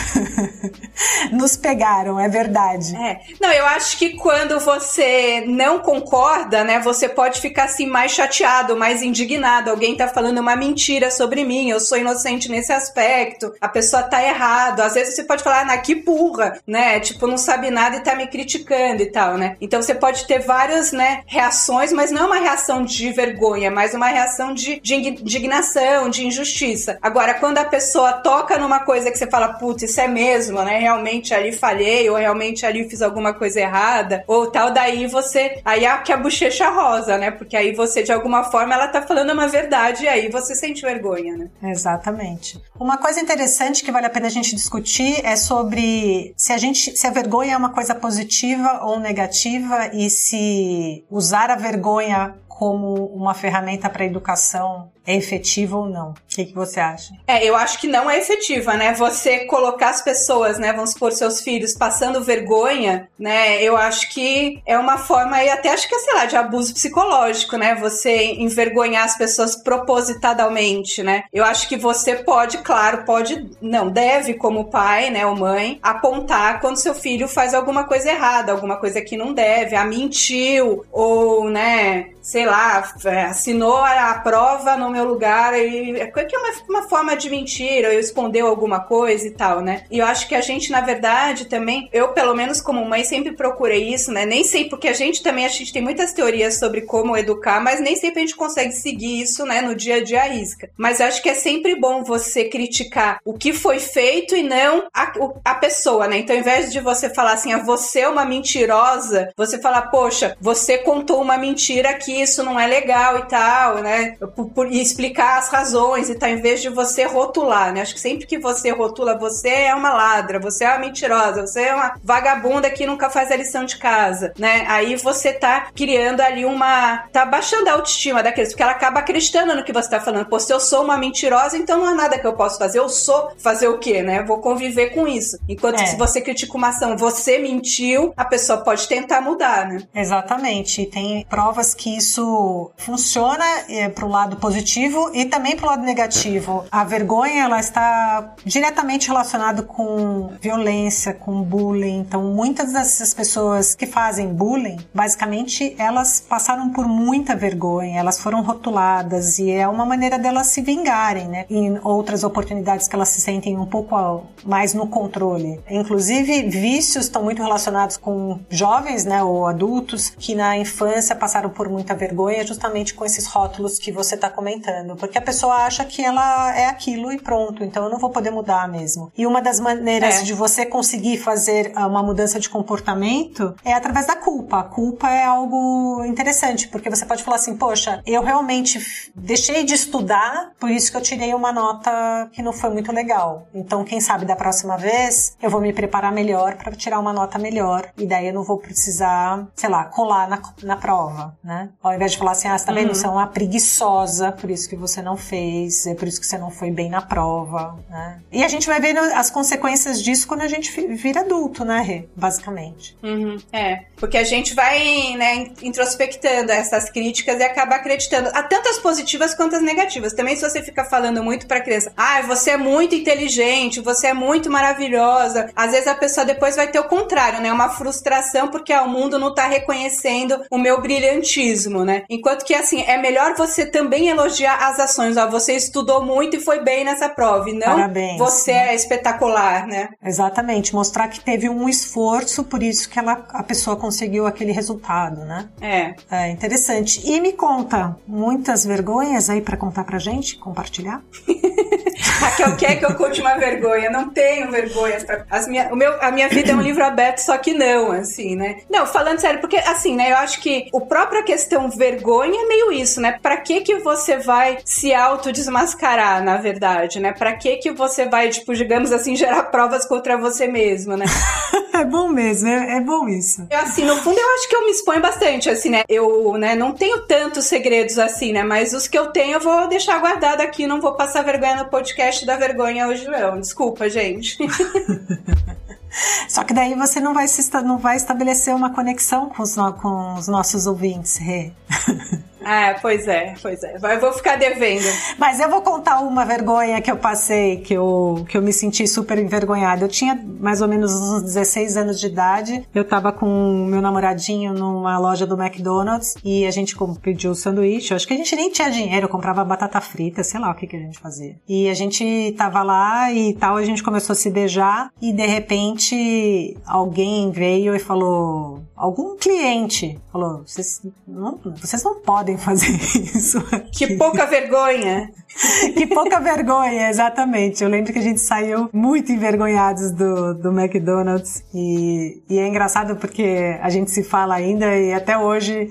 Nos 1.33 1.57
pegaram, 1.57 2.19
é 2.19 2.29
verdade. 2.29 2.97
É. 2.97 3.21
Não, 3.41 3.53
eu 3.53 3.67
acho 3.67 3.97
que 3.97 4.11
quando 4.17 4.59
você 4.59 5.45
não 5.47 5.79
concorda, 5.79 6.65
né, 6.65 6.81
você 6.81 7.09
pode 7.09 7.41
ficar 7.41 7.65
assim 7.65 7.87
mais 7.87 8.13
chateado, 8.13 8.48
mais 8.77 8.89
mais 8.89 9.03
indignado. 9.03 9.71
Alguém 9.71 9.95
tá 9.95 10.09
falando 10.09 10.39
uma 10.39 10.57
mentira 10.57 11.11
sobre 11.11 11.45
mim, 11.45 11.71
eu 11.71 11.79
sou 11.79 11.99
inocente 11.99 12.51
nesse 12.51 12.73
aspecto, 12.73 13.53
a 13.61 13.69
pessoa 13.69 14.03
tá 14.03 14.23
errado. 14.23 14.81
Às 14.81 14.95
vezes 14.95 15.15
você 15.15 15.25
pode 15.25 15.43
falar, 15.43 15.67
ah, 15.69 15.79
que 15.79 15.95
burra, 15.95 16.59
né? 16.67 16.99
Tipo, 17.01 17.27
não 17.27 17.37
sabe 17.37 17.71
nada 17.71 17.97
e 17.97 18.01
tá 18.01 18.15
me 18.15 18.27
criticando 18.27 19.03
e 19.03 19.07
tal, 19.07 19.37
né? 19.37 19.57
Então 19.61 19.83
você 19.83 19.95
pode 19.95 20.27
ter 20.27 20.39
várias, 20.41 20.91
né, 20.93 21.23
reações, 21.27 21.93
mas 21.93 22.11
não 22.11 22.23
é 22.23 22.27
uma 22.27 22.39
reação 22.39 22.83
de 22.83 23.13
vergonha, 23.13 23.71
mas 23.71 23.95
uma 23.95 24.07
reação 24.07 24.55
de, 24.55 24.81
de 24.81 24.95
indignação, 24.95 26.09
de 26.09 26.27
injustiça. 26.27 26.99
Agora, 27.03 27.35
quando 27.35 27.59
a 27.59 27.65
pessoa 27.65 28.15
toca 28.15 28.59
numa 28.59 28.81
coisa 28.81 29.11
que 29.11 29.19
você 29.19 29.27
fala, 29.27 29.55
putz, 29.55 29.83
isso 29.83 30.01
é 30.01 30.09
mesmo, 30.09 30.63
né? 30.63 30.79
Realmente 30.79 31.35
ali 31.35 31.53
falhei, 31.53 32.09
ou 32.09 32.17
realmente 32.17 32.65
ali 32.65 32.89
fiz 32.89 33.03
alguma 33.03 33.35
coisa 33.35 33.61
errada, 33.61 34.25
ou 34.27 34.51
tal, 34.51 34.71
daí 34.71 35.07
você. 35.07 35.61
Aí 35.65 35.85
é 35.85 35.97
que 35.99 36.13
a 36.13 36.17
bochecha 36.17 36.71
rosa, 36.71 37.19
né? 37.19 37.31
Porque 37.31 37.57
aí 37.57 37.75
você, 37.75 38.03
de 38.03 38.13
alguma 38.13 38.28
alguma 38.29 38.45
forma 38.45 38.75
ela 38.75 38.87
tá 38.89 39.01
falando 39.01 39.33
uma 39.33 39.49
verdade 39.49 40.05
e 40.05 40.09
aí 40.09 40.29
você 40.29 40.55
sente 40.55 40.83
vergonha, 40.83 41.37
né? 41.37 41.49
Exatamente. 41.63 42.63
Uma 42.79 42.99
coisa 42.99 43.19
interessante 43.19 43.83
que 43.83 43.91
vale 43.91 44.07
a 44.07 44.11
pena 44.11 44.27
a 44.27 44.31
gente 44.31 44.55
discutir 44.55 45.25
é 45.25 45.35
sobre 45.35 46.35
se 46.37 46.53
a 46.53 46.59
gente, 46.59 46.97
se 46.97 47.07
a 47.07 47.11
vergonha 47.11 47.55
é 47.55 47.57
uma 47.57 47.71
coisa 47.71 47.95
positiva 47.95 48.85
ou 48.85 49.01
negativa 49.01 49.91
e 49.95 50.11
se 50.11 51.05
usar 51.11 51.51
a 51.51 51.57
vergonha 51.57 52.35
como 52.47 53.07
uma 53.07 53.35
ferramenta 53.35 53.89
para 53.89 54.05
educação 54.05 54.91
é 55.09 55.17
efetiva 55.17 55.75
ou 55.75 55.89
não. 55.89 56.11
O 56.11 56.15
que, 56.29 56.45
que, 56.45 56.55
você 56.55 56.79
acha? 56.79 57.15
É, 57.27 57.43
eu 57.43 57.57
acho 57.57 57.81
que 57.81 57.89
não 57.89 58.11
é 58.11 58.19
efetiva, 58.19 58.75
né? 58.75 58.93
Você 58.93 59.47
colocar 59.47 59.89
as 59.89 60.03
pessoas, 60.03 60.59
né, 60.59 60.71
vamos 60.71 60.91
supor, 60.91 61.13
seus 61.13 61.41
filhos 61.41 61.73
passando 61.73 62.23
vergonha, 62.23 63.09
né? 63.19 63.63
Eu 63.63 63.75
acho 63.75 64.11
que 64.11 64.63
é 64.67 64.79
uma 64.79 64.99
forma 64.99 65.43
e 65.43 65.49
até 65.49 65.71
acho 65.71 65.89
que 65.89 65.95
é, 65.95 65.99
sei 65.99 66.15
lá, 66.15 66.27
de 66.27 66.37
abuso 66.37 66.75
psicológico, 66.75 67.57
né? 67.57 67.75
Você 67.77 68.35
envergonhar 68.35 69.05
as 69.05 69.17
pessoas 69.17 69.57
propositadamente, 69.57 71.03
né? 71.03 71.25
Eu 71.33 71.43
acho 71.43 71.67
que 71.71 71.79
você 71.79 72.17
pode, 72.17 72.59
claro, 72.59 73.05
pode, 73.07 73.49
não, 73.63 73.89
deve 73.89 74.35
como 74.35 74.67
pai, 74.67 75.09
né, 75.09 75.25
ou 75.25 75.35
mãe, 75.35 75.79
apontar 75.83 76.61
quando 76.61 76.77
seu 76.77 76.95
filho 76.95 77.27
faz 77.27 77.55
alguma 77.55 77.85
coisa 77.85 78.11
errada, 78.11 78.53
alguma 78.53 78.77
coisa 78.77 79.01
que 79.01 79.17
não 79.17 79.33
deve, 79.33 79.75
a 79.75 79.85
mentiu 79.85 80.85
ou, 80.93 81.49
né, 81.49 82.11
sei 82.21 82.45
lá, 82.45 82.85
assinou 83.31 83.79
a 83.79 84.13
prova 84.23 84.77
no 84.77 84.91
meu 84.91 84.98
lugar 85.05 85.59
e 85.59 85.95
que 86.29 86.37
é 86.37 86.39
uma, 86.39 86.53
uma 86.69 86.89
forma 86.89 87.17
de 87.17 87.31
mentira, 87.31 87.89
ou 87.89 87.99
escondeu 87.99 88.47
alguma 88.47 88.81
coisa 88.81 89.27
e 89.27 89.31
tal, 89.31 89.61
né? 89.61 89.85
E 89.91 89.99
eu 89.99 90.07
acho 90.07 90.29
que 90.29 90.35
a 90.35 90.41
gente, 90.41 90.71
na 90.71 90.81
verdade, 90.81 91.47
também, 91.47 91.89
eu 91.93 92.09
pelo 92.09 92.35
menos 92.35 92.61
como 92.61 92.85
mãe 92.85 93.05
sempre 93.05 93.33
procurei 93.33 93.93
isso, 93.93 94.11
né? 94.13 94.27
Nem 94.27 94.45
sei 94.45 94.69
porque 94.69 94.89
a 94.89 94.93
gente 94.93 95.23
também 95.23 95.45
a 95.45 95.49
gente 95.49 95.73
tem 95.73 95.83
muitas 95.83 96.13
teorias 96.13 96.59
sobre 96.59 96.83
como 96.83 97.17
educar, 97.17 97.61
mas 97.61 97.81
nem 97.81 97.97
sempre 97.97 98.19
a 98.19 98.27
gente 98.27 98.37
consegue 98.37 98.73
seguir 98.73 99.21
isso, 99.21 99.45
né, 99.45 99.61
no 99.61 99.75
dia 99.75 99.97
a 99.97 100.05
dia 100.05 100.23
à 100.23 100.27
risca. 100.27 100.71
Mas 100.77 101.01
eu 101.01 101.07
acho 101.07 101.23
que 101.23 101.29
é 101.29 101.35
sempre 101.35 101.75
bom 101.75 102.03
você 102.03 102.45
criticar 102.45 103.21
o 103.25 103.35
que 103.35 103.53
foi 103.53 103.79
feito 103.79 104.37
e 104.37 104.43
não 104.43 104.89
a, 104.93 105.13
a 105.45 105.55
pessoa, 105.55 106.07
né? 106.07 106.19
Então, 106.19 106.35
ao 106.35 106.41
invés 106.41 106.73
de 106.73 106.81
você 106.81 107.09
falar 107.09 107.33
assim, 107.33 107.53
ah, 107.53 107.59
você 107.59 108.01
é 108.01 108.09
uma 108.09 108.25
mentirosa, 108.25 109.33
você 109.37 109.59
falar, 109.59 109.83
poxa, 109.83 110.37
você 110.41 110.79
contou 110.79 111.21
uma 111.21 111.37
mentira 111.37 111.95
que 111.95 112.13
isso 112.13 112.43
não 112.43 112.59
é 112.59 112.67
legal 112.67 113.19
e 113.19 113.23
tal, 113.27 113.79
né? 113.79 114.17
Por, 114.35 114.51
por, 114.51 114.73
e 114.73 114.81
explicar 114.89 115.39
as 115.39 115.49
razões 115.49 116.09
e 116.09 116.15
tal, 116.15 116.29
em 116.29 116.41
vez 116.41 116.61
de 116.61 116.69
você 116.69 117.05
rotular, 117.05 117.73
né? 117.73 117.83
Acho 117.83 117.95
que 117.95 118.01
sempre 118.01 118.27
que 118.27 118.39
você 118.39 118.71
rotula, 118.71 119.17
você 119.17 119.49
é 119.49 119.75
uma 119.75 119.93
ladra, 119.93 120.39
você 120.39 120.65
é 120.65 120.69
uma 120.69 120.79
mentirosa, 120.79 121.47
você 121.47 121.63
é 121.63 121.75
uma 121.75 121.95
vagabunda 122.03 122.71
que 122.71 122.87
nunca 122.87 123.11
faz 123.11 123.31
a 123.31 123.37
lição 123.37 123.65
de 123.65 123.77
casa, 123.77 124.33
né? 124.39 124.65
Aí 124.69 124.97
você 124.97 125.33
tá 125.33 125.69
criando 125.75 126.21
ali 126.21 126.45
uma. 126.45 127.05
tá 127.13 127.25
baixando 127.25 127.69
a 127.69 127.73
autoestima 127.73 128.23
daqueles, 128.23 128.51
porque 128.51 128.63
ela 128.63 128.73
acaba 128.73 129.01
acreditando 129.01 129.55
no 129.55 129.65
que 129.65 129.73
você 129.73 129.91
tá 129.91 130.01
falando. 130.01 130.27
Pô, 130.27 130.39
se 130.39 130.53
eu 130.53 130.61
sou 130.61 130.83
uma 130.83 130.97
mentirosa, 130.97 131.57
então 131.57 131.79
não 131.79 131.87
há 131.87 131.95
nada 131.95 132.19
que 132.19 132.27
eu 132.27 132.33
possa 132.33 132.59
fazer. 132.59 132.79
Eu 132.79 132.89
sou 132.89 133.33
fazer 133.39 133.69
o 133.69 133.79
quê, 133.79 134.03
né? 134.03 134.23
Vou 134.23 134.39
conviver 134.39 134.91
com 134.91 135.07
isso. 135.07 135.39
Enquanto 135.49 135.81
é. 135.81 135.87
se 135.87 135.97
você 135.97 136.21
critica 136.21 136.57
uma 136.57 136.69
ação, 136.69 136.97
você 136.97 137.39
mentiu, 137.39 138.13
a 138.17 138.25
pessoa 138.25 138.59
pode 138.59 138.89
tentar 138.89 139.21
mudar, 139.21 139.69
né? 139.69 139.83
Exatamente. 139.95 140.83
E 140.83 140.87
tem 140.87 141.27
provas 141.29 141.75
que 141.75 141.97
isso 141.97 142.71
funciona 142.77 143.45
é, 143.69 143.89
para 143.89 144.05
o 144.05 144.09
lado 144.09 144.37
positivo 144.37 144.68
e 145.15 145.25
também 145.25 145.57
para 145.57 145.67
o 145.67 145.71
lado 145.71 145.83
negativo. 145.83 146.65
A 146.71 146.85
vergonha 146.85 147.45
ela 147.45 147.61
está 147.61 148.35
diretamente 148.45 149.09
relacionada 149.09 149.63
com 149.63 150.33
violência, 150.41 151.15
com 151.15 151.43
bullying. 151.43 151.99
Então, 152.01 152.23
muitas 152.23 152.73
dessas 152.73 153.15
pessoas 153.15 153.75
que 153.75 153.87
fazem 153.87 154.29
bullying, 154.29 154.79
basicamente, 154.95 155.75
elas 155.79 156.21
passaram 156.21 156.71
por 156.71 156.87
muita 156.87 157.35
vergonha, 157.35 157.99
elas 157.99 158.21
foram 158.21 158.43
rotuladas 158.43 159.39
e 159.39 159.51
é 159.51 159.67
uma 159.67 159.87
maneira 159.87 160.19
delas 160.19 160.49
se 160.49 160.61
vingarem, 160.61 161.29
né? 161.29 161.47
Em 161.49 161.79
outras 161.83 162.25
oportunidades 162.25 162.89
que 162.89 162.95
elas 162.95 163.09
se 163.09 163.21
sentem 163.21 163.57
um 163.57 163.67
pouco 163.67 164.27
mais 164.45 164.75
no 164.75 164.87
controle. 164.87 165.61
Inclusive, 165.71 166.43
vícios 166.49 167.05
estão 167.05 167.23
muito 167.23 167.43
relacionados 167.43 167.97
com 167.97 168.39
jovens, 168.51 169.05
né, 169.05 169.23
ou 169.23 169.47
adultos 169.47 170.11
que 170.11 170.35
na 170.35 170.57
infância 170.57 171.15
passaram 171.15 171.51
por 171.51 171.69
muita 171.69 171.95
vergonha 171.95 172.47
justamente 172.47 172.95
com 172.95 173.05
esses 173.05 173.27
rótulos 173.27 173.79
que 173.79 173.93
você 173.93 174.15
está 174.15 174.31
comentando, 174.31 174.58
porque 174.97 175.19
a 175.19 175.23
pessoa 175.23 175.55
acha 175.57 175.85
que 175.85 176.05
ela 176.05 176.57
é 176.57 176.67
aquilo 176.67 177.13
e 177.13 177.19
pronto, 177.19 177.63
então 177.65 177.85
eu 177.85 177.91
não 177.91 177.99
vou 177.99 178.11
poder 178.11 178.31
mudar 178.31 178.69
mesmo. 178.69 179.13
E 179.17 179.27
uma 179.27 179.41
das 179.41 179.61
maneiras 179.61 180.21
é. 180.21 180.23
de 180.23 180.35
você 180.35 180.65
conseguir 180.67 181.19
fazer 181.19 181.73
ah, 181.75 181.87
uma 181.87 182.03
mudança 182.03 182.39
de 182.39 182.49
comportamento 182.49 183.55
é 183.65 183.73
através 183.73 184.07
da 184.07 184.17
culpa. 184.17 184.61
A 184.61 184.63
culpa 184.63 185.11
é 185.11 185.25
algo 185.25 186.05
interessante, 186.05 186.69
porque 186.69 186.91
você 186.91 187.05
pode 187.05 187.23
falar 187.23 187.37
assim: 187.37 187.57
poxa, 187.57 188.03
eu 188.07 188.23
realmente 188.23 189.13
deixei 189.15 189.65
de 189.65 189.75
estudar, 189.75 190.53
por 190.59 190.71
isso 190.71 190.91
que 190.91 190.97
eu 190.97 191.03
tirei 191.03 191.35
uma 191.35 191.53
nota 191.53 192.29
que 192.33 192.43
não 192.43 192.53
foi 192.53 192.71
muito 192.71 192.93
legal. 192.93 193.47
Então, 193.55 193.85
quem 193.85 194.01
sabe 194.01 194.25
da 194.25 194.37
próxima 194.37 194.77
vez 194.77 195.37
eu 195.41 195.51
vou 195.51 195.61
me 195.61 195.73
preparar 195.73 196.13
melhor 196.13 196.57
para 196.57 196.73
tirar 196.73 196.99
uma 196.99 197.13
nota 197.13 197.39
melhor, 197.39 197.91
e 197.97 198.07
daí 198.07 198.29
eu 198.29 198.35
não 198.35 198.43
vou 198.43 198.59
precisar, 198.59 199.47
sei 199.55 199.69
lá, 199.69 199.85
colar 199.85 200.29
na, 200.29 200.41
na 200.63 200.77
prova, 200.77 201.37
né? 201.43 201.71
Ao 201.83 201.95
invés 201.95 202.13
de 202.13 202.19
falar 202.19 202.33
assim, 202.33 202.49
ah, 202.49 202.57
você 202.57 202.67
tá 202.67 202.73
vendo? 202.73 202.89
Uhum. 202.89 202.95
Você 202.95 203.07
é 203.07 203.11
uma 203.11 203.27
preguiçosa, 203.27 204.33
por 204.49 204.55
isso 204.55 204.67
que 204.67 204.77
você 204.77 205.03
não 205.03 205.15
fez, 205.15 205.87
é 205.87 205.95
por 205.95 206.09
isso 206.09 206.19
que 206.19 206.27
você 206.27 206.39
não 206.39 206.51
foi 206.51 206.71
bem 206.71 206.89
na 206.89 207.03
prova, 207.03 207.79
né? 207.91 208.19
E 208.33 208.43
a 208.43 208.49
gente 208.49 208.67
vai 208.67 208.81
vendo 208.81 208.99
as 208.99 209.29
consequências 209.31 210.03
disso 210.03 210.27
quando 210.27 210.41
a 210.41 210.49
gente 210.49 210.71
vira 210.95 211.21
adulto, 211.21 211.67
né, 211.67 211.83
Rê? 211.83 212.09
Basicamente. 212.17 212.97
Uhum. 213.03 213.37
É, 213.53 213.81
porque 213.97 214.17
a 214.17 214.25
gente 214.25 214.55
vai, 214.55 215.15
né, 215.19 215.51
introspectando 215.63 216.51
essas 216.51 216.89
críticas 216.89 217.39
e 217.39 217.43
acaba 217.43 217.75
acreditando, 217.75 218.31
a 218.33 218.43
tantas 218.43 218.79
positivas 218.79 219.35
quanto 219.35 219.55
as 219.55 219.61
negativas. 219.61 220.15
Também 220.15 220.35
se 220.35 220.49
você 220.49 220.63
fica 220.63 220.83
falando 220.83 221.23
muito 221.23 221.47
pra 221.47 221.61
criança, 221.61 221.93
ah, 221.95 222.23
você 222.23 222.53
é 222.53 222.57
muito 222.57 222.95
inteligente, 222.95 223.83
você 223.83 224.07
é 224.07 224.15
muito 224.15 224.49
maravilhosa, 224.49 225.51
às 225.55 225.73
vezes 225.73 225.89
a 225.89 225.95
pessoa 225.95 226.25
depois 226.25 226.57
vai 226.57 226.69
ter 226.69 226.79
o 226.79 226.85
contrário, 226.85 227.43
né? 227.43 227.53
Uma 227.53 227.69
frustração 227.69 228.49
porque 228.49 228.73
ah, 228.73 228.83
o 228.83 228.89
mundo 228.89 229.19
não 229.19 229.35
tá 229.35 229.47
reconhecendo 229.47 230.41
o 230.51 230.57
meu 230.57 230.81
brilhantismo 230.81 231.85
né? 231.85 232.05
Enquanto 232.09 232.47
que, 232.47 232.55
assim, 232.55 232.83
é 232.87 232.97
melhor 232.97 233.35
você 233.37 233.67
também 233.67 234.09
elogiar 234.09 234.38
as 234.47 234.79
ações. 234.79 235.17
Ó, 235.17 235.29
você 235.29 235.55
estudou 235.55 236.05
muito 236.05 236.37
e 236.37 236.41
foi 236.41 236.61
bem 236.61 236.85
nessa 236.85 237.09
prova, 237.09 237.49
e 237.49 237.53
não 237.53 237.77
Parabéns, 237.77 238.19
você 238.19 238.53
né? 238.53 238.69
é 238.71 238.75
espetacular, 238.75 239.67
né? 239.67 239.89
Exatamente, 240.03 240.75
mostrar 240.75 241.09
que 241.09 241.21
teve 241.21 241.49
um 241.49 241.69
esforço, 241.69 242.45
por 242.45 242.63
isso 242.63 242.89
que 242.89 242.99
ela, 242.99 243.25
a 243.31 243.43
pessoa 243.43 243.77
conseguiu 243.77 244.27
aquele 244.27 244.53
resultado, 244.53 245.25
né? 245.25 245.49
É. 245.61 245.95
É 246.11 246.31
interessante. 246.31 247.01
E 247.05 247.21
me 247.21 247.33
conta, 247.33 247.97
muitas 248.07 248.65
vergonhas 248.65 249.31
aí 249.31 249.41
para 249.41 249.57
contar 249.57 249.85
pra 249.85 249.99
gente, 249.99 250.37
compartilhar? 250.37 251.03
Raquel 252.21 252.57
quer 252.57 252.77
que 252.77 252.85
eu 252.85 252.95
conte 252.95 253.21
uma 253.21 253.37
vergonha, 253.37 253.91
não 253.91 254.11
tenho 254.11 254.51
vergonhas. 254.51 255.05
Pra... 255.05 255.25
As 255.31 255.49
minha, 255.49 255.73
o 255.73 255.77
meu, 255.77 256.01
a 256.01 256.11
minha 256.11 256.29
vida 256.29 256.53
é 256.53 256.55
um 256.55 256.61
livro 256.61 256.85
aberto, 256.85 257.19
só 257.19 257.37
que 257.37 257.55
não, 257.55 257.93
assim, 257.93 258.37
né? 258.37 258.61
Não, 258.71 258.87
falando 258.87 259.19
sério, 259.19 259.41
porque 259.41 259.57
assim, 259.57 259.97
né, 259.97 260.13
eu 260.13 260.17
acho 260.17 260.41
que 260.41 260.69
o 260.73 260.81
própria 260.81 261.23
questão 261.23 261.69
vergonha 261.71 262.43
é 262.43 262.47
meio 262.47 262.73
isso, 262.73 263.01
né? 263.01 263.19
Pra 263.21 263.37
que 263.37 263.61
que 263.61 263.79
você 263.79 264.17
vai 264.29 264.59
se 264.63 264.93
autodesmascarar, 264.93 266.23
na 266.23 266.37
verdade, 266.37 267.01
né? 267.01 267.13
Pra 267.13 267.35
que 267.35 267.57
que 267.57 267.73
você 267.73 268.05
vai, 268.05 268.29
tipo, 268.29 268.55
digamos 268.55 268.93
assim, 268.93 269.17
gerar 269.17 269.45
provas 269.45 269.87
contra 269.87 270.19
você 270.19 270.47
mesmo, 270.47 270.99
né? 270.99 271.07
é 271.73 271.83
bom 271.83 272.09
mesmo, 272.09 272.47
é, 272.47 272.77
é, 272.77 272.81
bom 272.83 273.09
isso. 273.09 273.47
Eu, 273.51 273.59
assim, 273.61 273.87
no 273.87 273.97
fundo, 273.97 274.19
eu 274.19 274.35
acho 274.35 274.47
que 274.51 274.55
eu 274.55 274.67
me 274.67 274.71
exponho 274.71 275.01
bastante, 275.01 275.49
assim, 275.49 275.71
né? 275.71 275.83
Eu, 275.89 276.37
né, 276.37 276.55
não 276.55 276.75
tenho 276.75 277.07
tantos 277.07 277.47
segredos 277.47 277.99
assim, 277.99 278.31
né? 278.31 278.43
Mas 278.43 278.75
os 278.75 278.87
que 278.87 278.99
eu 278.99 279.07
tenho 279.07 279.37
eu 279.37 279.41
vou 279.41 279.67
deixar 279.67 279.99
guardado 279.99 280.43
aqui, 280.43 280.67
não 280.67 280.79
vou 280.79 280.93
passar 280.93 281.23
vergonha 281.23 281.57
no 281.57 281.71
podcast 281.71 282.27
da 282.27 282.37
vergonha 282.37 282.87
hoje, 282.87 283.09
não. 283.09 283.41
Desculpa, 283.41 283.89
gente. 283.89 284.37
Só 286.29 286.45
que 286.45 286.53
daí 286.53 286.75
você 286.75 287.01
não 287.01 287.15
vai, 287.15 287.27
se, 287.27 287.51
não 287.63 287.79
vai 287.79 287.97
estabelecer 287.97 288.55
uma 288.55 288.75
conexão 288.75 289.31
com 289.31 289.43
os, 289.43 289.55
com 289.81 290.17
os 290.19 290.29
nossos 290.29 290.67
ouvintes, 290.67 291.17
Rê. 291.17 291.51
É, 292.41 292.75
pois 292.75 293.07
é, 293.09 293.35
pois 293.41 293.63
é. 293.63 293.77
Eu 293.77 294.01
vou 294.01 294.13
ficar 294.13 294.37
devendo. 294.37 294.87
Mas 295.19 295.41
eu 295.41 295.51
vou 295.51 295.63
contar 295.63 296.01
uma 296.01 296.25
vergonha 296.25 296.81
que 296.81 296.91
eu 296.91 296.97
passei, 296.97 297.59
que 297.59 297.75
eu, 297.75 298.25
que 298.29 298.37
eu 298.37 298.43
me 298.43 298.53
senti 298.53 298.87
super 298.87 299.19
envergonhada. 299.19 299.85
Eu 299.85 299.89
tinha 299.89 300.15
mais 300.15 300.61
ou 300.61 300.69
menos 300.69 300.93
uns 300.93 301.23
16 301.23 301.77
anos 301.77 302.01
de 302.01 302.07
idade. 302.07 302.67
Eu 302.75 302.85
tava 302.85 303.13
com 303.13 303.67
meu 303.69 303.81
namoradinho 303.81 304.53
numa 304.53 304.99
loja 304.99 305.27
do 305.27 305.41
McDonald's 305.41 306.15
e 306.25 306.47
a 306.47 306.51
gente 306.51 306.77
pediu 307.03 307.35
sanduíche. 307.35 307.93
Eu 307.93 307.97
acho 307.97 308.07
que 308.07 308.15
a 308.15 308.17
gente 308.17 308.35
nem 308.37 308.51
tinha 308.51 308.71
dinheiro, 308.71 309.07
eu 309.07 309.11
comprava 309.11 309.45
batata 309.45 309.81
frita, 309.81 310.23
sei 310.23 310.41
lá 310.41 310.51
o 310.51 310.55
que, 310.55 310.67
que 310.67 310.77
a 310.77 310.81
gente 310.81 310.99
fazia. 310.99 311.37
E 311.49 311.69
a 311.69 311.75
gente 311.75 312.35
tava 312.37 312.63
lá 312.63 313.13
e 313.13 313.35
tal, 313.35 313.57
a 313.57 313.65
gente 313.65 313.83
começou 313.83 314.13
a 314.13 314.17
se 314.17 314.31
beijar 314.31 314.91
e 315.01 315.13
de 315.13 315.27
repente 315.27 316.57
alguém 316.67 317.31
veio 317.31 317.75
e 317.75 317.79
falou: 317.79 318.63
algum 318.79 319.17
cliente 319.17 320.01
falou: 320.13 320.43
vocês 320.47 320.81
não, 321.07 321.39
vocês 321.61 321.83
não 321.83 321.97
podem 321.97 322.39
fazer 322.39 322.71
isso. 322.97 323.39
Aqui. 323.53 323.87
Que 323.87 323.97
pouca 323.97 324.25
vergonha. 324.27 325.11
que 325.77 325.87
pouca 325.87 326.21
vergonha, 326.21 326.89
exatamente. 326.89 327.63
Eu 327.63 327.69
lembro 327.69 327.93
que 327.93 327.99
a 327.99 328.03
gente 328.03 328.21
saiu 328.21 328.71
muito 328.73 329.13
envergonhados 329.13 329.91
do, 329.91 330.35
do 330.35 330.51
McDonald's 330.51 331.45
e, 331.53 332.23
e 332.31 332.39
é 332.39 332.47
engraçado 332.47 332.97
porque 332.97 333.59
a 333.61 333.69
gente 333.69 333.91
se 333.91 334.03
fala 334.03 334.35
ainda 334.35 334.75
e 334.77 334.93
até 334.93 335.19
hoje 335.19 335.69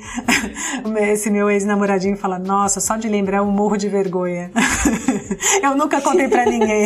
esse 1.10 1.30
meu 1.30 1.50
ex-namoradinho 1.50 2.18
fala: 2.18 2.38
Nossa, 2.38 2.80
só 2.80 2.98
de 2.98 3.08
lembrar 3.08 3.42
um 3.42 3.52
morro 3.52 3.78
de 3.78 3.88
vergonha. 3.88 4.52
eu 5.64 5.76
nunca 5.76 6.02
contei 6.02 6.28
pra 6.28 6.46
ninguém. 6.46 6.86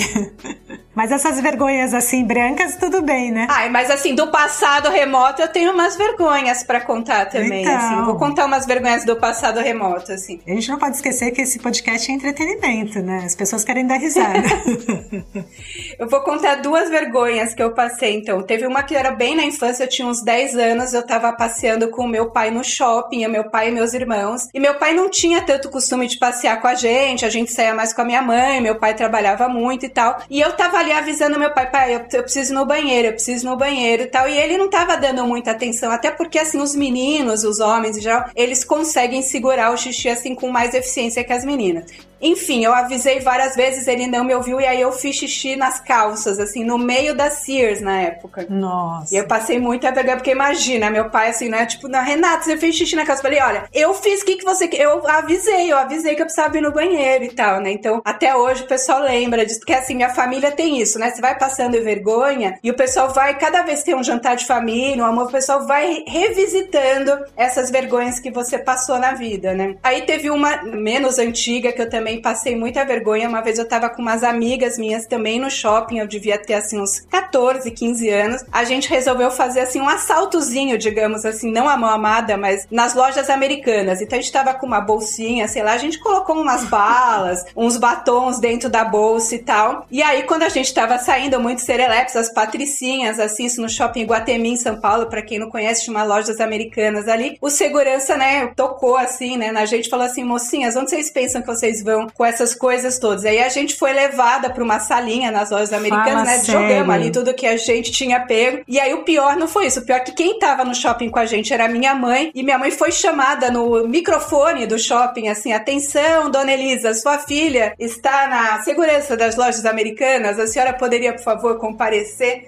Mas 0.93 1.12
essas 1.12 1.39
vergonhas 1.39 1.93
assim 1.93 2.23
brancas, 2.25 2.75
tudo 2.75 3.01
bem, 3.01 3.32
né? 3.32 3.47
Ai, 3.49 3.69
mas 3.69 3.89
assim, 3.89 4.13
do 4.13 4.27
passado 4.27 4.89
remoto 4.89 5.41
eu 5.41 5.47
tenho 5.47 5.71
umas 5.71 5.95
vergonhas 5.95 6.63
para 6.63 6.82
contar 6.82 7.25
também, 7.27 7.62
Então. 7.62 7.75
assim. 7.75 8.04
Vou 8.04 8.15
contar 8.17 8.45
umas 8.45 8.65
vergonhas 8.65 9.06
do 9.06 9.15
passado 9.15 9.60
remoto, 9.60 10.12
assim. 10.12 10.39
A 10.45 10.51
gente 10.51 10.69
não 10.69 10.77
pode 10.77 10.95
esquecer 10.97 11.32
que 11.32 11.41
esse 11.41 11.60
podcast 11.60 12.12
é 12.12 12.13
entretenimento, 12.15 12.99
né? 13.01 13.23
As 13.25 13.36
pessoas 13.36 13.63
querem 13.63 13.88
dar 13.88 13.97
risada. 13.97 14.41
Eu 15.97 16.10
vou 16.10 16.21
contar 16.21 16.56
duas 16.56 16.89
vergonhas 16.89 17.54
que 17.54 17.62
eu 17.62 17.71
passei, 17.73 18.15
então. 18.15 18.41
Teve 18.41 18.65
uma 18.65 18.84
que 18.84 18.95
era 18.95 19.12
bem 19.12 19.36
na 19.36 19.43
infância, 19.43 19.84
eu 19.84 19.89
tinha 19.89 20.08
uns 20.08 20.23
10 20.23 20.56
anos, 20.56 20.93
eu 20.93 21.06
tava 21.06 21.32
passeando 21.34 21.89
com 21.89 22.04
o 22.04 22.08
meu 22.08 22.32
pai 22.32 22.49
no 22.49 22.63
shopping, 22.63 23.23
eu, 23.23 23.30
meu 23.30 23.49
pai 23.49 23.69
e 23.69 23.71
meus 23.71 23.93
irmãos. 23.93 24.47
E 24.54 24.60
meu 24.60 24.75
pai 24.75 24.93
não 24.93 25.10
tinha 25.10 25.41
tanto 25.41 25.69
costume 25.69 26.08
de 26.08 26.17
passear 26.17 26.60
com 26.62 26.67
a 26.67 26.75
gente, 26.75 27.25
a 27.25 27.30
gente 27.30 27.51
saía 27.51 27.73
mais 27.73 27.93
com 27.93 28.01
a 28.01 28.06
minha 28.06 28.21
mãe, 28.21 28.60
meu 28.62 28.75
pai 28.75 28.93
trabalhava 28.93 29.47
muito 29.47 29.86
e 29.86 29.89
tal. 29.89 30.17
E 30.30 30.39
eu 30.41 30.51
tava 30.54 30.80
ali 30.81 30.91
avisando 30.91 31.39
meu 31.39 31.51
pai, 31.51 31.69
pai, 31.69 31.95
eu, 31.95 31.99
eu 32.11 32.23
preciso 32.23 32.51
ir 32.51 32.55
no 32.55 32.65
banheiro, 32.65 33.07
eu 33.07 33.13
preciso 33.13 33.45
ir 33.45 33.49
no 33.49 33.55
banheiro 33.55 34.03
e 34.03 34.07
tal. 34.07 34.27
E 34.27 34.37
ele 34.37 34.57
não 34.57 34.69
tava 34.69 34.97
dando 34.97 35.25
muita 35.25 35.51
atenção, 35.51 35.91
até 35.91 36.11
porque, 36.11 36.39
assim, 36.39 36.59
os 36.59 36.75
meninos, 36.75 37.43
os 37.43 37.59
homens 37.59 38.01
geral, 38.01 38.29
eles 38.35 38.63
conseguem 38.63 39.21
segurar 39.21 39.71
o 39.71 39.77
xixi, 39.77 40.09
assim, 40.09 40.35
com 40.35 40.49
mais 40.49 40.73
eficiência 40.73 41.23
que 41.23 41.33
as 41.33 41.45
meninas. 41.45 41.85
Enfim, 42.21 42.63
eu 42.63 42.73
avisei 42.73 43.19
várias 43.19 43.55
vezes, 43.55 43.88
ele 43.88 44.07
não 44.07 44.23
me 44.23 44.36
ouviu, 44.36 44.62
e 44.62 44.65
aí 44.65 44.81
eu 44.81 44.91
fiz 44.91 45.15
xixi 45.15 45.55
nas 45.55 45.79
calças, 45.79 46.39
assim, 46.39 46.63
no 46.63 46.77
meio 46.77 47.15
da 47.15 47.31
Sears 47.31 47.81
na 47.81 47.99
época. 47.99 48.45
Nossa. 48.49 49.13
E 49.13 49.17
eu 49.17 49.27
passei 49.27 49.60
muita 49.60 49.91
vergonha, 49.91 50.17
porque 50.17 50.31
imagina, 50.31 50.89
meu 50.89 51.10
pai 51.10 51.29
assim, 51.29 51.49
né? 51.49 51.65
Tipo, 51.65 51.88
na 51.88 52.01
Renata, 52.01 52.43
você 52.43 52.57
fez 52.57 52.75
xixi 52.75 52.95
na 52.95 53.05
calça. 53.05 53.21
Eu 53.21 53.23
falei, 53.23 53.41
olha, 53.41 53.65
eu 53.73 53.93
fiz 53.93 54.21
o 54.21 54.25
que, 54.25 54.36
que 54.38 54.45
você. 54.45 54.69
Eu 54.73 55.07
avisei, 55.07 55.71
eu 55.71 55.77
avisei 55.77 56.15
que 56.15 56.21
eu 56.21 56.25
precisava 56.25 56.57
ir 56.57 56.62
no 56.62 56.71
banheiro 56.71 57.23
e 57.23 57.29
tal, 57.29 57.60
né? 57.60 57.71
Então, 57.71 58.01
até 58.05 58.36
hoje 58.36 58.63
o 58.63 58.67
pessoal 58.67 59.01
lembra 59.01 59.45
disso, 59.45 59.60
porque 59.60 59.73
assim, 59.73 59.95
minha 59.95 60.10
família 60.10 60.51
tem 60.51 60.79
isso, 60.79 60.99
né? 60.99 61.10
Você 61.10 61.21
vai 61.21 61.38
passando 61.38 61.81
vergonha 61.81 62.57
e 62.63 62.69
o 62.69 62.75
pessoal 62.75 63.10
vai, 63.10 63.38
cada 63.38 63.63
vez 63.63 63.79
que 63.79 63.86
tem 63.86 63.95
um 63.95 64.03
jantar 64.03 64.36
de 64.36 64.45
família, 64.45 65.03
um 65.03 65.07
amor, 65.07 65.25
o 65.25 65.31
pessoal 65.31 65.65
vai 65.65 66.03
revisitando 66.07 67.12
essas 67.36 67.71
vergonhas 67.71 68.19
que 68.19 68.31
você 68.31 68.57
passou 68.57 68.99
na 68.99 69.13
vida, 69.13 69.53
né? 69.53 69.75
Aí 69.81 70.03
teve 70.03 70.29
uma 70.29 70.63
menos 70.63 71.17
antiga 71.17 71.71
que 71.71 71.81
eu 71.81 71.89
também 71.89 72.11
passei 72.19 72.56
muita 72.56 72.84
vergonha. 72.84 73.30
Uma 73.30 73.41
vez 73.41 73.60
eu 73.60 73.67
tava 73.67 73.89
com 73.89 74.02
umas 74.02 74.24
amigas 74.24 74.78
minhas 74.78 75.06
também 75.06 75.39
no 75.39 75.50
shopping, 75.50 76.00
eu 76.00 76.08
devia 76.08 76.38
ter 76.38 76.56
assim 76.56 76.80
uns 76.80 77.00
14, 77.02 77.69
15 77.69 78.10
anos. 78.10 78.45
A 78.52 78.63
gente 78.63 78.89
resolveu 78.89 79.30
fazer 79.30 79.62
assim 79.62 79.80
um 79.80 79.88
assaltozinho, 79.88 80.78
digamos 80.78 81.26
assim, 81.26 81.52
não 81.52 81.69
a 81.69 81.78
mão 81.78 81.89
amada, 81.89 82.38
mas 82.38 82.67
nas 82.71 82.93
lojas 82.93 83.30
americanas. 83.30 84.02
Então 84.02 84.17
a 84.17 84.21
gente 84.21 84.32
tava 84.32 84.54
com 84.54 84.65
uma 84.65 84.82
bolsinha, 84.82 85.47
sei 85.47 85.63
lá, 85.63 85.74
a 85.74 85.78
gente 85.78 86.00
colocou 86.00 86.36
umas 86.36 86.65
balas, 86.65 87.43
uns 87.56 87.78
batons 87.78 88.39
dentro 88.39 88.69
da 88.69 88.84
bolsa 88.84 89.36
e 89.36 89.39
tal. 89.39 89.86
E 89.91 90.02
aí 90.02 90.24
quando 90.24 90.43
a 90.43 90.50
gente 90.50 90.74
tava 90.74 90.97
saindo 90.97 91.39
muito 91.39 91.62
serelepes, 91.62 92.15
as 92.15 92.34
patricinhas, 92.34 93.19
assim, 93.19 93.45
isso 93.45 93.62
no 93.62 93.69
shopping 93.69 94.06
Guatemi 94.06 94.50
em 94.50 94.58
São 94.58 94.80
Paulo, 94.80 95.08
para 95.08 95.21
quem 95.21 95.39
não 95.39 95.50
conhece, 95.50 95.84
tinha 95.84 95.95
uma 95.95 96.04
lojas 96.04 96.39
americanas 96.39 97.08
ali. 97.08 97.38
O 97.41 97.50
segurança, 97.50 98.17
né, 98.17 98.47
tocou 98.56 98.97
assim, 98.97 99.38
né, 99.38 99.52
na 99.52 99.65
gente 99.65 99.89
falou 99.89 100.06
assim, 100.06 100.24
mocinhas, 100.24 100.76
onde 100.76 100.89
vocês 100.89 101.12
pensam 101.12 101.41
que 101.41 101.47
vocês 101.47 101.84
vão 101.84 102.00
com 102.09 102.25
essas 102.25 102.53
coisas 102.55 102.99
todas? 102.99 103.25
Aí 103.25 103.41
a 103.41 103.49
gente 103.49 103.75
foi 103.75 103.93
levada 103.93 104.49
para 104.49 104.63
uma 104.63 104.79
salinha 104.79 105.31
nas 105.31 105.49
lojas 105.49 105.73
americanas, 105.73 106.13
Fala 106.13 106.23
né, 106.23 106.39
sério. 106.39 106.61
jogamos 106.61 106.95
ali 106.95 107.11
tudo 107.11 107.33
que 107.33 107.45
a 107.47 107.57
gente 107.57 107.91
tinha 107.91 108.19
pego. 108.19 108.63
E 108.67 108.79
aí 108.79 108.93
o 108.93 109.03
pior 109.03 109.35
não 109.35 109.47
foi 109.47 109.67
isso, 109.67 109.79
o 109.79 109.85
pior 109.85 109.97
é 109.97 109.99
que 110.01 110.13
quem 110.13 110.39
tava 110.39 110.63
no 110.63 110.73
shopping 110.75 111.09
com 111.09 111.19
a 111.19 111.25
gente 111.25 111.53
era 111.53 111.67
minha 111.67 111.93
mãe, 111.95 112.31
e 112.33 112.43
minha 112.43 112.57
mãe 112.57 112.71
foi 112.71 112.91
chamada 112.91 113.49
no 113.51 113.87
microfone 113.87 114.65
do 114.65 114.77
shopping, 114.77 115.27
assim, 115.27 115.53
atenção, 115.53 116.29
dona 116.29 116.51
Elisa, 116.51 116.93
sua 116.93 117.17
filha 117.19 117.73
está 117.79 118.27
na 118.27 118.61
segurança 118.63 119.15
das 119.15 119.35
lojas 119.35 119.65
americanas, 119.65 120.39
a 120.39 120.47
senhora 120.47 120.73
poderia, 120.73 121.13
por 121.13 121.23
favor, 121.23 121.57
comparecer? 121.57 122.45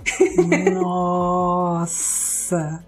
Nossa. 0.71 2.32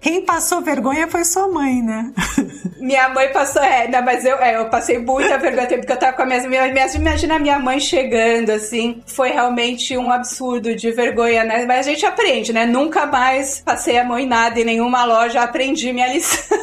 Quem 0.02 0.26
passou 0.26 0.62
vergonha 0.62 1.08
foi 1.08 1.24
sua 1.24 1.48
mãe, 1.48 1.82
né? 1.82 2.12
Minha 2.80 3.10
mãe 3.10 3.32
passou, 3.32 3.64
é, 3.64 3.88
não, 3.88 4.04
mas 4.04 4.26
eu, 4.26 4.38
é, 4.38 4.58
eu 4.58 4.70
passei 4.70 5.00
muita 5.00 5.38
vergonha, 5.40 5.68
porque 5.68 5.92
eu 5.92 5.98
tava 5.98 6.14
com 6.14 6.22
a 6.22 6.26
minha, 6.26 6.48
minha, 6.48 6.72
minha 6.72 6.88
imagina 6.96 7.36
a 7.36 7.40
minha 7.40 7.58
mãe 7.58 7.80
chegando, 7.80 8.52
assim, 8.52 9.02
foi 9.08 9.32
realmente 9.32 9.98
um 9.98 10.12
absurdo 10.12 10.76
de 10.76 10.92
vergonha, 10.92 11.44
né? 11.44 11.66
Mas 11.66 11.88
a 11.88 11.90
gente 11.90 12.06
aprende, 12.06 12.54
né? 12.54 12.66
Nunca 12.66 13.06
mais 13.06 13.60
passei 13.60 13.98
a 13.98 14.04
mão 14.04 14.20
em 14.20 14.28
nada, 14.28 14.60
em 14.60 14.66
nenhuma 14.66 15.04
loja, 15.04 15.42
aprendi 15.42 15.92
minha 15.94 16.14
lição. 16.14 16.58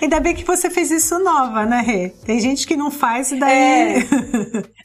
Ainda 0.00 0.20
bem 0.20 0.34
que 0.34 0.44
você 0.44 0.70
fez 0.70 0.90
isso 0.90 1.18
nova, 1.18 1.64
né, 1.64 1.80
Rê? 1.80 2.08
Tem 2.24 2.40
gente 2.40 2.66
que 2.66 2.76
não 2.76 2.90
faz 2.90 3.32
e 3.32 3.36
daí. 3.36 3.52
É. 3.52 3.96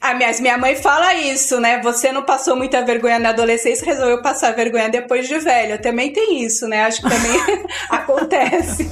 Ah, 0.24 0.40
minha, 0.40 0.58
mãe 0.58 0.76
fala 0.76 1.14
isso, 1.14 1.60
né? 1.60 1.80
Você 1.82 2.12
não 2.12 2.22
passou 2.22 2.56
muita 2.56 2.84
vergonha 2.84 3.18
na 3.18 3.30
adolescência, 3.30 3.84
resolveu 3.84 4.22
passar 4.22 4.52
vergonha 4.54 4.88
depois 4.88 5.28
de 5.28 5.38
velha. 5.38 5.78
Também 5.78 6.12
tem 6.12 6.44
isso, 6.44 6.66
né? 6.68 6.84
Acho 6.84 7.02
que 7.02 7.08
também 7.08 7.64
acontece. 7.90 8.90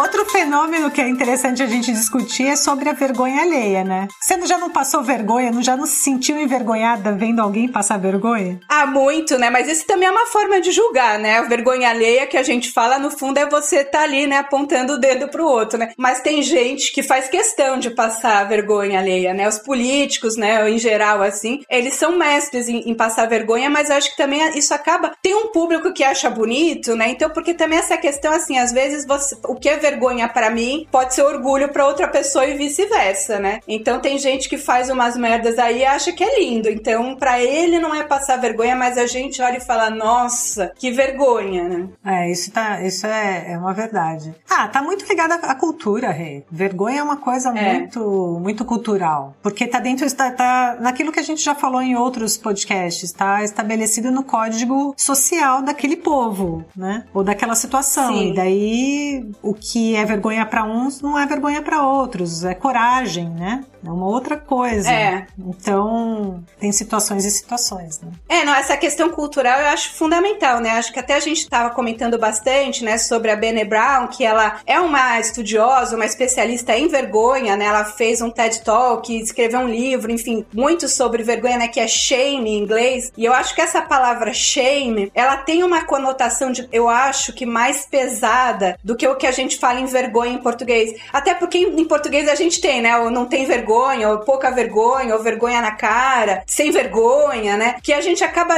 Outro 0.00 0.24
fenômeno 0.24 0.90
que 0.90 0.98
é 0.98 1.06
interessante 1.06 1.62
a 1.62 1.66
gente 1.66 1.92
discutir 1.92 2.46
é 2.46 2.56
sobre 2.56 2.88
a 2.88 2.94
vergonha 2.94 3.42
alheia, 3.42 3.84
né? 3.84 4.08
Você 4.18 4.40
já 4.46 4.56
não 4.56 4.70
passou 4.70 5.02
vergonha, 5.02 5.52
já 5.60 5.76
não 5.76 5.84
se 5.84 5.96
sentiu 5.96 6.40
envergonhada 6.40 7.12
vendo 7.12 7.40
alguém 7.42 7.68
passar 7.68 7.98
vergonha? 7.98 8.58
Ah, 8.66 8.86
muito, 8.86 9.38
né? 9.38 9.50
Mas 9.50 9.68
isso 9.68 9.86
também 9.86 10.08
é 10.08 10.10
uma 10.10 10.24
forma 10.24 10.58
de 10.58 10.72
julgar, 10.72 11.18
né? 11.18 11.36
A 11.36 11.42
vergonha 11.42 11.90
alheia 11.90 12.26
que 12.26 12.38
a 12.38 12.42
gente 12.42 12.72
fala, 12.72 12.98
no 12.98 13.10
fundo, 13.10 13.36
é 13.36 13.46
você 13.46 13.84
tá 13.84 14.00
ali, 14.00 14.26
né, 14.26 14.38
apontando 14.38 14.94
o 14.94 14.98
dedo 14.98 15.28
pro 15.28 15.46
outro, 15.46 15.78
né? 15.78 15.92
Mas 15.98 16.22
tem 16.22 16.40
gente 16.40 16.92
que 16.94 17.02
faz 17.02 17.28
questão 17.28 17.78
de 17.78 17.90
passar 17.90 18.48
vergonha 18.48 19.00
alheia, 19.00 19.34
né? 19.34 19.46
Os 19.46 19.58
políticos, 19.58 20.34
né, 20.34 20.66
em 20.70 20.78
geral, 20.78 21.20
assim, 21.20 21.60
eles 21.68 21.96
são 21.96 22.16
mestres 22.16 22.70
em, 22.70 22.88
em 22.88 22.94
passar 22.94 23.28
vergonha, 23.28 23.68
mas 23.68 23.90
acho 23.90 24.12
que 24.12 24.16
também 24.16 24.40
isso 24.56 24.72
acaba. 24.72 25.12
Tem 25.22 25.34
um 25.34 25.48
público 25.48 25.92
que 25.92 26.02
acha 26.02 26.30
bonito, 26.30 26.96
né? 26.96 27.10
Então, 27.10 27.28
porque 27.28 27.52
também 27.52 27.78
essa 27.78 27.98
questão, 27.98 28.32
assim, 28.32 28.56
às 28.56 28.72
vezes 28.72 29.06
você, 29.06 29.36
o 29.46 29.54
que 29.54 29.68
é 29.68 29.76
vergonha 29.76 29.89
pra 30.32 30.50
mim 30.50 30.86
pode 30.90 31.14
ser 31.14 31.22
orgulho 31.22 31.68
pra 31.68 31.86
outra 31.86 32.08
pessoa 32.08 32.46
e 32.46 32.56
vice-versa, 32.56 33.38
né? 33.38 33.60
Então 33.66 34.00
tem 34.00 34.18
gente 34.18 34.48
que 34.48 34.58
faz 34.58 34.88
umas 34.90 35.16
merdas 35.16 35.58
aí 35.58 35.80
e 35.80 35.84
acha 35.84 36.12
que 36.12 36.22
é 36.22 36.38
lindo. 36.40 36.68
Então, 36.68 37.16
pra 37.16 37.40
ele 37.40 37.78
não 37.78 37.94
é 37.94 38.02
passar 38.02 38.36
vergonha, 38.36 38.76
mas 38.76 38.98
a 38.98 39.06
gente 39.06 39.40
olha 39.40 39.58
e 39.58 39.60
fala, 39.64 39.90
nossa, 39.90 40.72
que 40.78 40.90
vergonha, 40.90 41.64
né? 41.68 41.88
É, 42.04 42.30
isso, 42.30 42.50
tá, 42.52 42.82
isso 42.82 43.06
é, 43.06 43.52
é 43.52 43.58
uma 43.58 43.72
verdade. 43.72 44.34
Ah, 44.48 44.68
tá 44.68 44.82
muito 44.82 45.06
ligado 45.06 45.32
à, 45.32 45.54
cultura, 45.54 46.10
Rê. 46.10 46.42
Vergonha 46.50 47.00
é 47.00 47.02
uma 47.02 47.16
coisa 47.16 47.50
É. 47.56 47.74
muito, 47.78 48.38
muito 48.40 48.64
cultural. 48.64 49.34
Porque 49.42 49.66
tá 49.66 49.78
dentro, 49.78 50.10
tá, 50.14 50.30
tá 50.30 50.76
naquilo 50.80 51.12
que 51.12 51.20
a 51.20 51.22
gente 51.22 51.42
já 51.42 51.54
falou 51.54 51.80
em 51.82 51.96
outros 51.96 52.36
podcasts, 52.36 53.12
tá 53.12 53.42
estabelecido 53.44 54.10
no 54.10 54.22
código 54.22 54.94
social 54.96 55.62
daquele 55.62 55.96
povo, 55.96 56.64
né? 56.76 57.04
Ou 57.14 57.22
daquela 57.24 57.54
situação. 57.54 58.12
Sim. 58.12 58.30
E 58.30 58.34
daí, 58.34 59.30
o 59.42 59.54
que 59.54 59.79
é 59.96 60.04
vergonha 60.04 60.44
pra 60.46 60.64
uns 60.64 61.00
não 61.00 61.18
é 61.18 61.26
vergonha 61.26 61.62
pra 61.62 61.86
outros. 61.86 62.44
É 62.44 62.54
coragem, 62.54 63.28
né? 63.28 63.64
É 63.84 63.90
uma 63.90 64.06
outra 64.06 64.36
coisa. 64.36 64.90
É. 64.90 65.26
Então, 65.38 66.44
tem 66.58 66.70
situações 66.70 67.24
e 67.24 67.30
situações, 67.30 68.00
né? 68.00 68.10
É, 68.28 68.44
não, 68.44 68.54
essa 68.54 68.76
questão 68.76 69.10
cultural 69.10 69.58
eu 69.58 69.68
acho 69.68 69.94
fundamental, 69.94 70.60
né? 70.60 70.70
Acho 70.70 70.92
que 70.92 70.98
até 70.98 71.14
a 71.14 71.20
gente 71.20 71.38
estava 71.38 71.70
comentando 71.70 72.18
bastante, 72.18 72.84
né, 72.84 72.98
sobre 72.98 73.30
a 73.30 73.36
Bene 73.36 73.64
Brown, 73.64 74.08
que 74.08 74.24
ela 74.24 74.60
é 74.66 74.78
uma 74.78 75.18
estudiosa, 75.18 75.96
uma 75.96 76.04
especialista 76.04 76.76
em 76.76 76.88
vergonha, 76.88 77.56
né? 77.56 77.64
Ela 77.66 77.84
fez 77.84 78.20
um 78.20 78.30
TED 78.30 78.62
Talk, 78.62 79.14
escreveu 79.18 79.60
um 79.60 79.68
livro, 79.68 80.12
enfim, 80.12 80.44
muito 80.52 80.86
sobre 80.88 81.22
vergonha, 81.22 81.56
né, 81.56 81.68
que 81.68 81.80
é 81.80 81.88
shame 81.88 82.50
em 82.50 82.58
inglês. 82.58 83.10
E 83.16 83.24
eu 83.24 83.32
acho 83.32 83.54
que 83.54 83.62
essa 83.62 83.80
palavra 83.80 84.34
shame, 84.34 85.10
ela 85.14 85.38
tem 85.38 85.62
uma 85.62 85.84
conotação 85.84 86.52
de, 86.52 86.68
eu 86.70 86.88
acho 86.88 87.32
que 87.32 87.46
mais 87.46 87.86
pesada 87.86 88.78
do 88.84 88.94
que 88.94 89.08
o 89.08 89.16
que 89.16 89.26
a 89.26 89.32
gente 89.32 89.58
fala 89.58 89.69
em 89.78 89.86
vergonha 89.86 90.32
em 90.32 90.38
português. 90.38 91.00
Até 91.12 91.34
porque 91.34 91.58
em 91.58 91.84
português 91.84 92.28
a 92.28 92.34
gente 92.34 92.60
tem, 92.60 92.80
né? 92.80 92.96
Ou 92.98 93.10
não 93.10 93.26
tem 93.26 93.46
vergonha, 93.46 94.08
ou 94.08 94.18
pouca 94.18 94.50
vergonha, 94.50 95.14
ou 95.14 95.22
vergonha 95.22 95.60
na 95.60 95.72
cara, 95.72 96.42
sem 96.46 96.70
vergonha, 96.70 97.56
né? 97.56 97.76
Que 97.82 97.92
a 97.92 98.00
gente 98.00 98.24
acaba 98.24 98.54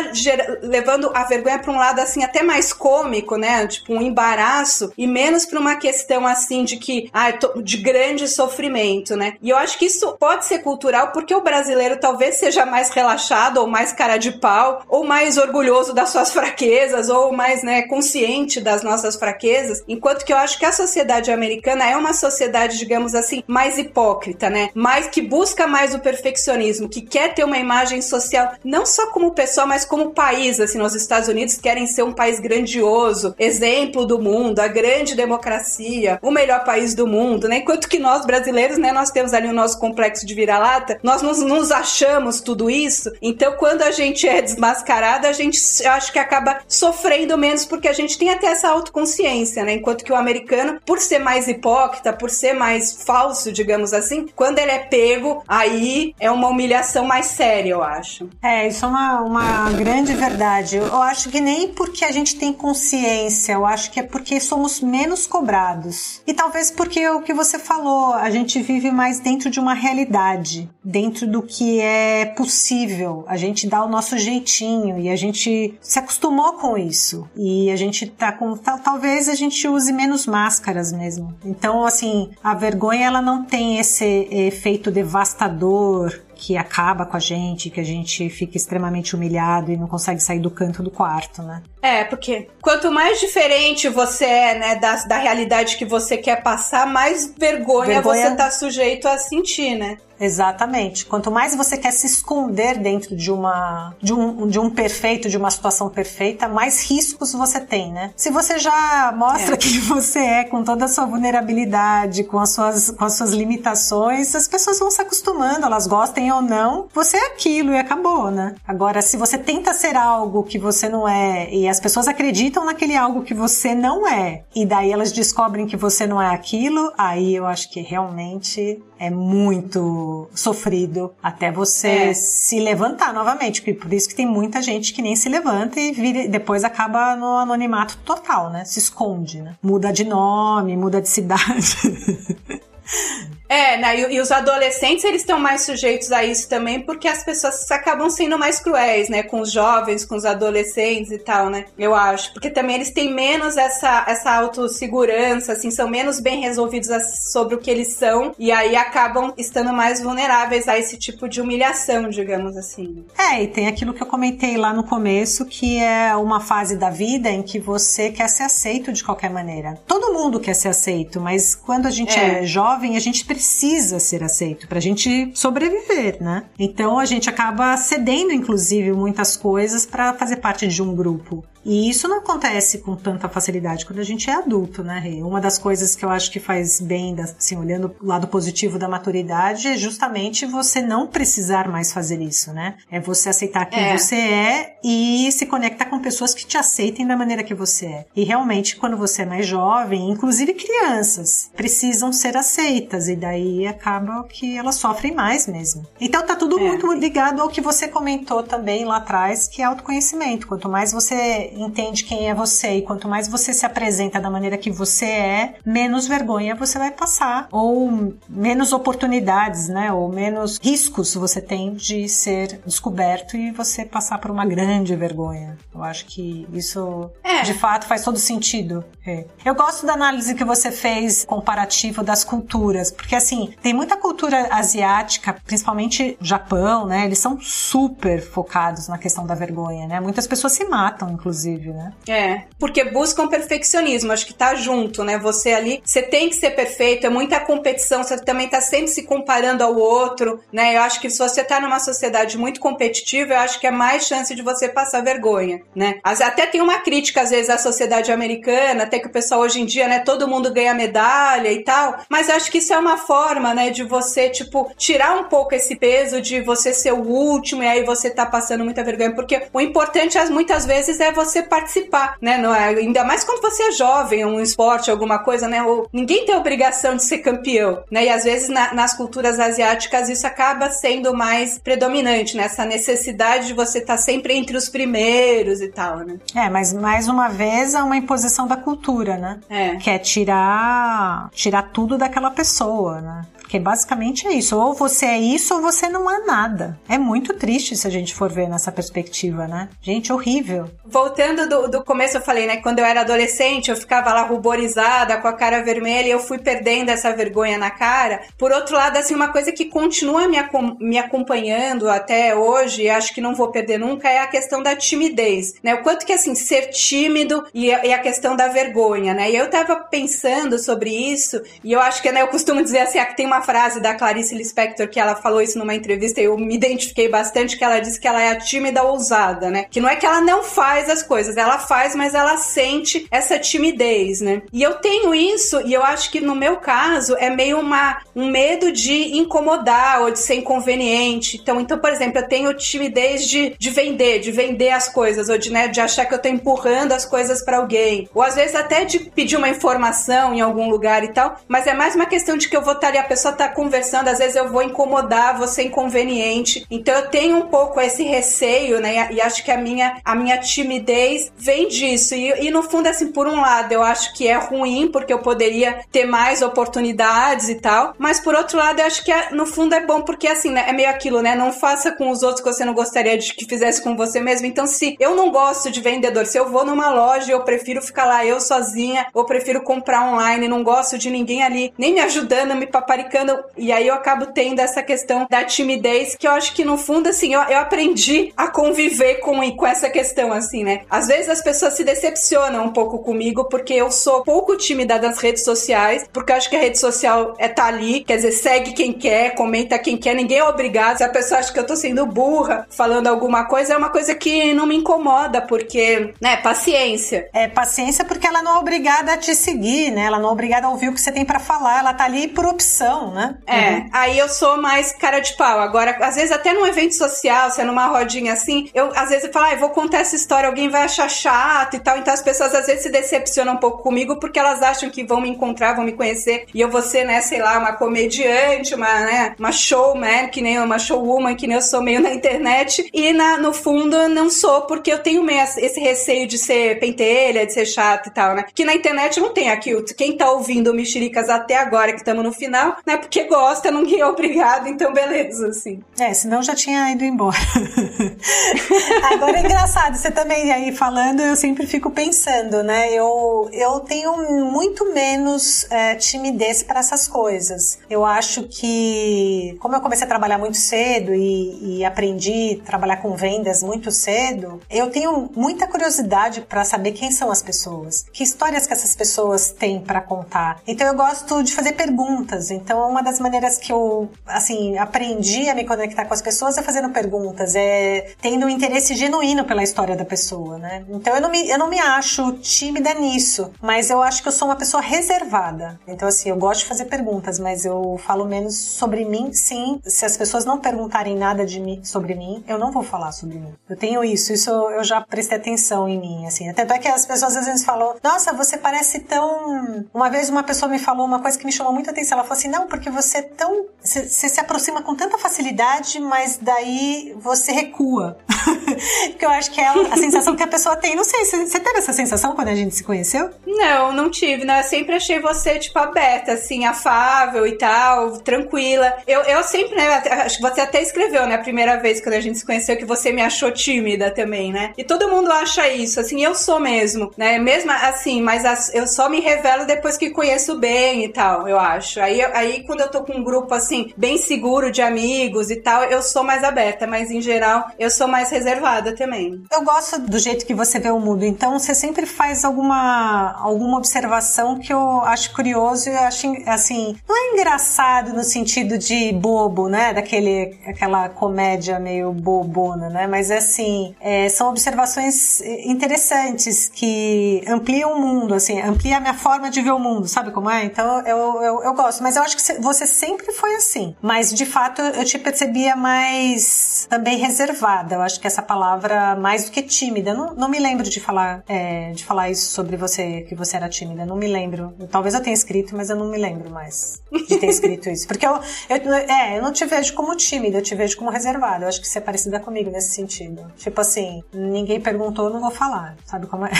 levando 0.63 1.11
a 1.15 1.25
vergonha 1.25 1.59
para 1.59 1.73
um 1.73 1.79
lado 1.79 2.01
assim 2.01 2.25
até 2.25 2.43
mais 2.43 2.73
cômico, 2.73 3.37
né? 3.37 3.67
Tipo 3.67 3.95
um 3.95 4.03
embaraço 4.03 4.93
e 4.97 5.07
menos 5.07 5.45
para 5.45 5.61
uma 5.61 5.77
questão 5.77 6.27
assim 6.27 6.65
de 6.65 6.77
que 6.77 7.11
ah, 7.13 7.33
de 7.63 7.77
grande 7.79 8.29
sofrimento, 8.29 9.17
né? 9.17 9.35
E 9.43 9.51
eu 9.51 9.57
acho 9.57 9.79
que 9.79 9.87
isso 9.87 10.17
pode 10.19 10.45
ser 10.45 10.61
cultural 10.61 11.13
porque 11.13 11.35
o 11.35 11.41
brasileiro 11.41 11.99
talvez 11.99 12.37
seja 12.37 12.65
mais 12.65 12.91
relaxado 12.91 13.59
ou 13.59 13.67
mais 13.67 13.93
cara 13.93 14.17
de 14.17 14.33
pau 14.33 14.83
ou 14.89 15.05
mais 15.05 15.39
orgulhoso 15.39 15.93
das 15.93 16.11
suas 16.11 16.33
fraquezas 16.33 17.09
ou 17.09 17.33
mais, 17.33 17.63
né, 17.63 17.83
consciente 17.83 18.61
das 18.61 18.83
nossas 18.83 19.17
fraquezas, 19.17 19.83
enquanto 19.87 20.25
que 20.25 20.33
eu 20.33 20.37
acho 20.37 20.59
que 20.59 20.65
a 20.65 20.73
sociedade 20.73 21.02
americana 21.33 21.89
é 21.89 21.97
uma 21.97 22.13
sociedade, 22.13 22.79
digamos 22.79 23.15
assim, 23.15 23.43
mais 23.47 23.79
hipócrita, 23.79 24.49
né? 24.51 24.71
Mais 24.75 25.07
que 25.07 25.21
busca 25.21 25.67
mais 25.67 25.95
o 25.95 25.99
perfeccionismo, 25.99 26.89
que 26.89 27.01
quer 27.01 27.35
ter 27.35 27.45
uma 27.45 27.59
imagem 27.59 28.01
social 28.03 28.53
não 28.65 28.85
só 28.87 29.11
como 29.11 29.33
pessoa, 29.33 29.67
mas 29.67 29.85
como 29.85 30.11
país, 30.11 30.61
assim, 30.61 30.79
nos 30.79 30.95
Estados 30.95 31.29
Unidos 31.29 31.57
querem 31.57 31.87
ser 31.87 32.03
um 32.03 32.13
país 32.13 32.41
grandioso, 32.41 33.35
exemplo 33.39 34.07
do 34.07 34.19
mundo, 34.19 34.61
a 34.61 34.69
grande 34.69 35.15
democracia, 35.15 36.19
o 36.23 36.31
melhor 36.31 36.65
país 36.65 36.95
do 36.95 37.07
mundo, 37.07 37.49
né? 37.49 37.59
Enquanto 37.59 37.89
que 37.89 37.99
nós 37.99 38.25
brasileiros, 38.27 38.79
né, 38.79 38.93
nós 38.93 39.11
temos 39.11 39.33
ali 39.33 39.49
o 39.49 39.53
nosso 39.53 39.79
complexo 39.79 40.27
de 40.27 40.35
vira-lata, 40.35 40.99
nós 41.03 41.23
nos, 41.23 41.39
nos 41.39 41.71
achamos 41.71 42.41
tudo 42.41 42.71
isso. 42.71 43.13
Então, 43.21 43.53
quando 43.53 43.83
a 43.83 43.91
gente 43.91 44.27
é 44.27 44.41
desmascarada, 44.41 45.29
a 45.29 45.33
gente 45.33 45.59
acho 45.87 46.13
que 46.13 46.19
acaba 46.19 46.61
sofrendo 46.69 47.37
menos 47.37 47.65
porque 47.65 47.89
a 47.89 47.93
gente 47.93 48.19
tem 48.19 48.31
até 48.31 48.47
essa 48.47 48.69
autoconsciência, 48.69 49.65
né? 49.65 49.75
Enquanto 49.75 50.05
que 50.05 50.13
o 50.13 50.17
americano, 50.17 50.79
por 50.93 51.01
ser 51.01 51.21
mais 51.21 51.49
hipócrita, 51.49 52.13
por 52.13 52.29
ser 52.29 52.53
mais 52.53 53.03
falso, 53.03 53.51
digamos 53.51 53.95
assim, 53.95 54.29
quando 54.37 54.59
ele 54.59 54.73
é 54.73 54.79
pego, 54.79 55.43
aí 55.49 56.15
é 56.21 56.31
uma 56.31 56.49
humilhação 56.49 57.07
mais 57.07 57.29
séria, 57.29 57.71
eu 57.71 57.83
acho. 57.83 58.29
É, 58.43 58.69
isso 58.69 58.85
é 58.85 58.89
uma, 58.89 59.23
uma 59.23 59.71
grande 59.71 60.13
verdade. 60.13 60.77
Eu 60.77 61.01
acho 61.01 61.31
que 61.31 61.41
nem 61.41 61.69
porque 61.69 62.05
a 62.05 62.13
gente 62.13 62.37
tem 62.37 62.53
consciência, 62.53 63.55
eu 63.55 63.65
acho 63.65 63.91
que 63.91 64.01
é 64.01 64.03
porque 64.03 64.39
somos 64.39 64.83
menos 64.83 65.27
cobrados. 65.27 66.21
E 66.27 66.35
talvez 66.35 66.71
porque 66.71 67.09
o 67.09 67.23
que 67.23 67.33
você 67.33 67.59
falou, 67.59 68.13
a 68.13 68.29
gente 68.29 68.61
vive 68.61 68.91
mais 68.91 69.19
dentro 69.19 69.49
de 69.49 69.59
uma 69.59 69.73
realidade, 69.73 70.69
dentro 70.85 71.27
do 71.27 71.41
que 71.41 71.81
é 71.81 72.27
possível. 72.27 73.25
A 73.27 73.39
gente 73.39 73.67
dá 73.67 73.83
o 73.83 73.89
nosso 73.89 74.19
jeitinho 74.19 74.99
e 74.99 75.09
a 75.09 75.17
gente 75.17 75.75
se 75.81 75.99
acostumou 75.99 76.53
com 76.59 76.77
isso. 76.77 77.27
E 77.35 77.71
a 77.71 77.77
gente 77.77 78.07
tá 78.07 78.31
com. 78.31 78.55
Talvez 78.59 79.27
a 79.31 79.35
gente 79.35 79.67
use 79.67 79.91
menos 79.91 80.27
máscaras 80.27 80.82
mesmo. 80.91 81.37
Então, 81.45 81.85
assim, 81.85 82.31
a 82.43 82.55
vergonha 82.55 83.07
ela 83.07 83.21
não 83.21 83.45
tem 83.45 83.79
esse 83.79 84.27
efeito 84.31 84.91
devastador 84.91 86.19
que 86.35 86.57
acaba 86.57 87.07
com 87.07 87.17
a 87.17 87.21
gente, 87.21 87.71
que 87.71 87.79
a 87.79 87.85
gente 87.85 88.29
fica 88.29 88.57
extremamente 88.57 89.15
humilhado 89.15 89.71
e 89.71 89.77
não 89.77 89.87
consegue 89.87 90.21
sair 90.21 90.41
do 90.41 90.51
canto 90.51 90.83
do 90.83 90.91
quarto, 90.91 91.41
né? 91.41 91.63
É, 91.81 92.03
porque 92.03 92.49
quanto 92.61 92.91
mais 92.91 93.21
diferente 93.21 93.89
você 93.89 94.25
é, 94.25 94.59
né, 94.59 94.75
da, 94.77 94.97
da 95.05 95.19
realidade 95.19 95.77
que 95.77 95.85
você 95.85 96.17
quer 96.17 96.43
passar, 96.43 96.85
mais 96.85 97.33
vergonha, 97.39 98.03
vergonha... 98.03 98.31
você 98.31 98.35
tá 98.35 98.51
sujeito 98.51 99.07
a 99.07 99.19
sentir, 99.19 99.77
né? 99.77 99.99
Exatamente. 100.23 101.05
Quanto 101.05 101.33
mais 101.33 101.57
você 101.57 101.77
quer 101.77 101.91
se 101.91 102.07
esconder 102.07 102.79
dentro 102.79 103.17
de 103.17 103.33
uma 103.33 103.93
de 104.01 104.15
um, 104.15 104.47
de 104.47 104.59
um 104.59 104.71
perfeito, 104.71 105.29
de 105.29 105.37
uma 105.37 105.51
situação 105.51 105.89
perfeita, 105.89 106.47
mais 106.47 106.89
riscos 106.89 107.33
você 107.33 107.59
tem, 107.59 107.93
né? 107.93 108.13
Se 108.17 108.31
você 108.31 108.57
já 108.57 109.13
mostra 109.17 109.55
é. 109.55 109.57
quem 109.57 109.81
você 109.83 110.21
é 110.21 110.45
com 110.45 110.63
toda 110.63 110.85
a 110.85 110.89
sua 110.89 111.07
vulnerabilidade, 111.07 112.23
com 112.23 112.39
as 112.39 112.51
suas 112.51 112.91
com 112.93 113.05
as 113.05 113.15
suas 113.15 113.33
limitações, 113.33 114.33
as 114.37 114.47
pessoas 114.47 114.79
vão 114.79 114.93
se 114.93 115.03
acostumando, 115.03 115.67
elas 115.67 115.89
gostem 115.89 116.31
ou 116.31 116.41
não, 116.41 116.87
você 116.95 117.17
é 117.17 117.27
aquilo 117.27 117.73
e 117.73 117.79
acabou, 117.79 118.31
né? 118.31 118.55
Agora, 118.67 119.03
se 119.03 119.17
você 119.17 119.37
tenta 119.37 119.75
ser 119.75 119.97
algo 119.97 120.45
que 120.45 120.59
você 120.59 120.89
não 120.89 121.09
é 121.09 121.53
e 121.53 121.69
as 121.69 121.81
pessoas 121.81 122.07
acreditam 122.07 122.65
naquele 122.65 122.97
algo 122.97 123.23
que 123.23 123.35
você 123.35 123.75
não 123.75 124.07
é, 124.07 124.45
e 124.55 124.65
daí 124.65 124.93
elas 124.93 125.11
descobrem 125.11 125.67
que 125.67 125.77
você 125.77 126.07
não 126.07 126.23
é 126.23 126.33
aquilo, 126.33 126.93
aí 126.97 127.35
eu 127.35 127.45
acho 127.45 127.69
que 127.71 127.81
realmente 127.81 128.81
é 129.03 129.11
muito 129.11 130.29
sofrido 130.33 131.13
até 131.21 131.51
você 131.51 131.89
é. 131.89 132.15
se 132.15 132.61
levantar 132.61 133.13
novamente. 133.13 133.61
Por 133.75 133.93
isso 133.93 134.09
que 134.09 134.15
tem 134.15 134.25
muita 134.25 134.63
gente 134.63 134.93
que 134.93 135.03
nem 135.03 135.17
se 135.17 135.29
levanta 135.29 135.81
e 135.81 135.91
vira, 135.91 136.29
depois 136.29 136.63
acaba 136.63 137.17
no 137.17 137.37
anonimato 137.37 137.99
total, 138.05 138.51
né? 138.51 138.65
Se 138.65 138.79
esconde, 138.79 139.43
né? 139.43 139.57
Muda 139.61 139.93
de 139.93 140.05
nome, 140.05 140.77
muda 140.77 141.03
de 141.03 141.09
cidade. 141.09 141.77
É, 143.53 143.77
né, 143.77 144.01
e, 144.01 144.15
e, 144.15 144.21
os 144.21 144.31
adolescentes 144.31 145.05
eles 145.05 145.21
estão 145.21 145.39
mais 145.39 145.61
sujeitos 145.67 146.11
a 146.11 146.25
isso 146.25 146.49
também, 146.49 146.81
porque 146.81 147.07
as 147.07 147.23
pessoas 147.23 147.71
acabam 147.71 148.09
sendo 148.09 148.39
mais 148.39 148.59
cruéis, 148.59 149.11
né, 149.11 149.23
com 149.23 149.43
os 149.43 149.53
jovens, 149.53 150.07
com 150.07 150.15
os 150.15 150.25
adolescentes 150.25 151.13
e 151.13 151.19
tal, 151.19 151.51
né? 151.51 151.67
Eu 151.79 151.95
acho, 151.95 152.33
porque 152.33 152.49
também 152.49 152.77
eles 152.77 152.91
têm 152.91 153.13
menos 153.13 153.59
essa 153.59 154.07
essa 154.09 154.33
autossegurança, 154.33 155.53
assim, 155.53 155.71
são 155.71 155.87
menos 155.87 156.19
bem 156.19 156.41
resolvidos 156.41 156.89
sobre 157.31 157.55
o 157.55 157.59
que 157.59 157.71
eles 157.71 157.89
são 157.89 158.35
e 158.39 158.51
aí 158.51 158.75
acabam 158.75 159.35
estando 159.37 159.71
mais 159.71 160.03
vulneráveis 160.03 160.67
a 160.67 160.79
esse 160.79 160.97
tipo 160.97 161.29
de 161.29 161.43
humilhação, 161.43 162.09
digamos 162.09 162.57
assim. 162.57 163.05
É, 163.19 163.43
e 163.43 163.49
tem 163.49 163.69
aquilo 163.69 163.93
que 163.93 164.03
eu 164.03 164.07
comentei 164.07 164.57
lá 164.57 164.73
no 164.73 164.85
começo, 164.85 165.45
que 165.45 165.79
é 165.79 166.17
uma 166.17 166.41
fase 166.41 166.75
da 166.75 166.89
vida 166.89 167.29
em 167.29 167.43
que 167.43 167.61
você 167.61 168.11
quer 168.11 168.31
ser 168.31 168.45
aceito 168.45 168.95
de 168.95 169.05
qualquer 169.05 169.29
maneira. 169.29 169.79
Todo 169.87 170.15
mundo 170.15 170.41
quer 170.41 170.55
ser 170.55 170.69
aceito, 170.69 171.21
mas 171.21 171.55
quando 171.55 171.85
a 171.85 171.91
gente 171.91 172.19
é, 172.19 172.39
é 172.39 172.47
jovem, 172.47 172.97
a 172.97 173.01
gente 173.01 173.27
precisa 173.27 173.42
precisa 173.43 173.99
ser 173.99 174.23
aceito 174.23 174.69
para 174.69 174.79
a 174.79 174.81
gente 174.81 175.33
sobreviver, 175.35 176.23
né? 176.23 176.45
Então 176.57 176.97
a 176.97 177.05
gente 177.05 177.29
acaba 177.29 177.77
cedendo, 177.77 178.33
inclusive, 178.33 178.93
muitas 178.93 179.37
coisas 179.37 179.85
para 179.85 180.15
fazer 180.15 180.37
parte 180.37 180.69
de 180.69 180.81
um 180.81 180.95
grupo. 180.95 181.45
E 181.65 181.89
isso 181.89 182.09
não 182.09 182.19
acontece 182.19 182.79
com 182.79 182.97
tanta 182.97 183.29
facilidade 183.29 183.87
quando 183.87 184.01
a 184.01 184.05
gente 184.05 184.29
é 184.29 184.35
adulto, 184.35 184.83
né, 184.83 184.99
Rê? 184.99 185.23
Uma 185.23 185.41
das 185.41 185.59
coisas 185.59 185.95
que 185.95 186.05
eu 186.05 186.11
acho 186.11 186.31
que 186.31 186.41
faz 186.41 186.81
bem, 186.81 187.17
assim, 187.21 187.57
olhando 187.57 187.95
o 188.01 188.07
lado 188.07 188.27
positivo 188.27 188.79
da 188.79 188.89
maturidade, 188.89 189.69
é 189.69 189.77
justamente 189.77 190.45
você 190.47 190.83
não 190.83 191.07
precisar 191.07 191.69
mais 191.69 191.93
fazer 191.93 192.21
isso, 192.21 192.53
né? 192.53 192.77
É 192.91 193.01
você 193.01 193.29
aceitar 193.29 193.67
quem 193.67 193.83
é. 193.83 193.99
você 193.99 194.17
é 194.17 194.77
e 194.83 195.31
se 195.33 195.47
conectar 195.47 195.87
com 195.87 195.99
pessoas 195.99 196.35
que 196.35 196.47
te 196.47 196.57
aceitem 196.59 197.07
da 197.07 197.17
maneira 197.17 197.43
que 197.43 197.55
você 197.55 197.87
é. 197.87 198.07
E 198.15 198.25
realmente, 198.25 198.77
quando 198.77 198.97
você 198.97 199.23
é 199.23 199.27
mais 199.27 199.47
jovem, 199.47 200.11
inclusive 200.11 200.55
crianças, 200.55 201.51
precisam 201.55 202.13
ser 202.13 202.37
aceitas 202.37 203.09
e 203.09 203.17
daí 203.17 203.67
acaba 203.67 204.25
que 204.25 204.57
elas 204.57 204.77
sofrem 204.77 205.15
mais 205.15 205.47
mesmo. 205.47 205.87
Então 206.01 206.25
tá 206.27 206.35
tudo 206.35 206.59
é. 206.59 206.63
muito 206.63 206.93
ligado 206.93 207.41
ao 207.41 207.49
que 207.49 207.61
você 207.61 207.87
comentou 207.89 208.43
também 208.43 208.85
lá 208.85 208.97
atrás, 208.97 209.47
que 209.47 209.63
é 209.63 209.65
autoconhecimento. 209.65 210.47
Quanto 210.47 210.69
mais 210.69 210.93
você 210.93 211.52
entende 211.57 212.05
quem 212.05 212.29
é 212.29 212.35
você 212.35 212.77
e 212.79 212.83
quanto 212.83 213.09
mais 213.09 213.29
você 213.29 213.53
se 213.53 213.67
apresenta 213.67 214.21
da 214.21 214.31
maneira 214.31 214.57
que 214.57 214.71
você 214.71 215.07
é, 215.07 215.55
menos 215.65 216.07
vergonha 216.07 216.55
você 216.55 216.79
vai 216.79 216.91
passar 216.91 217.49
ou 217.51 218.15
menos 218.29 218.73
oportunidades, 218.73 219.69
né, 219.69 219.93
ou 219.93 220.09
menos 220.09 220.59
riscos 220.63 221.15
você 221.15 221.41
tem 221.41 221.75
de 221.75 222.09
ser 222.09 222.61
descoberto 222.65 223.37
e 223.37 223.51
você 223.51 223.85
passar 223.85 224.19
por 224.19 224.31
uma 224.31 224.45
grande 224.45 224.95
vergonha. 224.97 225.57
Eu 225.75 225.83
acho 225.83 226.07
que 226.07 226.47
isso 226.53 227.11
é. 227.23 227.43
de 227.43 227.55
fato 227.55 227.87
faz 227.87 228.03
todo 228.03 228.19
sentido. 228.19 228.85
É. 229.07 229.25
Eu 229.45 229.55
gosto 229.55 229.87
da 229.87 229.95
análise 229.95 230.35
que 230.35 230.45
você 230.45 230.71
fez 230.71 231.25
comparativo 231.25 232.03
das 232.03 232.25
culturas, 232.25 232.91
porque 232.91 233.15
assim, 233.15 233.55
tem 233.63 233.75
muita 233.75 233.97
cultura 233.97 234.49
asiática, 234.51 235.37
principalmente 235.45 236.17
Japão, 236.21 236.87
né, 236.87 237.05
eles 237.05 237.19
são 237.19 237.41
super 237.41 238.23
focados 238.23 238.89
na 238.89 238.99
questão 238.99 239.27
da 239.27 239.35
vergonha, 239.35 239.87
né? 239.87 240.01
Muitas 240.01 240.27
pessoas 240.27 240.53
se 240.53 240.65
matam, 240.65 241.11
inclusive 241.11 241.42
inclusive, 241.43 241.71
né? 241.71 241.93
É, 242.09 242.43
porque 242.59 242.85
buscam 242.85 243.29
perfeccionismo, 243.29 244.13
acho 244.13 244.27
que 244.27 244.35
tá 244.35 244.55
junto, 244.55 245.03
né? 245.05 245.19
Você 245.19 245.53
ali, 245.53 245.83
você 245.85 246.03
tem 246.03 246.29
que 246.29 246.37
ser 246.37 246.51
perfeito, 246.51 247.07
é 247.07 247.11
muita 247.11 247.41
competição, 247.41 248.03
você 248.03 248.19
também 248.19 248.49
tá 248.49 248.61
sempre 248.61 248.89
se 248.89 249.03
comparando 249.03 249.65
ao 249.65 249.77
outro, 249.77 250.41
né? 250.53 250.77
Eu 250.77 250.83
acho 250.83 251.01
que 251.01 251.11
se 251.11 251.19
você 251.19 251.43
tá 251.43 251.61
numa 251.61 251.81
sociedade 251.81 252.39
muito 252.39 252.61
competitiva, 252.61 253.35
eu 253.35 253.39
acho 253.39 253.59
que 253.61 253.67
é 253.67 253.71
mais 253.71 254.07
chance 254.07 254.35
de 254.35 254.43
você 254.43 254.69
passar 254.69 255.03
vergonha, 255.03 255.63
né? 255.75 255.99
Até 256.03 256.47
tem 256.47 256.61
uma 256.61 256.79
crítica, 256.79 257.23
às 257.23 257.31
vezes, 257.31 257.51
à 257.51 257.59
sociedade 257.59 258.13
americana, 258.13 258.85
até 258.85 258.99
que 258.99 259.07
o 259.07 259.13
pessoal 259.13 259.41
hoje 259.41 259.61
em 259.61 259.67
dia, 259.67 259.89
né, 259.89 260.01
todo 260.01 260.29
mundo 260.29 260.53
ganha 260.53 260.75
medalha 260.75 261.51
e 261.51 261.63
tal, 261.63 262.01
mas 262.09 262.31
acho 262.31 262.51
que 262.51 262.59
isso 262.59 262.73
é 262.73 262.79
uma 262.79 262.99
forma, 262.99 263.55
né, 263.55 263.71
de 263.71 263.83
você, 263.83 264.29
tipo, 264.29 264.71
tirar 264.77 265.17
um 265.17 265.25
pouco 265.25 265.55
esse 265.55 265.77
peso 265.77 266.21
de 266.21 266.41
você 266.41 266.73
ser 266.73 266.93
o 266.93 267.03
último 267.03 267.63
e 267.63 267.67
aí 267.67 267.85
você 267.85 268.11
tá 268.11 268.27
passando 268.27 268.65
muita 268.65 268.85
vergonha, 268.85 269.15
porque 269.15 269.43
o 269.53 269.61
importante, 269.61 270.19
muitas 270.31 270.67
vezes, 270.67 271.01
é 271.01 271.11
você 271.13 271.32
você 271.33 271.43
participar, 271.43 272.17
né? 272.21 272.39
Não 272.39 272.55
é, 272.55 272.69
ainda 272.69 273.05
mais 273.05 273.25
quando 273.25 273.41
você 273.41 273.65
é 273.65 273.73
jovem, 273.73 274.25
um 274.25 274.41
esporte, 274.41 274.91
alguma 274.91 275.19
coisa, 275.19 275.49
né? 275.49 275.63
Ou, 275.63 275.89
ninguém 275.93 276.25
tem 276.25 276.35
a 276.35 276.39
obrigação 276.39 276.97
de 276.97 277.05
ser 277.05 277.19
campeão, 277.19 277.83
né? 277.91 278.05
E 278.05 278.09
às 278.11 278.25
vezes 278.25 278.49
na, 278.49 278.75
nas 278.75 278.95
culturas 278.95 279.41
asiáticas 279.41 280.09
isso 280.09 280.27
acaba 280.27 280.71
sendo 280.71 281.15
mais 281.15 281.59
predominante, 281.59 282.37
né? 282.37 282.45
Essa 282.45 282.65
necessidade 282.65 283.49
de 283.49 283.55
você 283.55 283.79
estar 283.79 283.97
tá 283.97 284.03
sempre 284.03 284.35
entre 284.35 284.57
os 284.57 284.69
primeiros 284.69 285.61
e 285.61 285.69
tal, 285.69 285.99
né? 285.99 286.19
É, 286.35 286.49
mas 286.49 286.73
mais 286.73 287.09
uma 287.09 287.29
vez 287.29 287.75
é 287.75 287.83
uma 287.83 287.97
imposição 287.97 288.47
da 288.47 288.57
cultura, 288.57 289.17
né? 289.17 289.41
É. 289.49 289.77
Que 289.77 289.91
é 289.91 289.99
tirar, 289.99 291.31
tirar 291.33 291.63
tudo 291.73 291.97
daquela 291.97 292.31
pessoa, 292.31 293.01
né? 293.01 293.23
Porque 293.53 293.61
basicamente 293.61 294.27
é 294.27 294.33
isso. 294.33 294.59
Ou 294.59 294.73
você 294.73 295.05
é 295.05 295.19
isso 295.19 295.55
ou 295.55 295.61
você 295.61 295.87
não 295.87 296.11
é 296.11 296.25
nada. 296.25 296.81
É 296.89 296.97
muito 296.97 297.35
triste 297.35 297.77
se 297.77 297.87
a 297.87 297.91
gente 297.91 298.15
for 298.15 298.33
ver 298.33 298.49
nessa 298.49 298.73
perspectiva, 298.73 299.47
né? 299.47 299.69
Gente, 299.83 300.11
horrível. 300.11 300.71
Voltando 300.87 301.47
do, 301.47 301.69
do 301.69 301.85
começo, 301.85 302.17
eu 302.17 302.23
falei, 302.23 302.47
né? 302.47 302.57
Quando 302.57 302.79
eu 302.79 302.85
era 302.87 303.03
adolescente, 303.03 303.71
eu 303.71 303.77
ficava 303.77 304.11
lá 304.15 304.23
ruborizada, 304.23 305.19
com 305.19 305.29
a 305.29 305.35
cara 305.35 305.63
vermelha, 305.63 306.09
e 306.09 306.11
eu 306.13 306.19
fui 306.19 306.39
perdendo 306.39 306.89
essa 306.89 307.15
vergonha 307.15 307.59
na 307.59 307.69
cara. 307.69 308.23
Por 308.39 308.51
outro 308.53 308.75
lado, 308.75 308.97
assim, 308.97 309.15
uma 309.15 309.29
coisa 309.29 309.53
que 309.53 309.67
continua 309.67 310.27
me, 310.27 310.39
me 310.81 310.97
acompanhando 310.97 311.91
até 311.91 312.35
hoje, 312.35 312.85
e 312.85 312.89
acho 312.89 313.13
que 313.13 313.21
não 313.21 313.35
vou 313.35 313.51
perder 313.51 313.79
nunca, 313.79 314.09
é 314.09 314.21
a 314.21 314.29
questão 314.29 314.63
da 314.63 314.75
timidez, 314.75 315.57
né? 315.63 315.75
O 315.75 315.83
quanto 315.83 316.07
que, 316.07 316.13
assim, 316.15 316.35
ser 316.35 316.69
tímido 316.69 317.45
e, 317.53 317.67
e 317.67 317.93
a 317.93 317.99
questão 317.99 318.35
da 318.35 318.49
vergonha, 318.49 319.13
né? 319.13 319.31
E 319.31 319.37
eu 319.37 319.51
tava 319.51 319.77
pensando 319.77 320.59
sobre 320.59 320.89
isso, 320.89 321.39
e 321.63 321.71
eu 321.71 321.81
acho 321.81 322.01
que, 322.01 322.11
né, 322.11 322.23
eu 322.23 322.29
costumo 322.29 322.63
dizer 322.63 322.79
assim, 322.79 322.99
ah, 322.99 323.05
que 323.05 323.15
tem 323.15 323.27
uma 323.27 323.42
frase 323.43 323.81
da 323.81 323.95
Clarice 323.95 324.35
Lispector 324.35 324.89
que 324.89 325.01
ela 325.01 325.15
falou 325.15 325.43
isso 325.43 325.59
numa 325.59 325.75
entrevista 325.75 326.21
e 326.21 326.25
eu 326.25 326.37
me 326.39 326.55
identifiquei 326.55 327.09
bastante 327.09 327.57
que 327.57 327.65
ela 327.65 327.81
disse 327.81 328.01
que 328.01 328.09
ela 328.09 328.21
é 328.21 328.31
a 328.31 328.39
tímida 328.39 328.83
ousada, 328.83 329.51
né? 329.51 329.67
Que 329.71 329.81
não 329.81 329.89
é 329.89 329.97
que 329.97 330.07
ela 330.07 330.21
não 330.21 330.43
faz 330.43 330.89
as 330.89 331.03
coisas, 331.03 331.37
ela 331.37 331.59
faz, 331.59 331.95
mas 331.95 332.15
ela 332.15 332.37
sente 332.37 333.07
essa 333.11 333.39
timidez, 333.39 334.21
né? 334.21 334.43
E 334.53 334.63
eu 334.63 334.75
tenho 334.75 335.15
isso 335.15 335.61
e 335.67 335.73
eu 335.73 335.83
acho 335.83 336.11
que 336.11 336.21
no 336.21 336.35
meu 336.35 336.57
caso 336.57 337.17
é 337.19 337.31
meio 337.31 337.61
uma, 337.61 338.01
um 338.15 338.31
medo 338.31 338.73
de 338.73 339.17
incomodar 339.17 340.03
ou 340.03 340.11
de 340.11 340.19
ser 340.19 340.35
inconveniente. 340.35 341.39
Então, 341.41 341.61
então 341.61 341.79
por 341.79 341.91
exemplo, 341.91 342.19
eu 342.19 342.29
tenho 342.29 342.55
timidez 342.55 343.27
de, 343.27 343.55
de 343.59 343.71
vender, 343.71 344.21
de 344.21 344.33
vender 344.33 344.71
as 344.71 344.89
coisas 344.89 345.29
ou 345.29 345.39
de, 345.39 345.51
né, 345.51 345.69
de 345.69 345.81
achar 345.81 346.07
que 346.07 346.15
eu 346.15 346.19
tô 346.19 346.29
empurrando 346.29 346.93
as 346.93 347.05
coisas 347.05 347.45
para 347.45 347.59
alguém. 347.59 348.09
Ou 348.15 348.23
às 348.23 348.35
vezes 348.35 348.55
até 348.55 348.85
de 348.85 348.99
pedir 348.99 349.37
uma 349.37 349.49
informação 349.49 350.35
em 350.35 350.41
algum 350.41 350.69
lugar 350.69 351.05
e 351.05 351.09
tal, 351.09 351.37
mas 351.47 351.67
é 351.67 351.75
mais 351.75 351.95
uma 351.95 352.07
questão 352.07 352.37
de 352.37 352.49
que 352.49 352.57
eu 352.57 352.63
vou 352.63 352.73
estar 352.75 352.89
ali, 352.89 352.99
a 352.99 353.05
pessoa 353.05 353.22
tá 353.31 353.49
conversando, 353.49 354.09
às 354.09 354.19
vezes 354.19 354.35
eu 354.35 354.51
vou 354.51 354.63
incomodar, 354.63 355.39
vou 355.39 355.47
ser 355.47 355.65
inconveniente. 355.65 356.67
Então 356.71 356.95
eu 356.95 357.09
tenho 357.09 357.37
um 357.37 357.43
pouco 357.43 357.81
esse 357.81 358.03
receio, 358.03 358.81
né? 358.81 359.09
E 359.13 359.21
acho 359.21 359.45
que 359.45 359.51
a 359.51 359.57
minha, 359.57 360.01
a 360.05 360.15
minha 360.15 360.39
timidez 360.39 361.31
vem 361.37 361.69
disso. 361.69 362.15
E, 362.15 362.47
e 362.47 362.51
no 362.51 362.63
fundo, 362.63 362.89
assim, 362.89 363.13
por 363.13 363.27
um 363.27 363.41
lado, 363.41 363.73
eu 363.73 363.83
acho 363.83 364.15
que 364.15 364.27
é 364.27 364.37
ruim, 364.37 364.89
porque 364.89 365.13
eu 365.13 365.21
poderia 365.21 365.85
ter 365.93 366.05
mais 366.05 366.43
oportunidades 366.43 367.49
e 367.49 367.57
tal. 367.57 367.95
Mas 367.99 368.19
por 368.19 368.35
outro 368.35 368.59
lado, 368.59 368.81
eu 368.81 368.87
acho 368.87 369.05
que 369.05 369.13
é, 369.13 369.31
no 369.31 369.47
fundo 369.47 369.75
é 369.75 369.85
bom, 369.85 370.03
porque 370.03 370.27
assim, 370.27 370.51
né? 370.51 370.65
É 370.67 370.73
meio 370.73 370.89
aquilo, 370.89 371.23
né? 371.23 371.35
Não 371.35 371.53
faça 371.53 371.93
com 371.93 372.11
os 372.11 372.23
outros 372.23 372.43
que 372.43 372.53
você 372.53 372.65
não 372.65 372.75
gostaria 372.75 373.17
de 373.19 373.35
que 373.35 373.45
fizesse 373.45 373.83
com 373.83 373.97
você 373.97 374.21
mesmo. 374.21 374.47
Então, 374.47 374.67
se 374.67 374.97
eu 374.99 375.15
não 375.15 375.31
gosto 375.31 375.71
de 375.71 375.81
vendedor, 375.81 376.27
se 376.27 376.39
eu 376.39 376.51
vou 376.51 376.65
numa 376.65 376.91
loja, 376.91 377.33
eu 377.33 377.45
prefiro 377.45 377.83
ficar 377.83 378.07
lá 378.07 378.25
eu 378.25 378.41
sozinha, 378.41 379.07
ou 379.13 379.25
prefiro 379.25 379.63
comprar 379.63 380.13
online, 380.13 380.49
não 380.49 380.63
gosto 380.63 380.99
de 380.99 381.11
ninguém 381.11 381.43
ali, 381.43 381.73
nem 381.77 381.95
me 381.95 382.01
ajudando, 382.01 382.55
me 382.55 382.67
paparicando 382.67 383.12
e 383.57 383.73
aí 383.73 383.87
eu 383.87 383.95
acabo 383.95 384.27
tendo 384.27 384.61
essa 384.61 384.83
questão 384.83 385.27
da 385.29 385.45
timidez, 385.45 386.17
que 386.17 386.27
eu 386.27 386.33
acho 386.33 386.55
que 386.55 386.65
no 386.65 386.79
fundo, 386.79 387.09
assim, 387.09 387.35
eu, 387.35 387.41
eu 387.43 387.59
aprendi 387.59 388.33
a 388.37 388.49
conviver 388.49 389.17
com, 389.17 389.51
com 389.57 389.67
essa 389.67 389.91
questão, 389.91 390.33
assim, 390.33 390.65
né? 390.65 390.83
Às 390.91 391.07
vezes 391.07 391.29
as 391.29 391.43
pessoas 391.43 391.75
se 391.75 391.85
decepcionam 391.85 392.65
um 392.65 392.73
pouco 392.73 392.99
comigo, 392.99 393.45
porque 393.45 393.75
eu 393.75 393.91
sou 393.91 394.23
pouco 394.23 394.57
tímida 394.57 394.99
nas 394.99 395.19
redes 395.19 395.45
sociais, 395.45 396.07
porque 396.13 396.33
eu 396.33 396.37
acho 396.37 396.51
que 396.51 396.57
a 396.57 396.61
rede 396.61 396.79
social 396.79 397.35
é 397.39 397.49
tá 397.49 397.67
ali, 397.67 398.05
quer 398.05 398.17
dizer, 398.17 398.33
segue 398.33 398.73
quem 398.73 398.93
quer, 398.93 399.35
comenta 399.35 399.79
quem 399.79 399.97
quer, 399.97 400.15
ninguém 400.15 400.39
é 400.39 400.45
obrigado. 400.45 400.99
Se 400.99 401.05
a 401.05 401.09
pessoa 401.09 401.41
acha 401.41 401.53
que 401.53 401.59
eu 401.59 401.67
tô 401.67 401.77
sendo 401.77 402.07
burra 402.07 402.67
falando 402.71 403.07
alguma 403.07 403.45
coisa, 403.45 403.75
é 403.75 403.77
uma 403.77 403.91
coisa 403.91 404.15
que 404.15 404.53
não 404.55 404.67
me 404.67 404.77
incomoda, 404.77 405.41
porque, 405.41 406.13
né, 406.21 406.37
paciência. 406.37 407.29
É, 407.33 407.49
paciência 407.49 408.05
porque 408.05 408.27
ela 408.27 408.43
não 408.43 408.57
é 408.57 408.59
obrigada 408.59 409.13
a 409.13 409.17
te 409.17 409.35
seguir, 409.35 409.91
né? 409.91 410.03
Ela 410.03 410.19
não 410.19 410.29
é 410.29 410.33
obrigada 410.33 410.67
a 410.67 410.71
ouvir 410.71 410.89
o 410.89 410.95
que 410.95 411.01
você 411.01 411.13
tem 411.13 411.25
para 411.25 411.39
falar, 411.39 411.81
ela 411.81 411.95
tá 411.95 412.05
ali 412.05 412.29
por 412.29 412.47
opção, 412.47 413.02
né? 413.11 413.37
É, 413.47 413.71
uhum. 413.71 413.91
aí 413.93 414.19
eu 414.19 414.29
sou 414.29 414.61
mais 414.61 414.93
cara 414.93 415.21
de 415.21 415.35
pau. 415.37 415.61
Agora, 415.61 415.97
às 416.01 416.15
vezes 416.15 416.33
até 416.33 416.53
num 416.53 416.67
evento 416.67 416.95
social, 416.95 417.51
se 417.51 417.61
é 417.61 417.65
numa 417.65 417.87
rodinha 417.87 418.33
assim, 418.33 418.71
eu 418.75 418.91
às 418.95 419.09
vezes 419.09 419.25
eu 419.25 419.33
falo, 419.33 419.47
ah, 419.47 419.53
eu 419.53 419.59
vou 419.59 419.71
contar 419.71 419.99
essa 419.99 420.17
história, 420.17 420.49
alguém 420.49 420.69
vai 420.69 420.83
achar 420.83 421.09
chato 421.09 421.75
e 421.75 421.81
tal. 421.81 421.99
Então 421.99 422.13
as 422.13 422.23
pessoas 422.23 422.55
às 422.55 422.67
vezes 422.67 422.83
se 422.83 422.91
decepcionam 422.91 423.55
um 423.55 423.59
pouco 423.59 423.83
comigo 423.83 424.17
porque 424.17 424.39
elas 424.39 424.63
acham 424.63 424.91
que 424.91 425.05
vão 425.05 425.21
me 425.21 425.29
encontrar, 425.29 425.75
vão 425.75 425.85
me 425.85 425.93
conhecer 425.93 426.47
e 426.55 426.61
eu 426.61 426.71
vou 426.71 426.83
ser, 426.83 427.05
né, 427.05 427.21
sei 427.21 427.41
lá, 427.41 427.59
uma 427.59 427.73
comediante, 427.73 428.75
uma, 428.75 429.01
né, 429.01 429.35
uma 429.39 429.53
showman, 429.53 430.29
que 430.29 430.41
nem 430.41 430.59
uma 430.59 430.79
showwoman, 430.79 431.35
que 431.35 431.47
nem 431.47 431.57
eu 431.57 431.63
sou 431.63 431.83
meio 431.83 432.01
na 432.01 432.13
internet. 432.13 432.89
E 432.93 433.13
na, 433.13 433.39
no 433.39 433.53
fundo 433.53 434.09
não 434.09 434.31
sou, 434.31 434.63
porque 434.63 434.93
eu 434.93 434.99
tenho 434.99 435.23
meio 435.23 435.43
esse 435.43 435.81
receio 435.81 436.27
de 436.27 436.39
ser 436.39 436.79
pentelha, 436.79 437.47
de 437.47 437.53
ser 437.53 437.67
chato 437.67 438.09
e 438.09 438.11
tal, 438.11 438.35
né? 438.35 438.45
Que 438.55 438.65
na 438.65 438.75
internet 438.75 439.21
não 439.21 439.33
tem 439.33 439.51
aqui. 439.51 439.73
Quem 439.97 440.17
tá 440.17 440.31
ouvindo 440.31 440.75
Mexericas 440.75 441.29
até 441.29 441.57
agora, 441.57 441.93
que 441.93 441.99
estamos 441.99 442.23
no 442.25 442.33
final, 442.33 442.77
né? 442.93 442.97
Porque 442.99 443.25
gosta, 443.25 443.71
ninguém 443.71 444.01
é 444.01 444.07
obrigado, 444.13 444.69
então 444.69 444.93
beleza, 444.93 445.49
assim. 445.49 445.81
É, 445.99 446.13
senão 446.13 446.43
já 446.43 446.55
tinha 446.55 446.91
ido 446.93 447.05
embora. 447.05 447.37
Agora 449.13 449.39
é 449.39 449.41
engraçado, 449.41 449.97
você 449.97 450.11
também 450.11 450.53
aí 450.53 450.73
falando, 450.73 451.21
eu 451.21 451.37
sempre 451.37 451.67
fico 451.67 451.91
pensando, 451.91 452.63
né? 452.63 452.93
Eu, 452.93 453.49
eu 453.53 453.81
tenho 453.81 454.17
muito 454.51 454.93
menos 454.93 455.67
é, 455.71 455.95
timidez 455.95 456.63
para 456.63 456.81
essas 456.81 457.09
coisas. 457.09 457.79
Eu 457.89 458.05
acho 458.05 458.45
que, 458.45 459.57
como 459.61 459.75
eu 459.75 459.81
comecei 459.81 460.05
a 460.05 460.09
trabalhar 460.09 460.39
muito 460.39 460.57
cedo 460.57 461.15
e, 461.15 461.79
e 461.79 461.85
aprendi 461.85 462.61
a 462.63 462.67
trabalhar 462.67 462.97
com 462.99 463.15
vendas 463.15 463.63
muito 463.63 463.91
cedo, 463.91 464.61
eu 464.71 464.91
tenho 464.91 465.31
muita 465.35 465.67
curiosidade 465.67 466.43
para 466.43 466.65
saber 466.65 466.93
quem 466.93 467.11
são 467.11 467.31
as 467.31 467.43
pessoas, 467.43 468.05
que 468.13 468.23
histórias 468.23 468.67
que 468.67 468.73
essas 468.73 468.95
pessoas 468.95 469.51
têm 469.51 469.81
para 469.81 470.01
contar. 470.01 470.61
Então 470.67 470.87
eu 470.87 470.95
gosto 470.95 471.43
de 471.43 471.55
fazer 471.55 471.73
perguntas. 471.73 472.51
Então 472.51 472.82
uma 472.89 473.03
das 473.03 473.19
maneiras 473.21 473.59
que 473.59 473.73
eu, 473.73 474.11
assim, 474.27 474.79
aprendi 474.79 475.49
a 475.49 475.55
me 475.55 475.65
conectar 475.65 476.05
com 476.05 476.15
as 476.15 476.23
pessoas 476.23 476.57
é 476.59 476.63
fazendo 476.63 476.91
perguntas, 476.91 477.55
é 477.55 478.15
tendo 478.21 478.47
um 478.47 478.49
interesse 478.49 478.95
genuíno 478.95 479.45
pela 479.45 479.63
história 479.63 479.97
da 479.97 480.05
pessoa, 480.05 480.59
né? 480.59 480.85
Então 480.89 481.15
eu 481.15 481.21
não 481.21 481.31
me, 481.31 481.49
eu 481.49 481.59
não 481.59 481.69
me 481.69 481.79
acho 481.79 482.33
tímida 482.39 482.95
nisso, 482.95 483.53
mas 483.61 483.91
eu 483.91 484.03
acho 484.03 484.23
que 484.23 484.29
eu 484.29 484.33
sou 484.33 484.49
uma 484.49 484.57
pessoa 484.57 484.83
reservada. 484.83 485.81
Então, 485.87 486.09
assim, 486.09 486.31
eu 486.31 486.37
gosto 486.37 486.61
de 486.61 486.67
fazer 486.67 486.87
perguntas, 486.87 487.39
mas 487.39 487.65
eu 487.65 487.99
falo 488.05 488.25
menos 488.25 488.57
sobre 488.57 489.05
mim, 489.05 489.33
sim. 489.33 489.81
Se 489.85 490.05
as 490.05 490.17
pessoas 490.17 490.45
não 490.45 490.59
perguntarem 490.59 491.17
nada 491.17 491.45
de 491.45 491.61
mim, 491.61 491.81
sobre 491.85 492.15
mim, 492.15 492.45
eu 492.47 492.59
não 492.59 492.71
vou 492.71 492.83
falar 492.83 493.13
sobre 493.13 493.39
mim. 493.39 493.55
Eu 493.69 493.77
tenho 493.77 494.03
isso, 494.05 494.33
isso 494.33 494.51
eu 494.51 494.85
já 494.85 495.01
prestei 495.01 495.39
atenção 495.39 495.89
em 495.89 496.01
mim, 496.01 496.27
assim. 496.27 496.53
Tanto 496.53 496.73
é 496.73 496.79
que 496.79 496.89
as 496.89 497.07
pessoas 497.07 497.37
às 497.37 497.47
vezes 497.47 497.65
falam, 497.65 497.97
nossa, 498.03 498.33
você 498.33 498.57
parece 498.57 499.01
tão. 499.01 499.85
Uma 499.93 500.09
vez 500.09 500.29
uma 500.29 500.43
pessoa 500.43 500.71
me 500.71 500.79
falou 500.79 501.07
uma 501.07 501.21
coisa 501.21 501.39
que 501.39 501.45
me 501.45 501.53
chamou 501.53 501.73
muita 501.73 501.91
atenção. 501.91 502.19
Ela 502.19 502.27
falou 502.27 502.39
assim: 502.39 502.49
não, 502.49 502.67
porque 502.73 502.89
você 502.89 503.19
é 503.19 503.23
tão. 503.23 503.67
Você 503.83 504.29
se 504.31 504.41
aproxima 504.41 504.81
com 504.81 504.95
tanta 504.95 505.19
facilidade, 505.19 506.01
mas 506.01 506.39
daí 506.41 507.15
você 507.19 507.53
recua. 507.53 508.17
que 509.19 509.25
eu 509.25 509.29
acho 509.29 509.51
que 509.51 509.61
é 509.61 509.69
a 509.69 509.97
sensação 509.97 510.35
que 510.35 510.43
a 510.43 510.47
pessoa 510.47 510.75
tem. 510.77 510.97
Não 510.97 511.05
sei, 511.05 511.23
você 511.25 511.61
teve 511.61 511.79
essa 511.79 511.93
sensação 511.93 512.35
quando 512.35 512.49
a 512.49 512.55
gente 512.55 512.75
se 512.75 512.83
conheceu? 512.83 513.29
Não, 513.47 513.93
não 513.93 514.11
tive, 514.11 514.45
né? 514.45 514.61
Eu 514.61 514.65
sempre 514.65 514.95
achei 514.95 515.21
você, 515.21 515.59
tipo, 515.59 515.79
aberta, 515.79 516.33
assim, 516.33 516.65
afável 516.65 517.47
e 517.47 517.59
tal, 517.59 518.19
tranquila. 518.21 518.97
Eu, 519.07 519.21
eu 519.23 519.43
sempre, 519.43 519.77
né? 519.77 520.03
Acho 520.25 520.37
que 520.37 520.43
você 520.43 520.63
até 520.63 520.81
escreveu, 520.81 521.27
né? 521.27 521.35
A 521.35 521.43
primeira 521.43 521.77
vez 521.77 522.01
quando 522.01 522.15
a 522.15 522.21
gente 522.21 522.39
se 522.39 522.47
conheceu, 522.47 522.77
que 522.77 522.87
você 522.87 523.13
me 523.13 523.21
achou 523.21 523.51
tímida 523.51 524.11
também, 524.11 524.51
né? 524.51 524.73
E 524.79 524.85
todo 524.85 525.11
mundo 525.11 525.31
acha 525.31 525.69
isso, 525.69 526.01
assim, 526.01 526.25
eu 526.25 526.35
sou 526.35 526.59
mesmo, 526.59 527.13
né? 527.19 527.39
Mesmo 527.39 527.71
assim, 527.71 528.23
mas 528.23 528.73
eu 528.73 528.87
só 528.87 529.11
me 529.11 529.21
revelo 529.21 529.67
depois 529.67 529.99
que 529.99 530.09
conheço 530.09 530.57
bem 530.59 531.05
e 531.05 531.09
tal, 531.09 531.47
eu 531.47 531.59
acho. 531.59 532.01
Aí, 532.01 532.23
aí 532.23 532.62
quando 532.63 532.81
eu 532.81 532.91
tô 532.91 533.03
com 533.03 533.13
um 533.13 533.25
grupo, 533.25 533.55
assim, 533.55 533.93
bem 533.97 534.19
seguro 534.19 534.71
de 534.71 534.83
amigos 534.83 535.51
e 535.51 535.57
tal, 535.57 535.85
eu 535.85 536.03
sou 536.03 536.23
mais 536.23 536.45
aberta, 536.45 536.87
mas 536.87 537.11
em 537.11 537.21
geral 537.21 537.67
eu 537.79 537.91
sou 537.91 538.09
mais 538.09 538.31
reservada 538.31 538.95
também. 538.95 539.43
Eu 539.53 539.63
gosto 539.65 540.01
do 540.01 540.19
jeito 540.19 540.47
que 540.47 540.55
você 540.55 540.79
vê 540.79 540.91
o 540.91 541.01
mundo, 541.01 541.25
então 541.25 541.59
você 541.59 541.75
sempre 541.75 542.07
faz 542.07 542.45
alguma, 542.45 543.33
alguma 543.39 543.79
observação 543.79 544.59
que 544.59 544.73
eu 544.73 545.01
acho 545.03 545.33
curioso 545.35 545.89
e 545.89 545.97
acho, 545.97 546.33
assim, 546.47 546.97
não 547.09 547.17
é 547.17 547.35
engraçado 547.35 548.13
no 548.13 548.25
sentido 548.25 548.79
de 548.79 549.13
bobo, 549.13 549.69
né? 549.69 549.93
Daquele, 549.93 550.59
aquela 550.67 551.09
comédia 551.09 551.79
meio 551.79 552.13
bobona, 552.13 552.89
né? 552.89 553.07
Mas 553.07 553.31
é 553.31 553.39
assim, 553.39 553.95
é, 554.01 554.29
são 554.29 554.49
observações 554.49 555.41
interessantes 555.65 556.69
que 556.69 557.43
ampliam 557.47 557.93
o 557.93 558.01
mundo, 558.01 558.35
assim, 558.35 558.61
amplia 558.61 558.97
a 558.97 559.01
minha 559.01 559.15
forma 559.15 559.51
de 559.51 559.61
ver 559.61 559.73
o 559.73 559.79
mundo, 559.79 560.09
sabe 560.09 560.31
como 560.31 560.51
é? 560.51 560.65
Então 560.65 561.01
eu, 561.07 561.43
eu, 561.43 561.63
eu 561.63 561.75
gosto, 561.75 562.03
mas 562.03 562.17
eu 562.17 562.23
acho 562.23 562.37
que 562.37 562.43
você 562.43 562.52
sempre 562.87 563.33
foi 563.33 563.55
assim. 563.57 563.95
Mas 564.01 564.33
de 564.33 564.45
fato 564.45 564.81
eu 564.83 565.05
te 565.05 565.19
percebia 565.19 565.77
mais 565.77 566.87
também 566.89 567.19
reservada. 567.19 567.97
Eu 567.97 568.03
acho 568.03 568.21
que 568.21 568.27
essa 568.27 568.43
palavra 568.43 569.17
mais 569.17 569.45
do 569.45 569.51
que 569.51 569.63
tímida. 569.63 570.15
Não, 570.15 570.35
não 570.35 570.49
me 570.49 570.59
lembro 570.59 570.89
de 570.89 571.01
falar, 571.01 571.43
é, 571.49 571.93
de 571.93 572.05
falar 572.05 572.31
isso 572.31 572.51
sobre 572.51 572.77
você, 572.77 573.23
que 573.23 573.35
você 573.35 573.57
era 573.57 573.69
tímida. 573.69 574.05
Não 574.05 574.17
me 574.17 574.27
lembro. 574.27 574.75
Talvez 574.91 575.15
eu 575.15 575.23
tenha 575.23 575.35
escrito, 575.35 575.77
mas 575.77 575.91
eu 575.91 575.97
não 575.97 576.11
me 576.11 576.19
lembro 576.19 576.51
mais 576.51 577.03
de 577.29 577.39
ter 577.39 577.47
escrito 577.47 577.89
isso. 577.89 578.07
Porque 578.07 578.27
eu, 578.27 578.39
eu, 578.69 578.95
é, 578.95 579.39
eu 579.39 579.43
não 579.43 579.53
te 579.53 579.65
vejo 579.65 579.95
como 579.95 580.15
tímida, 580.17 580.59
eu 580.59 580.63
te 580.63 580.75
vejo 580.75 580.97
como 580.97 581.11
reservada. 581.11 581.65
Eu 581.65 581.69
acho 581.69 581.81
que 581.81 581.89
você 581.89 581.99
é 581.99 582.03
parecida 582.03 582.41
comigo 582.41 582.71
nesse 582.71 582.95
sentido. 582.95 583.51
Tipo 583.57 583.81
assim, 583.81 584.23
ninguém 584.33 584.81
perguntou, 584.81 585.31
não 585.31 585.41
vou 585.41 585.51
falar. 585.51 585.97
Sabe 586.05 586.27
como 586.27 586.47
é? 586.47 586.51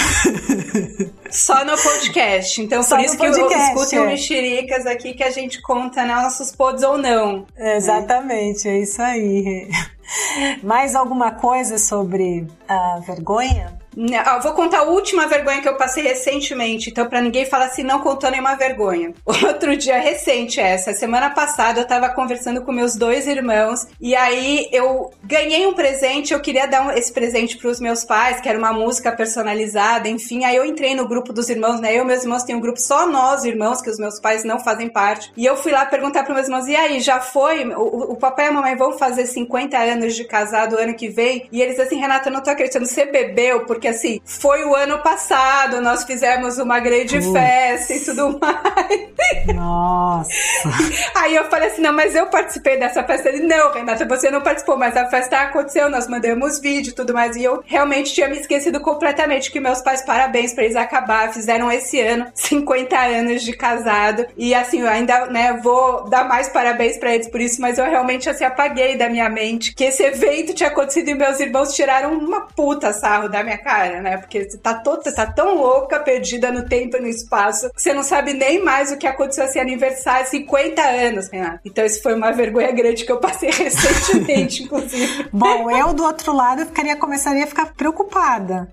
Só 1.31 1.65
no 1.65 1.77
podcast. 1.77 2.61
Então, 2.61 2.83
Só 2.83 2.97
por 2.97 3.05
isso 3.05 3.17
que 3.17 3.27
eu 3.27 3.31
escuto 3.33 3.95
é. 3.97 4.07
mexericas 4.07 4.87
aqui 4.87 5.15
que 5.15 5.23
a 5.23 5.31
gente 5.31 5.61
conta 5.63 5.82
né, 5.91 6.23
nossos 6.23 6.55
pods 6.55 6.83
ou 6.83 6.99
não. 6.99 7.47
Exatamente, 7.57 8.69
é 8.69 8.79
isso 8.79 9.01
aí. 9.01 9.69
Mais 10.63 10.95
alguma 10.95 11.33
coisa 11.33 11.79
sobre 11.79 12.47
a 12.69 13.01
vergonha? 13.07 13.82
Eu 13.97 14.41
vou 14.41 14.53
contar 14.53 14.81
a 14.81 14.85
última 14.85 15.27
vergonha 15.27 15.61
que 15.61 15.69
eu 15.69 15.77
passei 15.77 16.03
recentemente, 16.03 16.91
então 16.91 17.07
para 17.07 17.21
ninguém 17.21 17.45
falar 17.45 17.67
assim, 17.67 17.83
não 17.83 18.01
contou 18.01 18.31
nenhuma 18.31 18.55
vergonha. 18.55 19.13
Outro 19.25 19.77
dia 19.77 19.99
recente 19.99 20.61
essa, 20.61 20.93
semana 20.93 21.31
passada 21.31 21.81
eu 21.81 21.87
tava 21.87 22.09
conversando 22.09 22.63
com 22.63 22.73
meus 22.73 22.95
dois 22.95 23.27
irmãos 23.27 23.87
e 24.01 24.15
aí 24.15 24.69
eu 24.73 25.13
ganhei 25.23 25.67
um 25.67 25.75
presente, 25.75 26.33
eu 26.33 26.41
queria 26.41 26.67
dar 26.67 26.97
esse 26.97 27.13
presente 27.13 27.57
para 27.57 27.69
os 27.69 27.81
meus 27.81 28.05
pais, 28.05 28.41
que 28.41 28.49
era 28.49 28.59
uma 28.59 28.73
música 28.73 29.13
personalizada, 29.13 30.09
enfim, 30.09 30.45
aí 30.45 30.57
eu 30.57 30.65
entrei 30.65 30.95
no 30.95 31.07
grupo 31.07 31.33
dos 31.33 31.49
irmãos, 31.49 31.81
né? 31.81 31.97
Eu 31.97 32.05
e 32.05 32.07
meus 32.07 32.23
irmãos 32.23 32.45
tem 32.45 32.57
um 32.57 32.61
grupo 32.61 32.81
só 32.81 33.07
nós 33.07 33.45
irmãos, 33.45 33.83
que 33.83 33.91
os 33.91 33.99
meus 33.99 34.21
pais 34.21 34.45
não 34.45 34.59
fazem 34.59 34.89
parte. 34.89 35.33
E 35.37 35.45
eu 35.45 35.57
fui 35.57 35.73
lá 35.73 35.85
perguntar 35.85 36.25
para 36.25 36.35
meus 36.35 36.47
irmãos: 36.47 36.67
"E 36.67 36.77
aí, 36.77 37.01
já 37.01 37.21
foi? 37.21 37.67
O, 37.75 38.13
o 38.13 38.17
papai 38.17 38.47
e 38.47 38.49
a 38.49 38.53
mamãe 38.53 38.77
vão 38.77 38.99
fazer 38.99 39.27
50 39.27 39.77
anos 39.79 40.15
de 40.15 40.25
casado 40.25 40.79
ano 40.79 40.95
que 40.95 41.09
vem?" 41.09 41.49
E 41.53 41.61
eles 41.61 41.79
assim: 41.79 41.97
"Renata, 41.97 42.29
eu 42.29 42.33
não 42.33 42.43
tô 42.43 42.51
acreditando, 42.51 42.87
você 42.87 43.05
bebeu 43.05 43.65
porque 43.67 43.82
porque 43.83 43.89
assim, 43.89 44.21
foi 44.25 44.65
o 44.65 44.77
ano 44.77 45.01
passado, 45.01 45.81
nós 45.81 46.05
fizemos 46.05 46.57
uma 46.59 46.79
grande 46.79 47.21
festa 47.33 47.93
e 47.93 47.99
tudo 48.05 48.39
mais. 48.41 49.57
Nossa. 49.57 50.31
Aí 51.17 51.35
eu 51.35 51.51
falei 51.51 51.69
assim: 51.69 51.83
não, 51.83 51.93
mas 51.93 52.15
eu 52.15 52.27
participei 52.29 52.79
dessa 52.79 53.03
festa. 53.03 53.29
Ele, 53.29 53.45
não, 53.45 53.73
Renata, 53.73 54.05
você 54.07 54.31
não 54.31 54.41
participou, 54.41 54.77
mas 54.77 54.97
a 54.97 55.09
festa 55.09 55.39
aconteceu, 55.39 55.91
nós 55.91 56.07
mandamos 56.07 56.61
vídeo 56.61 56.91
e 56.91 56.95
tudo 56.95 57.13
mais. 57.13 57.35
E 57.35 57.43
eu 57.43 57.61
realmente 57.67 58.15
tinha 58.15 58.29
me 58.29 58.39
esquecido 58.39 58.79
completamente 58.79 59.51
que 59.51 59.59
meus 59.59 59.83
pais, 59.83 60.03
parabéns 60.03 60.55
pra 60.55 60.63
eles 60.63 60.77
acabar, 60.77 61.33
fizeram 61.33 61.71
esse 61.73 62.01
ano 62.01 62.27
50 62.35 62.97
anos 62.97 63.43
de 63.43 63.53
casado. 63.53 64.25
E 64.37 64.55
assim, 64.55 64.83
eu 64.83 64.89
ainda, 64.89 65.27
né, 65.27 65.59
vou 65.61 66.09
dar 66.09 66.29
mais 66.29 66.49
parabéns 66.49 66.99
pra 66.99 67.13
eles 67.13 67.29
por 67.29 67.41
isso, 67.41 67.61
mas 67.61 67.79
eu 67.79 67.85
realmente 67.85 68.31
assim 68.31 68.45
apaguei 68.45 68.97
da 68.97 69.09
minha 69.09 69.29
mente 69.29 69.75
que 69.75 69.83
esse 69.83 70.05
evento 70.05 70.55
tinha 70.55 70.69
acontecido 70.69 71.09
e 71.09 71.15
meus 71.15 71.41
irmãos 71.41 71.75
tiraram 71.75 72.13
uma 72.17 72.43
puta 72.43 72.93
sarro 72.93 73.29
da 73.29 73.43
minha 73.43 73.59
cara 73.59 73.72
cara, 73.73 74.03
né? 74.03 74.19
Porque 74.19 74.45
você 74.45 74.59
tá, 74.59 74.75
todo, 74.75 75.03
você 75.03 75.15
tá 75.15 75.27
tão 75.27 75.55
louca, 75.57 75.99
perdida 75.99 76.53
no 76.53 76.69
tempo 76.69 76.97
e 76.99 77.01
no 77.01 77.09
espaço, 77.09 77.71
que 77.71 77.81
você 77.81 77.95
não 77.95 78.03
sabe 78.03 78.35
nem 78.35 78.63
mais 78.63 78.93
o 78.93 78.99
que 78.99 79.07
aconteceu 79.07 79.45
esse 79.45 79.59
aniversário, 79.59 80.29
50 80.29 80.83
anos, 80.83 81.29
Renato. 81.31 81.61
Então 81.65 81.85
isso 81.85 82.03
foi 82.03 82.15
uma 82.15 82.31
vergonha 82.33 82.71
grande 82.71 83.05
que 83.05 83.13
eu 83.13 83.19
passei 83.19 83.49
recentemente, 83.51 84.65
inclusive. 84.65 85.29
Bom, 85.33 85.71
eu 85.71 85.95
do 85.95 86.05
outro 86.05 86.35
lado 86.35 86.67
ficaria, 86.67 86.97
começaria 86.97 87.45
a 87.45 87.47
ficar 87.47 87.73
preocupada 87.75 88.69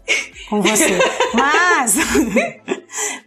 com 0.49 0.61
você. 0.61 0.99
Mas, 1.33 1.95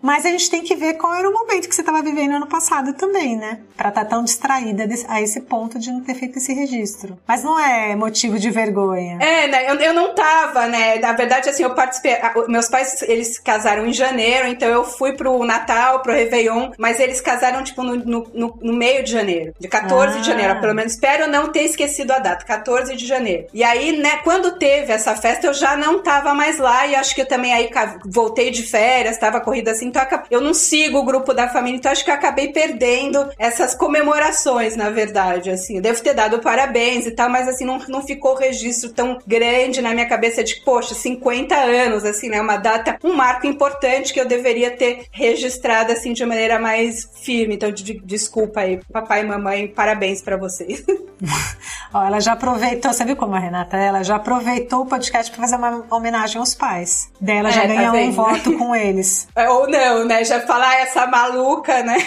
mas 0.03 0.27
a 0.27 0.31
gente 0.31 0.51
tem 0.51 0.63
que 0.63 0.75
ver 0.75 0.95
qual 0.95 1.15
era 1.15 1.29
o 1.29 1.33
momento 1.33 1.69
que 1.69 1.75
você 1.75 1.81
estava 1.81 2.03
vivendo 2.03 2.35
ano 2.35 2.47
passado 2.47 2.93
também, 2.93 3.37
né? 3.37 3.61
Pra 3.77 3.89
estar 3.89 4.05
tá 4.05 4.11
tão 4.11 4.25
distraída 4.25 4.85
a 5.09 5.23
esse 5.23 5.41
ponto 5.41 5.79
de 5.79 5.93
não 5.93 6.01
ter 6.01 6.15
feito 6.15 6.39
esse 6.39 6.53
registro. 6.53 7.17
Mas 7.27 7.45
não 7.45 7.59
é 7.59 7.95
motivo 7.95 8.39
de 8.39 8.51
vergonha. 8.51 9.19
É, 9.21 9.47
né? 9.47 9.71
Eu, 9.71 9.77
eu 9.77 9.95
não 9.95 10.15
tava, 10.15 10.67
né? 10.67 10.99
Na 10.99 11.13
verdade, 11.13 11.49
assim, 11.49 11.63
eu 11.63 11.75
participei. 11.75 12.17
Meus 12.49 12.69
pais, 12.69 13.03
eles 13.03 13.39
casaram 13.39 13.87
em 13.87 13.93
janeiro, 13.93 14.49
então 14.49 14.69
eu 14.69 14.85
fui 14.85 15.13
pro 15.13 15.45
Natal, 15.45 16.01
pro 16.01 16.13
Réveillon, 16.13 16.73
mas 16.77 16.99
eles 16.99 17.21
casaram, 17.21 17.63
tipo, 17.63 17.83
no, 17.83 17.97
no, 17.97 18.59
no 18.61 18.73
meio 18.73 19.05
de 19.05 19.13
janeiro. 19.13 19.55
De 19.59 19.69
14 19.69 20.17
ah. 20.17 20.21
de 20.21 20.27
janeiro, 20.27 20.61
pelo 20.61 20.75
menos. 20.75 20.93
Espero 20.93 21.31
não 21.31 21.53
ter 21.53 21.63
esquecido 21.63 22.13
a 22.13 22.19
data, 22.19 22.45
14 22.45 22.97
de 22.97 23.07
janeiro. 23.07 23.47
E 23.55 23.63
aí, 23.63 23.97
né, 23.97 24.17
quando 24.25 24.59
teve 24.59 24.93
essa 24.93 25.15
festa, 25.15 25.47
eu 25.47 25.55
já 25.55 25.77
não 25.77 26.03
tava 26.03 26.35
mais 26.35 26.59
lá 26.59 26.87
e 26.87 26.97
acho 26.97 27.15
que 27.15 27.21
eu 27.21 27.27
também 27.27 27.53
aí 27.53 27.71
voltei 28.05 28.51
de 28.51 28.63
férias, 28.63 29.19
tava 29.19 29.41
corrida 29.41 29.71
assim, 29.71 29.92
então 30.01 30.23
eu 30.31 30.41
não 30.41 30.55
sigo 30.55 30.99
o 30.99 31.05
grupo 31.05 31.33
da 31.33 31.49
família, 31.49 31.77
então 31.77 31.93
acho 31.93 32.05
que 32.05 32.11
acabei 32.11 32.49
perdendo 32.49 33.29
essas 33.39 33.75
comemorações, 33.75 34.77
na 34.77 34.91
verdade, 34.91 35.51
assim. 35.51 35.77
Eu 35.77 35.83
devo 35.83 36.03
ter 36.03 36.15
dado 36.15 36.41
parabéns 36.41 37.07
e 37.07 37.11
tal, 37.11 37.29
mas 37.29 37.49
assim, 37.49 37.65
não, 37.65 37.79
não 37.89 38.03
ficou 38.03 38.35
registro 38.35 38.93
tão 38.93 39.19
grande 39.27 39.81
na 39.81 39.93
minha 39.93 40.09
cabeça 40.09 40.43
de, 40.43 40.57
poxa, 40.65 40.95
50 40.95 41.53
50 41.53 41.57
anos, 41.57 42.05
assim, 42.05 42.29
né? 42.29 42.41
Uma 42.41 42.57
data, 42.57 42.99
um 43.03 43.15
marco 43.15 43.47
importante 43.47 44.13
que 44.13 44.21
eu 44.21 44.27
deveria 44.27 44.71
ter 44.71 45.07
registrado, 45.11 45.93
assim, 45.93 46.13
de 46.13 46.25
maneira 46.25 46.59
mais 46.59 47.09
firme. 47.23 47.55
Então, 47.55 47.71
de, 47.71 48.01
desculpa 48.05 48.61
aí, 48.61 48.81
papai 48.93 49.23
e 49.23 49.25
mamãe, 49.25 49.69
parabéns 49.69 50.23
para 50.23 50.37
vocês. 50.37 50.85
Ó, 51.95 52.03
ela 52.03 52.21
já 52.21 52.33
aproveitou, 52.33 52.93
você 52.93 53.05
viu 53.05 53.17
como 53.17 53.35
a 53.35 53.39
Renata 53.39 53.77
é? 53.77 53.87
Ela 53.87 54.03
já 54.03 54.17
aproveitou 54.17 54.83
o 54.83 54.87
podcast 54.87 55.31
para 55.31 55.43
fazer 55.43 55.57
uma 55.57 55.85
homenagem 55.91 56.39
aos 56.39 56.55
pais. 56.55 57.11
Daí 57.21 57.37
ela 57.37 57.51
já 57.51 57.65
é, 57.65 57.67
ganha 57.67 57.93
tá 57.93 57.99
um 57.99 58.11
voto 58.11 58.57
com 58.57 58.75
eles. 58.77 59.29
É, 59.37 59.49
ou 59.49 59.69
não, 59.69 59.79
né? 60.05 60.25
Já 60.25 60.41
falar 60.41 60.77
essa 60.77 61.07
maluca, 61.07 61.83
né? 61.83 61.97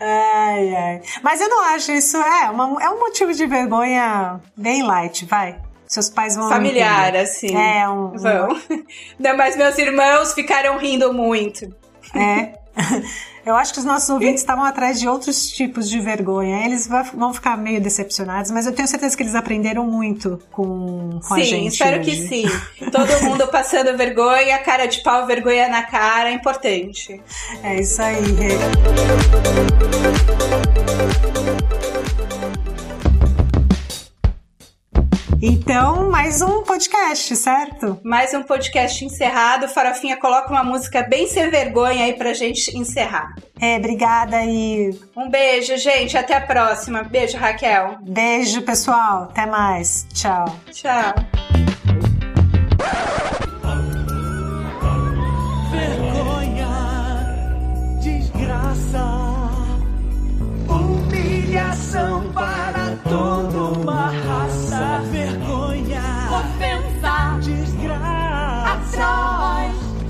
ai, 0.00 0.74
ai. 0.74 1.02
Mas 1.22 1.40
eu 1.40 1.48
não 1.48 1.62
acho 1.74 1.92
isso. 1.92 2.16
É, 2.16 2.50
uma, 2.50 2.82
é 2.82 2.90
um 2.90 3.00
motivo 3.00 3.32
de 3.32 3.46
vergonha 3.46 4.40
bem 4.56 4.82
light, 4.82 5.24
vai. 5.26 5.56
Seus 5.86 6.08
pais 6.08 6.36
vão. 6.36 6.48
Familiar, 6.48 7.08
entender. 7.08 7.18
assim. 7.18 7.56
É, 7.56 7.88
um. 7.88 8.16
Vão. 8.16 8.60
Não, 9.18 9.36
mas 9.36 9.56
meus 9.56 9.76
irmãos 9.76 10.32
ficaram 10.34 10.78
rindo 10.78 11.12
muito. 11.12 11.74
É. 12.14 12.54
Eu 13.44 13.56
acho 13.56 13.72
que 13.72 13.78
os 13.78 13.84
nossos 13.84 14.08
ouvintes 14.10 14.42
estavam 14.42 14.64
atrás 14.64 15.00
de 15.00 15.08
outros 15.08 15.50
tipos 15.50 15.88
de 15.88 15.98
vergonha. 15.98 16.64
Eles 16.66 16.86
vão 16.86 17.32
ficar 17.32 17.56
meio 17.56 17.80
decepcionados, 17.80 18.50
mas 18.50 18.66
eu 18.66 18.72
tenho 18.72 18.86
certeza 18.86 19.16
que 19.16 19.22
eles 19.22 19.34
aprenderam 19.34 19.86
muito 19.86 20.38
com, 20.50 21.18
com 21.26 21.34
sim, 21.34 21.40
a 21.40 21.44
gente. 21.44 21.60
Sim, 21.62 21.66
espero 21.66 22.00
hoje. 22.00 22.10
que 22.10 22.28
sim. 22.28 22.44
Todo 22.92 23.24
mundo 23.24 23.48
passando 23.48 23.96
vergonha, 23.96 24.58
cara 24.58 24.86
de 24.86 25.02
pau, 25.02 25.26
vergonha 25.26 25.68
na 25.68 25.82
cara, 25.82 26.28
é 26.30 26.34
importante. 26.34 27.20
É 27.62 27.80
isso 27.80 28.00
aí, 28.02 28.20
Então, 35.42 36.10
mais 36.10 36.42
um 36.42 36.62
podcast, 36.64 37.34
certo? 37.34 37.98
Mais 38.04 38.34
um 38.34 38.42
podcast 38.42 39.02
encerrado. 39.02 39.68
Farofinha, 39.68 40.18
coloca 40.18 40.50
uma 40.50 40.62
música 40.62 41.02
bem 41.02 41.26
sem 41.26 41.48
vergonha 41.48 42.04
aí 42.04 42.12
pra 42.12 42.34
gente 42.34 42.76
encerrar. 42.76 43.34
É, 43.58 43.78
obrigada 43.78 44.44
e. 44.44 44.90
Um 45.16 45.30
beijo, 45.30 45.78
gente. 45.78 46.14
Até 46.14 46.34
a 46.34 46.42
próxima. 46.42 47.02
Beijo, 47.02 47.38
Raquel. 47.38 47.96
Beijo, 48.02 48.60
pessoal. 48.62 49.28
Até 49.30 49.46
mais. 49.46 50.06
Tchau. 50.12 50.44
Tchau. 50.72 51.14
Vergonha, 55.70 56.68
desgraça, 58.02 59.04
humilhação 60.68 62.30
para 62.34 62.80
raça. 63.04 63.79
Vergonha, 65.10 66.02
ofensa, 66.30 67.38
desgraça. 67.40 69.00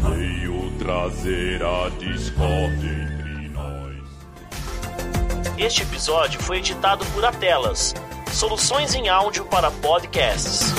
Veio 0.09 0.71
trazer 0.79 1.63
a 1.63 1.89
discórdia 1.99 2.91
entre 2.91 3.49
nós. 3.51 3.97
Este 5.57 5.83
episódio 5.83 6.41
foi 6.41 6.59
editado 6.59 7.05
por 7.07 7.25
Atelas, 7.25 7.95
soluções 8.33 8.95
em 8.95 9.09
áudio 9.09 9.45
para 9.45 9.71
podcasts. 9.71 10.73